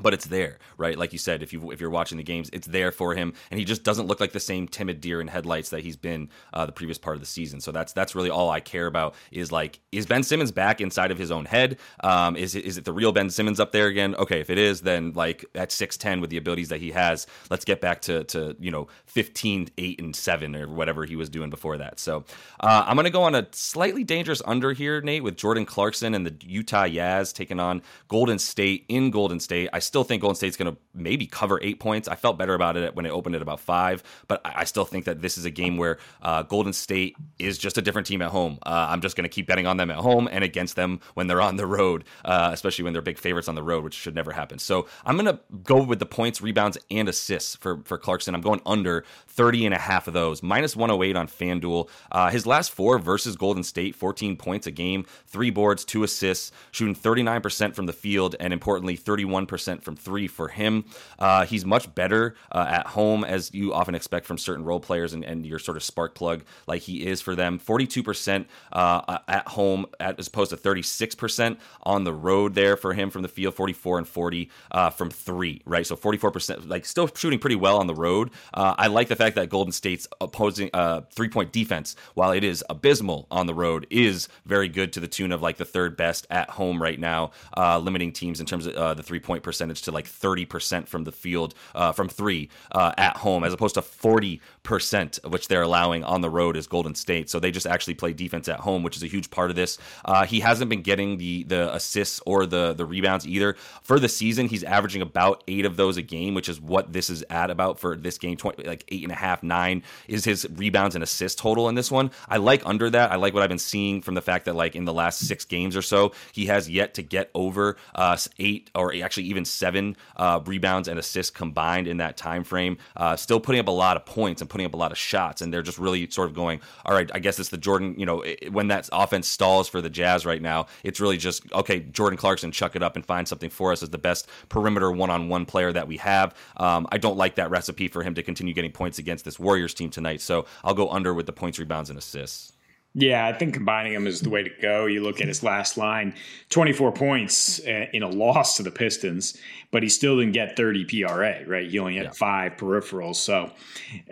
but 0.00 0.14
it's 0.14 0.26
there, 0.26 0.58
right? 0.76 0.96
Like 0.96 1.12
you 1.12 1.18
said, 1.18 1.42
if 1.42 1.52
you 1.52 1.70
if 1.70 1.80
you're 1.80 1.90
watching 1.90 2.18
the 2.18 2.24
games, 2.24 2.48
it's 2.52 2.66
there 2.66 2.92
for 2.92 3.14
him, 3.14 3.34
and 3.50 3.58
he 3.58 3.64
just 3.64 3.82
doesn't 3.82 4.06
look 4.06 4.20
like 4.20 4.32
the 4.32 4.40
same 4.40 4.68
timid 4.68 5.00
deer 5.00 5.20
in 5.20 5.28
headlights 5.28 5.70
that 5.70 5.82
he's 5.82 5.96
been 5.96 6.28
uh, 6.54 6.66
the 6.66 6.72
previous 6.72 6.98
part 6.98 7.16
of 7.16 7.20
the 7.20 7.26
season. 7.26 7.60
So 7.60 7.72
that's 7.72 7.92
that's 7.92 8.14
really 8.14 8.30
all 8.30 8.50
I 8.50 8.60
care 8.60 8.86
about 8.86 9.14
is 9.30 9.50
like 9.50 9.80
is 9.90 10.06
Ben 10.06 10.22
Simmons 10.22 10.52
back 10.52 10.80
inside 10.80 11.10
of 11.10 11.18
his 11.18 11.30
own 11.30 11.44
head? 11.44 11.78
Um, 12.04 12.36
is 12.36 12.54
is 12.54 12.78
it 12.78 12.84
the 12.84 12.92
real 12.92 13.12
Ben 13.12 13.30
Simmons 13.30 13.58
up 13.58 13.72
there 13.72 13.88
again? 13.88 14.14
Okay, 14.14 14.40
if 14.40 14.48
it 14.48 14.58
is, 14.58 14.82
then 14.82 15.12
like 15.12 15.44
at 15.54 15.72
six 15.72 15.96
ten 15.96 16.20
with 16.20 16.30
the 16.30 16.36
abilities 16.36 16.68
that 16.68 16.80
he 16.80 16.92
has, 16.92 17.26
let's 17.50 17.64
get 17.64 17.80
back 17.80 18.00
to 18.02 18.24
to 18.24 18.56
you 18.60 18.70
know 18.70 18.88
15, 19.06 19.70
8, 19.76 20.00
and 20.00 20.14
seven 20.14 20.54
or 20.54 20.68
whatever 20.68 21.04
he 21.04 21.16
was 21.16 21.28
doing 21.28 21.50
before 21.50 21.78
that. 21.78 21.98
So 21.98 22.24
uh, 22.60 22.84
I'm 22.86 22.96
gonna 22.96 23.10
go 23.10 23.24
on 23.24 23.34
a 23.34 23.46
slightly 23.52 24.04
dangerous 24.04 24.40
under 24.46 24.72
here, 24.72 25.00
Nate, 25.00 25.24
with 25.24 25.36
Jordan 25.36 25.66
Clarkson 25.66 26.14
and 26.14 26.24
the 26.24 26.34
Utah 26.46 26.86
Jazz 26.86 27.32
taking 27.32 27.58
on 27.58 27.82
Golden 28.08 28.38
State 28.38 28.84
in 28.88 29.10
Golden 29.10 29.40
State. 29.40 29.68
I 29.72 29.79
still 29.80 30.04
think 30.04 30.22
Golden 30.22 30.36
State's 30.36 30.56
going 30.56 30.72
to 30.72 30.80
maybe 30.94 31.26
cover 31.26 31.58
eight 31.62 31.80
points. 31.80 32.08
I 32.08 32.14
felt 32.14 32.38
better 32.38 32.54
about 32.54 32.76
it 32.76 32.94
when 32.94 33.06
it 33.06 33.10
opened 33.10 33.34
at 33.34 33.42
about 33.42 33.60
five, 33.60 34.02
but 34.28 34.40
I 34.44 34.64
still 34.64 34.84
think 34.84 35.04
that 35.06 35.20
this 35.20 35.36
is 35.36 35.44
a 35.44 35.50
game 35.50 35.76
where 35.76 35.98
uh, 36.22 36.42
Golden 36.42 36.72
State 36.72 37.16
is 37.38 37.58
just 37.58 37.78
a 37.78 37.82
different 37.82 38.06
team 38.06 38.22
at 38.22 38.30
home. 38.30 38.58
Uh, 38.64 38.86
I'm 38.90 39.00
just 39.00 39.16
going 39.16 39.24
to 39.24 39.28
keep 39.28 39.46
betting 39.46 39.66
on 39.66 39.76
them 39.76 39.90
at 39.90 39.96
home 39.96 40.28
and 40.30 40.44
against 40.44 40.76
them 40.76 41.00
when 41.14 41.26
they're 41.26 41.40
on 41.40 41.56
the 41.56 41.66
road, 41.66 42.04
uh, 42.24 42.50
especially 42.52 42.84
when 42.84 42.92
they're 42.92 43.02
big 43.02 43.18
favorites 43.18 43.48
on 43.48 43.54
the 43.54 43.62
road, 43.62 43.84
which 43.84 43.94
should 43.94 44.14
never 44.14 44.32
happen. 44.32 44.58
So 44.58 44.86
I'm 45.04 45.16
going 45.16 45.26
to 45.26 45.40
go 45.64 45.82
with 45.82 45.98
the 45.98 46.06
points, 46.06 46.40
rebounds, 46.40 46.78
and 46.90 47.08
assists 47.08 47.56
for, 47.56 47.80
for 47.84 47.98
Clarkson. 47.98 48.34
I'm 48.34 48.40
going 48.40 48.60
under 48.66 49.04
30 49.28 49.66
and 49.66 49.74
a 49.74 49.78
half 49.78 50.08
of 50.08 50.14
those, 50.14 50.42
minus 50.42 50.76
108 50.76 51.16
on 51.16 51.26
FanDuel. 51.28 51.88
Uh, 52.10 52.30
his 52.30 52.46
last 52.46 52.72
four 52.72 52.98
versus 52.98 53.36
Golden 53.36 53.62
State, 53.62 53.94
14 53.94 54.36
points 54.36 54.66
a 54.66 54.70
game, 54.70 55.06
three 55.26 55.50
boards, 55.50 55.84
two 55.84 56.02
assists, 56.02 56.52
shooting 56.72 56.94
39% 56.94 57.74
from 57.74 57.86
the 57.86 57.92
field, 57.92 58.36
and 58.40 58.52
importantly, 58.52 58.96
31% 58.96 59.69
from 59.78 59.96
three 59.96 60.26
for 60.26 60.48
him. 60.48 60.84
Uh, 61.18 61.44
he's 61.46 61.64
much 61.64 61.92
better 61.94 62.34
uh, 62.52 62.66
at 62.68 62.86
home, 62.88 63.24
as 63.24 63.52
you 63.54 63.72
often 63.72 63.94
expect 63.94 64.26
from 64.26 64.38
certain 64.38 64.64
role 64.64 64.80
players 64.80 65.12
and, 65.12 65.24
and, 65.24 65.46
your 65.46 65.58
sort 65.58 65.76
of 65.76 65.82
spark 65.82 66.14
plug 66.14 66.44
like 66.66 66.82
he 66.82 67.06
is 67.06 67.20
for 67.20 67.34
them. 67.34 67.58
42% 67.58 68.44
uh, 68.72 69.18
at 69.26 69.48
home 69.48 69.86
as 69.98 70.28
opposed 70.28 70.50
to 70.50 70.56
36% 70.56 71.56
on 71.82 72.04
the 72.04 72.12
road 72.12 72.54
there 72.54 72.76
for 72.76 72.92
him 72.92 73.10
from 73.10 73.22
the 73.22 73.28
field, 73.28 73.54
44 73.54 73.98
and 73.98 74.08
40 74.08 74.50
uh, 74.70 74.90
from 74.90 75.10
three, 75.10 75.62
right? 75.64 75.86
So 75.86 75.96
44%, 75.96 76.68
like 76.68 76.84
still 76.84 77.08
shooting 77.14 77.38
pretty 77.38 77.56
well 77.56 77.78
on 77.78 77.86
the 77.86 77.94
road. 77.94 78.30
Uh, 78.52 78.74
I 78.76 78.88
like 78.88 79.08
the 79.08 79.16
fact 79.16 79.36
that 79.36 79.48
Golden 79.48 79.72
State's 79.72 80.06
opposing 80.20 80.70
three 81.10 81.28
point 81.28 81.52
defense, 81.52 81.96
while 82.14 82.32
it 82.32 82.44
is 82.44 82.62
abysmal 82.68 83.26
on 83.30 83.46
the 83.46 83.54
road, 83.54 83.86
is 83.90 84.28
very 84.44 84.68
good 84.68 84.92
to 84.92 85.00
the 85.00 85.08
tune 85.08 85.32
of 85.32 85.42
like 85.42 85.56
the 85.56 85.64
third 85.64 85.96
best 85.96 86.26
at 86.30 86.50
home 86.50 86.80
right 86.80 86.98
now, 86.98 87.30
limiting 87.56 88.12
teams 88.12 88.40
in 88.40 88.46
terms 88.46 88.66
of 88.66 88.96
the 88.96 89.02
three 89.02 89.20
point 89.20 89.42
percentage 89.60 89.82
to 89.82 89.92
like 89.92 90.06
30% 90.06 90.88
from 90.88 91.04
the 91.04 91.12
field 91.12 91.54
uh, 91.74 91.92
from 91.92 92.08
three 92.08 92.48
uh, 92.72 92.92
at 92.96 93.18
home, 93.18 93.44
as 93.44 93.52
opposed 93.52 93.74
to 93.74 93.82
40%, 93.82 95.30
which 95.30 95.48
they're 95.48 95.60
allowing 95.60 96.02
on 96.02 96.22
the 96.22 96.30
road 96.30 96.56
as 96.56 96.66
Golden 96.66 96.94
State. 96.94 97.28
So 97.28 97.38
they 97.38 97.50
just 97.50 97.66
actually 97.66 97.94
play 97.94 98.14
defense 98.14 98.48
at 98.48 98.60
home, 98.60 98.82
which 98.82 98.96
is 98.96 99.02
a 99.02 99.06
huge 99.06 99.30
part 99.30 99.50
of 99.50 99.56
this. 99.56 99.76
Uh, 100.02 100.24
he 100.24 100.40
hasn't 100.40 100.70
been 100.70 100.80
getting 100.80 101.18
the 101.18 101.42
the 101.42 101.74
assists 101.74 102.20
or 102.24 102.46
the 102.46 102.72
the 102.72 102.86
rebounds 102.86 103.26
either 103.26 103.54
for 103.82 104.00
the 104.00 104.08
season. 104.08 104.48
He's 104.48 104.64
averaging 104.64 105.02
about 105.02 105.44
eight 105.46 105.66
of 105.66 105.76
those 105.76 105.98
a 105.98 106.02
game, 106.02 106.32
which 106.32 106.48
is 106.48 106.58
what 106.58 106.92
this 106.92 107.10
is 107.10 107.22
at 107.28 107.50
about 107.50 107.78
for 107.78 107.96
this 107.96 108.16
game. 108.16 108.36
20, 108.36 108.62
like 108.64 108.84
eight 108.88 109.02
and 109.02 109.12
a 109.12 109.16
half, 109.16 109.42
nine 109.42 109.82
is 110.08 110.24
his 110.24 110.46
rebounds 110.54 110.94
and 110.94 111.04
assist 111.04 111.38
total 111.38 111.68
in 111.68 111.74
this 111.74 111.90
one. 111.90 112.10
I 112.28 112.38
like 112.38 112.62
under 112.64 112.88
that. 112.88 113.12
I 113.12 113.16
like 113.16 113.34
what 113.34 113.42
I've 113.42 113.50
been 113.50 113.58
seeing 113.58 114.00
from 114.00 114.14
the 114.14 114.22
fact 114.22 114.46
that 114.46 114.56
like 114.56 114.74
in 114.74 114.86
the 114.86 114.94
last 114.94 115.18
six 115.26 115.44
games 115.44 115.76
or 115.76 115.82
so, 115.82 116.12
he 116.32 116.46
has 116.46 116.70
yet 116.70 116.94
to 116.94 117.02
get 117.02 117.30
over 117.34 117.76
uh, 117.94 118.16
eight 118.38 118.70
or 118.74 118.94
actually 118.94 119.24
even 119.24 119.44
seven 119.50 119.96
uh, 120.16 120.40
rebounds 120.44 120.88
and 120.88 120.98
assists 120.98 121.30
combined 121.30 121.86
in 121.86 121.98
that 121.98 122.16
time 122.16 122.44
frame. 122.44 122.78
Uh, 122.96 123.16
still 123.16 123.40
putting 123.40 123.60
up 123.60 123.68
a 123.68 123.70
lot 123.72 123.96
of 123.96 124.04
points 124.06 124.40
and 124.40 124.48
putting 124.48 124.66
up 124.66 124.74
a 124.74 124.76
lot 124.76 124.92
of 124.92 124.98
shots, 124.98 125.42
and 125.42 125.52
they're 125.52 125.62
just 125.62 125.78
really 125.78 126.08
sort 126.10 126.28
of 126.28 126.34
going, 126.34 126.60
all 126.84 126.94
right, 126.94 127.10
I 127.14 127.18
guess 127.18 127.38
it's 127.38 127.48
the 127.50 127.58
Jordan. 127.58 127.94
You 127.98 128.06
know, 128.06 128.22
it, 128.22 128.52
when 128.52 128.68
that 128.68 128.88
offense 128.92 129.26
stalls 129.28 129.68
for 129.68 129.80
the 129.80 129.90
Jazz 129.90 130.24
right 130.24 130.42
now, 130.42 130.66
it's 130.84 131.00
really 131.00 131.16
just 131.16 131.50
okay. 131.52 131.80
Jordan 131.80 132.16
Clarkson, 132.16 132.52
chuck 132.52 132.76
it 132.76 132.82
up 132.82 132.96
and 132.96 133.04
find 133.04 133.26
something 133.26 133.50
for 133.50 133.72
us 133.72 133.82
as 133.82 133.90
the 133.90 133.98
best 133.98 134.28
perimeter 134.48 134.90
one-on-one 134.90 135.46
player 135.46 135.72
that 135.72 135.88
we 135.88 135.96
have. 135.98 136.34
Um, 136.56 136.86
I 136.92 136.98
don't 136.98 137.16
like 137.16 137.34
that 137.36 137.50
recipe 137.50 137.88
for 137.88 138.02
him 138.02 138.14
to 138.14 138.22
continue 138.22 138.54
getting 138.54 138.72
points 138.72 138.98
against 138.98 139.24
this 139.24 139.38
Warriors 139.38 139.74
team 139.74 139.90
tonight, 139.90 140.20
so 140.20 140.46
I'll 140.64 140.74
go 140.74 140.90
under 140.90 141.14
with 141.14 141.26
the 141.26 141.32
points, 141.32 141.58
rebounds, 141.58 141.90
and 141.90 141.98
assists. 141.98 142.52
Yeah, 142.92 143.24
I 143.24 143.32
think 143.32 143.54
combining 143.54 143.92
them 143.92 144.08
is 144.08 144.20
the 144.20 144.30
way 144.30 144.42
to 144.42 144.50
go. 144.60 144.86
You 144.86 145.00
look 145.00 145.20
at 145.20 145.28
his 145.28 145.44
last 145.44 145.78
line 145.78 146.12
24 146.48 146.90
points 146.90 147.60
uh, 147.60 147.86
in 147.92 148.02
a 148.02 148.08
loss 148.08 148.56
to 148.56 148.64
the 148.64 148.72
Pistons, 148.72 149.38
but 149.70 149.84
he 149.84 149.88
still 149.88 150.18
didn't 150.18 150.32
get 150.32 150.56
30 150.56 150.86
PRA, 150.86 151.44
right? 151.46 151.70
He 151.70 151.78
only 151.78 151.94
had 151.94 152.06
yeah. 152.06 152.10
five 152.10 152.56
peripherals. 152.56 153.16
So, 153.16 153.52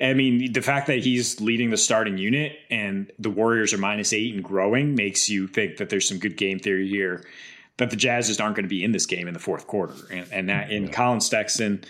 I 0.01 0.15
mean, 0.15 0.53
the 0.53 0.61
fact 0.61 0.87
that 0.87 1.01
he's 1.01 1.41
leading 1.41 1.71
the 1.71 1.77
starting 1.77 2.19
unit 2.19 2.57
and 2.71 3.11
the 3.19 3.31
Warriors 3.31 3.73
are 3.73 3.79
minus 3.79 4.13
eight 4.13 4.33
and 4.33 4.45
growing 4.45 4.95
makes 4.95 5.29
you 5.29 5.49
think 5.49 5.79
that 5.79 5.91
there's 5.91 6.09
some 6.09 6.21
good 6.21 6.37
game 6.37 6.61
theory 6.61 6.89
here, 6.89 7.25
that 7.79 7.91
the 7.91 7.97
Jazz 7.97 8.29
just 8.29 8.41
aren't 8.41 8.55
going 8.55 8.65
to 8.65 8.71
be 8.71 8.85
in 8.85 8.93
this 8.93 9.07
game 9.07 9.27
in 9.27 9.35
the 9.35 9.41
fourth 9.41 9.67
quarter. 9.67 9.95
And, 10.13 10.27
and 10.31 10.49
that 10.51 10.71
in 10.71 10.89
Collin 10.89 11.21
Sexton, 11.21 11.83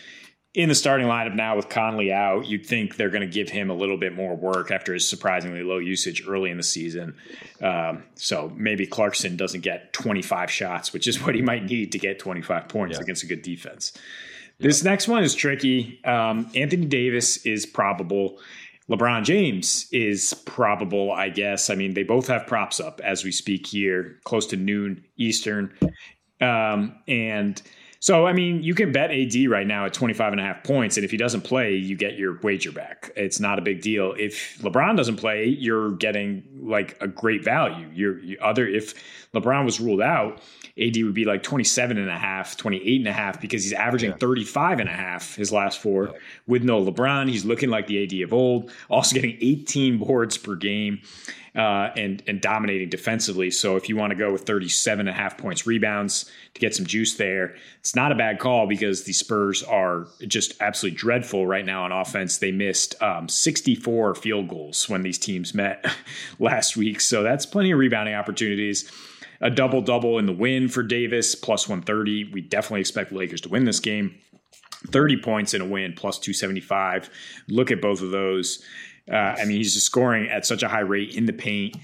in 0.58 0.68
the 0.68 0.74
starting 0.74 1.06
lineup 1.06 1.36
now 1.36 1.54
with 1.54 1.68
Conley 1.68 2.12
out, 2.12 2.46
you'd 2.46 2.66
think 2.66 2.96
they're 2.96 3.10
going 3.10 3.22
to 3.22 3.32
give 3.32 3.48
him 3.48 3.70
a 3.70 3.74
little 3.74 3.96
bit 3.96 4.12
more 4.12 4.34
work 4.34 4.72
after 4.72 4.92
his 4.92 5.08
surprisingly 5.08 5.62
low 5.62 5.78
usage 5.78 6.24
early 6.26 6.50
in 6.50 6.56
the 6.56 6.64
season. 6.64 7.14
Um, 7.62 8.02
so 8.16 8.50
maybe 8.56 8.84
Clarkson 8.84 9.36
doesn't 9.36 9.60
get 9.60 9.92
25 9.92 10.50
shots, 10.50 10.92
which 10.92 11.06
is 11.06 11.22
what 11.24 11.36
he 11.36 11.42
might 11.42 11.66
need 11.66 11.92
to 11.92 11.98
get 12.00 12.18
25 12.18 12.66
points 12.68 12.96
yeah. 12.96 13.02
against 13.02 13.22
a 13.22 13.26
good 13.26 13.42
defense. 13.42 13.92
Yeah. 14.58 14.66
This 14.66 14.82
next 14.82 15.06
one 15.06 15.22
is 15.22 15.32
tricky. 15.32 16.04
Um, 16.04 16.50
Anthony 16.56 16.86
Davis 16.86 17.36
is 17.46 17.64
probable. 17.64 18.40
LeBron 18.90 19.22
James 19.22 19.86
is 19.92 20.34
probable, 20.44 21.12
I 21.12 21.28
guess. 21.28 21.70
I 21.70 21.76
mean, 21.76 21.94
they 21.94 22.02
both 22.02 22.26
have 22.26 22.48
props 22.48 22.80
up 22.80 23.00
as 23.04 23.22
we 23.22 23.30
speak 23.30 23.64
here, 23.64 24.18
close 24.24 24.46
to 24.46 24.56
noon 24.56 25.04
Eastern. 25.18 25.72
Um, 26.40 26.96
and 27.06 27.62
so, 28.00 28.26
I 28.26 28.32
mean, 28.32 28.62
you 28.62 28.74
can 28.74 28.92
bet 28.92 29.10
AD 29.10 29.34
right 29.48 29.66
now 29.66 29.86
at 29.86 29.92
25 29.92 30.32
and 30.32 30.40
a 30.40 30.44
half 30.44 30.62
points. 30.62 30.96
And 30.96 31.04
if 31.04 31.10
he 31.10 31.16
doesn't 31.16 31.40
play, 31.40 31.74
you 31.74 31.96
get 31.96 32.16
your 32.16 32.38
wager 32.42 32.70
back. 32.70 33.10
It's 33.16 33.40
not 33.40 33.58
a 33.58 33.62
big 33.62 33.82
deal. 33.82 34.14
If 34.16 34.58
LeBron 34.60 34.96
doesn't 34.96 35.16
play, 35.16 35.46
you're 35.46 35.92
getting 35.92 36.44
like 36.62 36.96
a 37.00 37.08
great 37.08 37.42
value. 37.42 37.90
You're 37.92 38.20
you, 38.20 38.38
other, 38.40 38.68
if 38.68 38.94
LeBron 39.34 39.64
was 39.64 39.80
ruled 39.80 40.00
out, 40.00 40.40
AD 40.80 40.96
would 41.02 41.14
be 41.14 41.24
like 41.24 41.42
27 41.42 41.98
and 41.98 42.08
a 42.08 42.16
half, 42.16 42.56
28 42.56 43.00
and 43.00 43.08
a 43.08 43.12
half 43.12 43.40
because 43.40 43.64
he's 43.64 43.72
averaging 43.72 44.10
yeah. 44.10 44.16
35 44.18 44.78
and 44.78 44.88
a 44.88 44.92
half 44.92 45.34
his 45.34 45.50
last 45.50 45.80
four 45.80 46.04
yeah. 46.04 46.18
with 46.46 46.62
no 46.62 46.80
LeBron. 46.84 47.28
He's 47.28 47.44
looking 47.44 47.68
like 47.68 47.88
the 47.88 48.04
AD 48.04 48.22
of 48.22 48.32
old, 48.32 48.70
also 48.88 49.14
getting 49.14 49.36
18 49.40 49.98
boards 49.98 50.38
per 50.38 50.54
game 50.54 51.00
uh, 51.58 51.90
and 51.96 52.22
and 52.28 52.40
dominating 52.40 52.88
defensively. 52.88 53.50
So 53.50 53.74
if 53.74 53.88
you 53.88 53.96
want 53.96 54.12
to 54.12 54.16
go 54.16 54.30
with 54.30 54.42
37 54.42 55.00
and 55.00 55.08
a 55.08 55.12
half 55.12 55.36
points 55.36 55.66
rebounds 55.66 56.30
to 56.54 56.60
get 56.60 56.74
some 56.74 56.86
juice 56.86 57.16
there, 57.16 57.56
it's 57.80 57.96
not 57.96 58.12
a 58.12 58.14
bad 58.14 58.38
call 58.38 58.68
because 58.68 59.02
the 59.02 59.12
Spurs 59.12 59.64
are 59.64 60.06
just 60.28 60.54
absolutely 60.60 60.96
dreadful 60.96 61.48
right 61.48 61.66
now 61.66 61.82
on 61.82 61.90
offense. 61.90 62.38
They 62.38 62.52
missed 62.52 63.00
um, 63.02 63.28
64 63.28 64.14
field 64.14 64.48
goals 64.48 64.88
when 64.88 65.02
these 65.02 65.18
teams 65.18 65.52
met 65.52 65.84
last 66.38 66.76
week, 66.76 67.00
so 67.00 67.24
that's 67.24 67.44
plenty 67.44 67.72
of 67.72 67.78
rebounding 67.80 68.14
opportunities. 68.14 68.90
A 69.40 69.50
double 69.50 69.80
double 69.80 70.18
in 70.18 70.26
the 70.26 70.32
win 70.32 70.68
for 70.68 70.84
Davis, 70.84 71.34
plus 71.34 71.68
130. 71.68 72.30
We 72.32 72.40
definitely 72.40 72.80
expect 72.80 73.10
Lakers 73.10 73.40
to 73.42 73.48
win 73.48 73.64
this 73.64 73.80
game. 73.80 74.14
30 74.88 75.22
points 75.22 75.54
in 75.54 75.60
a 75.60 75.66
win, 75.66 75.92
plus 75.92 76.20
275. 76.20 77.10
Look 77.48 77.72
at 77.72 77.80
both 77.80 78.00
of 78.00 78.10
those. 78.10 78.62
Uh, 79.10 79.16
I 79.16 79.44
mean, 79.44 79.56
he's 79.56 79.74
just 79.74 79.86
scoring 79.86 80.28
at 80.28 80.46
such 80.46 80.62
a 80.62 80.68
high 80.68 80.80
rate 80.80 81.14
in 81.14 81.26
the 81.26 81.32
paint. 81.32 81.76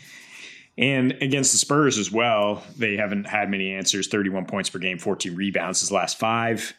And 0.77 1.13
against 1.21 1.53
the 1.53 1.59
Spurs 1.59 1.99
as 1.99 2.11
well, 2.11 2.63
they 2.77 2.97
haven't 2.97 3.25
had 3.25 3.49
many 3.49 3.73
answers 3.73 4.09
31 4.09 4.47
points 4.47 4.71
per 4.71 4.79
game, 4.79 4.99
14 4.99 5.35
rebounds 5.37 5.81
his 5.81 5.93
last 5.93 6.19
five. 6.19 6.75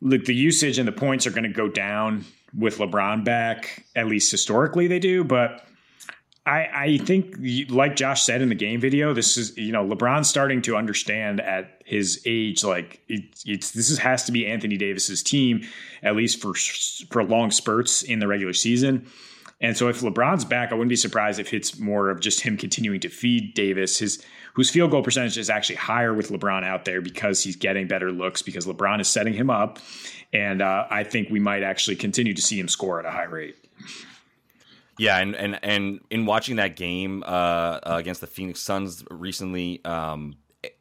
Look, 0.00 0.24
the 0.24 0.34
usage 0.34 0.78
and 0.78 0.86
the 0.86 0.92
points 0.92 1.26
are 1.26 1.30
going 1.30 1.44
to 1.44 1.48
go 1.50 1.68
down 1.68 2.24
with 2.56 2.78
LeBron 2.78 3.24
back, 3.24 3.84
at 3.96 4.06
least 4.06 4.30
historically 4.30 4.86
they 4.86 4.98
do. 4.98 5.24
But 5.24 5.66
I, 6.46 6.68
I 6.74 6.98
think, 6.98 7.36
like 7.68 7.96
Josh 7.96 8.22
said 8.22 8.40
in 8.40 8.48
the 8.48 8.54
game 8.54 8.80
video, 8.80 9.12
this 9.12 9.36
is 9.36 9.56
you 9.58 9.72
know 9.72 9.86
LeBron's 9.86 10.28
starting 10.28 10.62
to 10.62 10.76
understand 10.76 11.40
at 11.40 11.82
his 11.84 12.22
age, 12.24 12.64
like 12.64 13.00
it, 13.08 13.24
it's 13.44 13.72
this 13.72 13.90
is, 13.90 13.98
has 13.98 14.24
to 14.24 14.32
be 14.32 14.46
Anthony 14.46 14.76
Davis's 14.76 15.22
team, 15.22 15.62
at 16.02 16.16
least 16.16 16.40
for 16.40 16.54
for 17.10 17.24
long 17.24 17.50
spurts 17.50 18.02
in 18.02 18.20
the 18.20 18.26
regular 18.26 18.54
season. 18.54 19.06
And 19.60 19.76
so 19.76 19.88
if 19.88 20.00
LeBron's 20.00 20.44
back, 20.44 20.72
I 20.72 20.74
wouldn't 20.74 20.88
be 20.88 20.96
surprised 20.96 21.38
if 21.38 21.52
it's 21.52 21.78
more 21.78 22.08
of 22.08 22.20
just 22.20 22.40
him 22.40 22.56
continuing 22.56 23.00
to 23.00 23.08
feed 23.10 23.54
Davis, 23.54 23.98
his 23.98 24.24
whose 24.54 24.70
field 24.70 24.90
goal 24.90 25.02
percentage 25.02 25.36
is 25.36 25.50
actually 25.50 25.76
higher 25.76 26.14
with 26.14 26.30
LeBron 26.30 26.64
out 26.64 26.84
there 26.84 27.00
because 27.00 27.42
he's 27.42 27.56
getting 27.56 27.86
better 27.86 28.10
looks 28.10 28.42
because 28.42 28.66
LeBron 28.66 29.00
is 29.00 29.08
setting 29.08 29.34
him 29.34 29.50
up, 29.50 29.78
and 30.32 30.62
uh, 30.62 30.86
I 30.90 31.04
think 31.04 31.28
we 31.30 31.40
might 31.40 31.62
actually 31.62 31.96
continue 31.96 32.34
to 32.34 32.42
see 32.42 32.58
him 32.58 32.68
score 32.68 32.98
at 32.98 33.04
a 33.04 33.10
high 33.10 33.24
rate. 33.24 33.56
Yeah, 34.98 35.18
and 35.18 35.34
and 35.36 35.58
and 35.62 36.00
in 36.10 36.26
watching 36.26 36.56
that 36.56 36.76
game 36.76 37.22
uh, 37.26 37.80
against 37.82 38.20
the 38.20 38.26
Phoenix 38.26 38.60
Suns 38.60 39.04
recently, 39.10 39.84
um, 39.84 40.36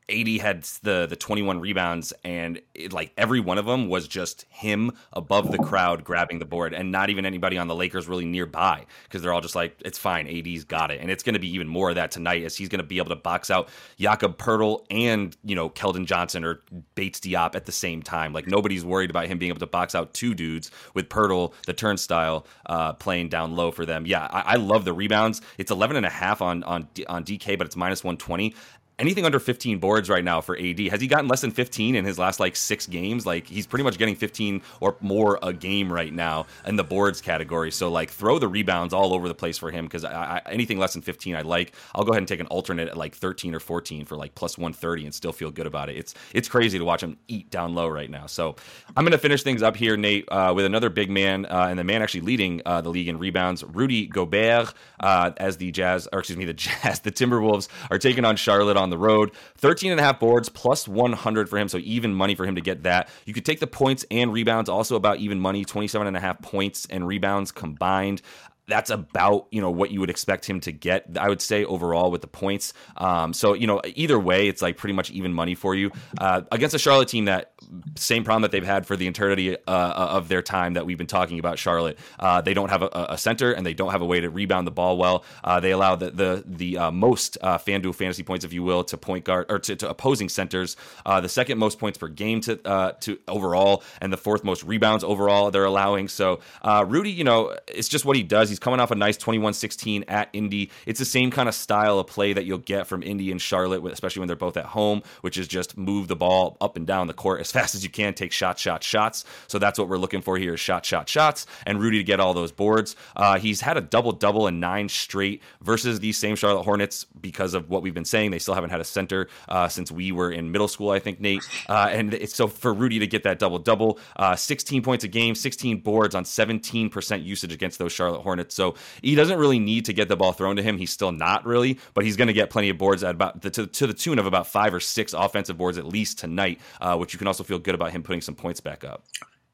AD 0.10 0.28
had 0.42 0.64
the 0.84 1.06
the 1.08 1.16
21 1.16 1.60
rebounds, 1.60 2.14
and 2.24 2.62
it, 2.74 2.94
like 2.94 3.12
every 3.18 3.40
one 3.40 3.58
of 3.58 3.66
them 3.66 3.88
was 3.88 4.08
just 4.08 4.46
him 4.50 4.92
above 5.14 5.52
the 5.52 5.58
crowd 5.58 6.04
grabbing 6.04 6.40
the 6.40 6.46
board, 6.46 6.74
and 6.74 6.92
not 6.92 7.10
even 7.10 7.26
anybody 7.26 7.58
on 7.58 7.68
the 7.68 7.76
Lakers 7.76 8.08
really 8.08 8.26
nearby 8.26 8.86
because 9.04 9.22
they're 9.22 9.34
all 9.34 9.42
just 9.42 9.56
like, 9.56 9.76
it's 9.86 9.98
fine, 9.98 10.28
AD's 10.28 10.64
got 10.64 10.92
it, 10.92 11.02
and 11.02 11.12
it's 11.12 11.24
going 11.24 11.34
to 11.34 11.40
be 11.40 11.54
even 11.54 11.68
more 11.68 11.90
of 11.90 11.96
that 11.96 12.12
tonight 12.12 12.44
as 12.44 12.56
he's 12.56 12.70
going 12.70 12.80
to 12.80 12.86
be 12.86 12.98
able 12.98 13.10
to 13.10 13.16
box 13.16 13.50
out 13.50 13.70
Jakob 13.98 14.38
Poeltl 14.38 14.86
and 14.90 15.36
you 15.44 15.56
know 15.56 15.70
Keldon 15.70 16.06
Johnson 16.06 16.44
or 16.44 16.62
Bates 16.96 17.20
Diop 17.20 17.56
at 17.56 17.66
the 17.66 17.72
same 17.72 18.02
time. 18.02 18.34
Like 18.34 18.48
nobody's 18.48 18.84
worried 18.84 19.10
about 19.10 19.28
him 19.28 19.38
being 19.38 19.50
able 19.50 19.60
to 19.60 19.68
box 19.68 19.96
out 19.96 20.14
two 20.14 20.34
dudes 20.34 20.72
with 20.94 21.10
Poeltl, 21.10 21.54
the 21.66 21.74
turnstile, 21.74 22.46
uh, 22.66 22.94
playing 22.94 23.30
down 23.30 23.56
low 23.56 23.72
for 23.72 23.86
them. 23.86 24.06
Yeah, 24.06 24.28
I, 24.30 24.54
I 24.54 24.56
love 24.56 24.86
the 24.86 24.94
rebounds. 24.94 25.42
It's 25.58 25.72
11 25.72 25.98
and 25.98 26.06
a 26.06 26.10
half 26.10 26.42
on 26.42 26.64
on 26.64 26.88
on 27.08 27.24
DK, 27.24 27.58
but 27.58 27.68
it's 27.68 27.76
minus 27.76 28.04
120 28.04 28.56
anything 29.00 29.26
under 29.26 29.40
15 29.40 29.80
boards 29.80 30.10
right 30.10 30.24
now 30.24 30.42
for 30.42 30.58
AD. 30.58 30.80
Has 30.80 31.02
he 31.02 31.08
gotten 31.08 31.28
less 31.28 31.42
than 31.42 31.52
15 31.52 31.96
in 31.96 32.06
his 32.06 32.20
last 32.20 32.40
like 32.40 32.56
six 32.56 32.88
games? 32.88 33.26
Like 33.26 33.48
he's 33.48 33.68
pretty 33.68 33.84
much 33.84 33.98
getting 33.98 34.16
15 34.16 34.62
or 34.80 34.96
more 35.02 35.40
a 35.44 35.54
game 35.54 35.92
right 35.92 36.14
now 36.14 36.46
in 36.66 36.76
the 36.76 36.84
boards 36.84 37.22
category. 37.22 37.72
So 37.72 37.90
like 37.90 38.12
throw 38.12 38.40
the 38.40 38.48
rebounds 38.48 38.94
all 38.94 39.14
over 39.14 39.28
the 39.28 39.36
place 39.36 39.58
for 39.58 39.72
him 39.72 39.86
because 39.86 40.06
anything 40.46 40.78
less 40.78 40.94
than 40.94 41.02
15 41.02 41.36
I 41.36 41.42
like. 41.42 41.74
I'll 41.94 42.04
go 42.04 42.12
ahead 42.12 42.22
and 42.22 42.28
take 42.28 42.40
an 42.40 42.48
alternate 42.48 42.90
at 42.90 42.98
like 42.98 43.16
13 43.16 43.56
or 43.56 43.60
14 43.60 44.06
for 44.06 44.16
like 44.16 44.36
plus 44.36 44.58
130 44.58 45.06
and 45.06 45.14
still 45.14 45.34
feel 45.34 45.52
good 45.52 45.68
about 45.68 45.90
it. 45.90 45.98
It's 45.98 46.14
it's 46.34 46.48
crazy 46.48 46.78
to 46.78 46.86
watch 46.86 47.04
him 47.04 47.18
eat 47.28 47.50
down 47.50 47.76
low 47.76 47.88
right 47.88 48.10
now. 48.10 48.26
So 48.26 48.56
I'm 48.96 49.06
to 49.10 49.18
finish 49.18 49.44
things 49.44 49.64
up 49.64 49.76
here, 49.76 49.98
Nate, 49.98 50.28
uh, 50.30 50.54
with 50.56 50.66
another 50.66 50.90
big 50.90 51.10
man 51.10 51.46
uh, 51.46 51.68
and 51.70 51.80
the 51.80 51.84
man 51.84 52.02
actually 52.02 52.22
leading 52.22 52.62
uh, 52.66 52.82
the 52.82 52.90
league 52.90 53.08
in 53.08 53.18
rebounds, 53.18 53.64
Rudy 53.64 54.08
Gobert, 54.08 54.74
uh, 55.00 55.32
as 55.38 55.58
the 55.58 55.72
Jazz 55.72 56.08
or 56.12 56.20
excuse 56.20 56.38
me 56.38 56.46
the 56.46 56.54
Jazz, 56.60 57.00
the 57.00 57.12
Timberwolves 57.12 57.68
are 57.90 57.98
taking 57.98 58.26
on 58.26 58.36
Charlotte 58.36 58.78
on 58.78 58.89
on 58.90 58.92
the 58.92 58.98
road. 58.98 59.32
13 59.58 59.92
and 59.92 60.00
a 60.00 60.04
half 60.04 60.20
boards 60.20 60.50
plus 60.50 60.88
100 60.88 61.50
for 61.50 61.58
him, 61.58 61.68
so 61.68 61.78
even 61.78 62.14
money 62.14 62.36
for 62.36 62.46
him 62.46 62.56
to 62.56 62.62
get 62.62 62.84
that. 62.84 63.10
You 63.26 63.34
could 63.34 63.46
take 63.46 63.60
the 63.60 63.68
points 63.68 64.06
and 64.10 64.34
rebounds, 64.34 64.70
also 64.70 64.96
about 64.96 65.18
even 65.18 65.40
money, 65.40 65.64
27 65.64 66.08
and 66.08 66.18
a 66.18 66.20
half 66.20 66.42
points 66.42 66.88
and 66.90 67.08
rebounds 67.08 67.52
combined 67.52 68.22
that's 68.70 68.90
about 68.90 69.48
you 69.52 69.62
know 69.62 69.72
what 69.72 69.92
you 69.92 70.00
would 70.00 70.10
expect 70.10 70.50
him 70.50 70.60
to 70.62 70.72
get. 70.72 71.18
I 71.20 71.28
would 71.28 71.42
say 71.42 71.66
overall 71.66 72.12
with 72.12 72.22
the 72.22 72.28
points. 72.28 72.74
Um, 72.98 73.34
so 73.34 73.54
you 73.54 73.68
know 73.68 73.82
either 73.96 74.20
way, 74.20 74.48
it's 74.48 74.62
like 74.62 74.78
pretty 74.78 74.94
much 74.94 75.12
even 75.12 75.34
money 75.34 75.56
for 75.56 75.76
you 75.76 75.92
uh, 76.20 76.42
against 76.52 76.76
a 76.76 76.80
Charlotte 76.80 77.10
team 77.10 77.26
that 77.26 77.54
same 77.96 78.24
problem 78.24 78.42
that 78.44 78.52
they've 78.52 78.66
had 78.66 78.86
for 78.86 78.96
the 78.96 79.08
entirety 79.08 79.56
uh, 79.56 79.60
uh, 79.68 80.08
of 80.12 80.28
their 80.28 80.42
time 80.42 80.74
that 80.74 80.86
we've 80.86 80.98
been 80.98 81.08
talking 81.08 81.40
about. 81.40 81.60
Charlotte, 81.60 82.00
uh, 82.20 82.42
they 82.42 82.54
don't 82.54 82.70
have 82.70 82.82
a, 82.82 83.08
a, 83.10 83.18
center 83.18 83.52
and 83.52 83.66
they 83.66 83.74
don't 83.74 83.92
have 83.92 84.02
a 84.02 84.06
way 84.06 84.20
to 84.20 84.30
rebound 84.30 84.66
the 84.66 84.72
ball 84.72 84.98
well. 84.98 85.24
Uh, 85.44 85.60
they 85.60 85.72
allow 85.72 85.96
the 85.96 86.12
the 86.12 86.44
the 86.46 86.78
uh, 86.78 86.92
most 86.92 87.38
FanDuel 87.42 87.94
fantasy 87.94 88.24
points, 88.24 88.46
if 88.46 88.54
you 88.54 88.64
will, 88.64 88.84
to 88.86 88.98
point 88.98 89.26
guard 89.26 89.48
or 89.50 89.60
to, 89.60 89.76
to 89.76 89.90
opposing 89.90 90.30
centers. 90.30 90.78
the 91.06 91.28
second 91.28 91.58
most 91.58 91.80
points 91.80 91.98
per 91.98 92.08
game 92.08 92.42
to 92.42 92.56
to 93.02 93.20
overall, 93.28 93.84
and 94.02 94.12
the 94.12 94.18
fourth 94.18 94.44
most 94.44 94.64
rebounds 94.64 95.04
overall 95.04 95.52
they're 95.52 95.66
allowing. 95.66 96.08
So 96.08 96.40
Rudy, 96.86 97.12
you 97.12 97.24
know, 97.24 97.56
it's 97.68 97.88
just 97.88 98.06
what 98.06 98.16
he 98.16 98.24
does. 98.24 98.50
He's 98.50 98.59
he's 98.60 98.64
coming 98.64 98.80
off 98.82 98.92
a 98.92 98.96
nice 98.96 99.18
21-16 99.18 100.04
at 100.10 100.30
Indy. 100.34 100.70
It's 100.86 101.00
the 101.00 101.06
same 101.06 101.32
kind 101.32 101.48
of 101.48 101.56
style 101.56 101.98
of 102.00 102.08
play 102.08 102.34
that 102.34 102.46
you'll 102.46 102.58
get 102.58 102.88
from 102.88 103.04
Indy 103.04 103.32
and 103.32 103.42
Charlotte, 103.42 103.86
especially 103.92 104.20
when 104.20 104.28
they're 104.28 104.36
both 104.36 104.58
at 104.58 104.66
home, 104.66 105.02
which 105.22 105.38
is 105.38 105.48
just 105.48 105.78
move 105.78 106.08
the 106.08 106.16
ball 106.16 106.58
up 106.60 106.76
and 106.76 106.86
down 106.86 107.08
the 107.08 107.14
court 107.14 107.40
as 107.40 107.52
fast 107.60 107.76
as 107.76 107.84
you 107.84 107.90
can, 107.90 108.14
take 108.14 108.32
shot, 108.32 108.60
shot, 108.60 108.84
shots. 108.84 109.24
So 109.48 109.60
that's 109.60 109.80
what 109.80 109.88
we're 109.88 109.98
looking 109.98 110.22
for 110.22 110.38
here: 110.38 110.56
is 110.56 110.60
shot, 110.60 110.86
shot, 110.86 111.08
shots, 111.08 111.46
and 111.66 111.80
Rudy 111.80 112.00
to 112.00 112.04
get 112.04 112.20
all 112.20 112.34
those 112.34 112.52
boards. 112.52 112.96
Uh, 113.16 113.40
he's 113.40 113.62
had 113.62 113.78
a 113.78 113.82
double 113.82 114.12
double 114.12 114.48
and 114.48 114.60
nine 114.60 114.90
straight 114.90 115.42
versus 115.62 116.00
these 116.00 116.18
same 116.18 116.36
Charlotte 116.36 116.64
Hornets 116.64 117.06
because 117.22 117.54
of 117.54 117.70
what 117.70 117.82
we've 117.82 117.94
been 117.94 118.06
saying. 118.06 118.32
They 118.32 118.40
still 118.40 118.56
haven't 118.56 118.72
had 118.72 118.82
a 118.82 118.86
center 118.86 119.30
uh, 119.48 119.68
since 119.70 119.92
we 119.92 120.12
were 120.12 120.32
in 120.32 120.52
middle 120.52 120.68
school, 120.68 120.92
I 120.92 121.00
think, 121.00 121.22
Nate. 121.22 121.48
Uh, 121.70 121.90
and 121.92 122.14
it's 122.14 122.36
so 122.36 122.48
for 122.48 122.74
Rudy 122.74 123.00
to 123.00 123.08
get 123.08 123.24
that 123.24 123.40
double 123.40 123.60
double, 123.60 124.00
uh, 124.18 124.36
16 124.36 124.82
points 124.82 125.04
a 125.04 125.08
game, 125.08 125.36
16 125.36 125.80
boards 125.80 126.16
on 126.16 126.24
17% 126.24 127.24
usage 127.24 127.54
against 127.54 127.80
those 127.80 127.92
Charlotte 127.92 128.22
Hornets. 128.22 128.49
So 128.52 128.76
he 129.02 129.16
doesn't 129.16 129.38
really 129.38 129.60
need 129.60 129.86
to 129.86 129.94
get 129.94 130.08
the 130.08 130.16
ball 130.16 130.32
thrown 130.32 130.56
to 130.56 130.64
him. 130.64 130.78
He's 130.78 130.92
still 130.92 131.12
not 131.12 131.46
really, 131.46 131.80
but 131.94 132.06
he's 132.06 132.16
going 132.16 132.28
to 132.28 132.34
get 132.34 132.50
plenty 132.50 132.70
of 132.70 132.78
boards 132.78 133.04
at 133.04 133.16
about 133.16 133.42
the, 133.42 133.50
to, 133.52 133.68
to, 133.68 133.88
the 133.88 133.94
tune 133.94 134.20
of 134.20 134.26
about 134.26 134.48
five 134.48 134.74
or 134.74 134.80
six 134.80 135.14
offensive 135.14 135.58
boards 135.58 135.78
at 135.78 135.86
least 135.86 136.20
tonight, 136.20 136.60
uh, 136.82 136.98
which 136.98 137.14
you 137.14 137.20
can 137.20 137.28
also 137.28 137.44
feel 137.44 137.60
good 137.60 137.76
about 137.76 137.92
him 137.92 138.04
putting 138.04 138.22
some 138.22 138.36
points 138.36 138.60
back 138.60 138.84
up. 138.84 139.06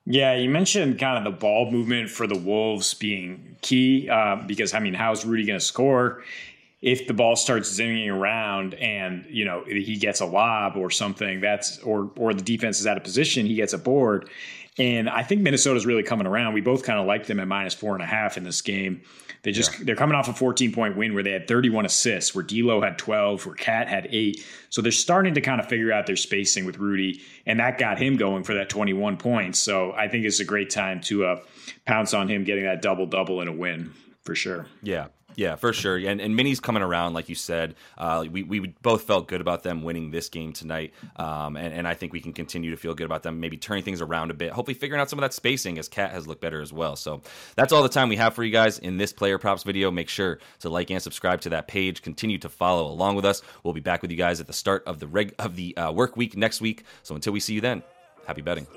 Yeah, 0.05 0.35
you 0.35 0.49
mentioned 0.49 0.99
kind 0.99 1.17
of 1.17 1.23
the 1.23 1.37
ball 1.37 1.71
movement 1.71 2.09
for 2.09 2.27
the 2.27 2.37
Wolves 2.37 2.93
being 2.93 3.57
key 3.61 4.07
uh, 4.09 4.35
because, 4.45 4.73
I 4.73 4.79
mean, 4.79 4.93
how's 4.93 5.25
Rudy 5.25 5.45
going 5.45 5.59
to 5.59 5.65
score? 5.65 6.23
if 6.85 7.07
the 7.07 7.13
ball 7.13 7.35
starts 7.35 7.79
zinging 7.79 8.09
around 8.09 8.75
and 8.75 9.25
you 9.27 9.43
know 9.43 9.63
he 9.65 9.97
gets 9.97 10.21
a 10.21 10.25
lob 10.25 10.77
or 10.77 10.91
something 10.91 11.41
that's 11.41 11.79
or 11.79 12.11
or 12.15 12.33
the 12.33 12.43
defense 12.43 12.79
is 12.79 12.85
out 12.85 12.95
of 12.95 13.03
position 13.03 13.45
he 13.45 13.55
gets 13.55 13.73
a 13.73 13.77
board 13.77 14.29
and 14.77 15.09
i 15.09 15.23
think 15.23 15.41
minnesota's 15.41 15.85
really 15.85 16.03
coming 16.03 16.27
around. 16.27 16.53
We 16.53 16.61
both 16.61 16.83
kind 16.83 16.99
of 16.99 17.05
like 17.05 17.27
them 17.27 17.39
at 17.39 17.47
minus 17.47 17.73
four 17.73 17.93
and 17.93 18.03
a 18.03 18.05
half 18.05 18.37
in 18.37 18.43
this 18.43 18.61
game. 18.61 19.01
They 19.43 19.51
just 19.51 19.77
yeah. 19.77 19.85
they're 19.85 19.95
coming 19.95 20.15
off 20.15 20.27
a 20.27 20.33
14 20.33 20.73
point 20.73 20.97
win 20.97 21.13
where 21.13 21.23
they 21.23 21.31
had 21.31 21.47
31 21.47 21.85
assists 21.85 22.33
where 22.33 22.43
D'Lo 22.43 22.81
had 22.81 22.97
12 22.97 23.45
where 23.45 23.55
KAT 23.55 23.87
had 23.87 24.07
8 24.11 24.43
so 24.69 24.81
they're 24.81 24.91
starting 24.91 25.35
to 25.35 25.41
kind 25.41 25.61
of 25.61 25.67
figure 25.67 25.91
out 25.91 26.07
their 26.07 26.15
spacing 26.15 26.65
with 26.65 26.77
Rudy 26.79 27.21
and 27.45 27.59
that 27.59 27.77
got 27.77 27.99
him 27.99 28.17
going 28.17 28.43
for 28.43 28.55
that 28.55 28.69
21 28.69 29.17
points. 29.17 29.59
So 29.59 29.91
i 29.93 30.07
think 30.07 30.25
it's 30.25 30.39
a 30.39 30.45
great 30.45 30.69
time 30.69 31.01
to 31.01 31.25
uh, 31.25 31.39
pounce 31.85 32.13
on 32.13 32.27
him 32.27 32.43
getting 32.43 32.63
that 32.63 32.81
double 32.81 33.05
double 33.05 33.41
in 33.41 33.47
a 33.47 33.53
win 33.53 33.91
for 34.23 34.35
sure. 34.35 34.67
Yeah 34.81 35.07
yeah, 35.35 35.55
for 35.55 35.73
sure. 35.73 35.97
And 35.97 36.21
and 36.21 36.35
Minnie's 36.35 36.59
coming 36.59 36.83
around, 36.83 37.13
like 37.13 37.29
you 37.29 37.35
said. 37.35 37.75
Uh, 37.97 38.25
we 38.29 38.43
we 38.43 38.59
both 38.81 39.03
felt 39.03 39.27
good 39.27 39.41
about 39.41 39.63
them 39.63 39.83
winning 39.83 40.11
this 40.11 40.29
game 40.29 40.53
tonight, 40.53 40.93
um, 41.17 41.57
and 41.57 41.73
and 41.73 41.87
I 41.87 41.93
think 41.93 42.13
we 42.13 42.21
can 42.21 42.33
continue 42.33 42.71
to 42.71 42.77
feel 42.77 42.93
good 42.93 43.05
about 43.05 43.23
them, 43.23 43.39
maybe 43.39 43.57
turning 43.57 43.83
things 43.83 44.01
around 44.01 44.31
a 44.31 44.33
bit. 44.33 44.51
Hopefully, 44.51 44.75
figuring 44.75 45.01
out 45.01 45.09
some 45.09 45.19
of 45.19 45.21
that 45.21 45.33
spacing 45.33 45.77
as 45.77 45.87
KAT 45.87 46.11
has 46.11 46.27
looked 46.27 46.41
better 46.41 46.61
as 46.61 46.71
well. 46.71 46.95
So 46.95 47.21
that's 47.55 47.73
all 47.73 47.83
the 47.83 47.89
time 47.89 48.09
we 48.09 48.15
have 48.17 48.33
for 48.33 48.43
you 48.43 48.51
guys 48.51 48.79
in 48.79 48.97
this 48.97 49.13
player 49.13 49.37
props 49.37 49.63
video. 49.63 49.91
Make 49.91 50.09
sure 50.09 50.39
to 50.59 50.69
like 50.69 50.89
and 50.89 51.01
subscribe 51.01 51.41
to 51.41 51.49
that 51.49 51.67
page. 51.67 52.01
Continue 52.01 52.37
to 52.39 52.49
follow 52.49 52.91
along 52.91 53.15
with 53.15 53.25
us. 53.25 53.41
We'll 53.63 53.73
be 53.73 53.81
back 53.81 54.01
with 54.01 54.11
you 54.11 54.17
guys 54.17 54.39
at 54.39 54.47
the 54.47 54.53
start 54.53 54.83
of 54.85 54.99
the 54.99 55.07
reg 55.07 55.33
of 55.39 55.55
the 55.55 55.75
uh, 55.77 55.91
work 55.91 56.15
week 56.17 56.37
next 56.37 56.61
week. 56.61 56.83
So 57.03 57.15
until 57.15 57.33
we 57.33 57.39
see 57.39 57.53
you 57.53 57.61
then, 57.61 57.83
happy 58.25 58.41
betting. 58.41 58.67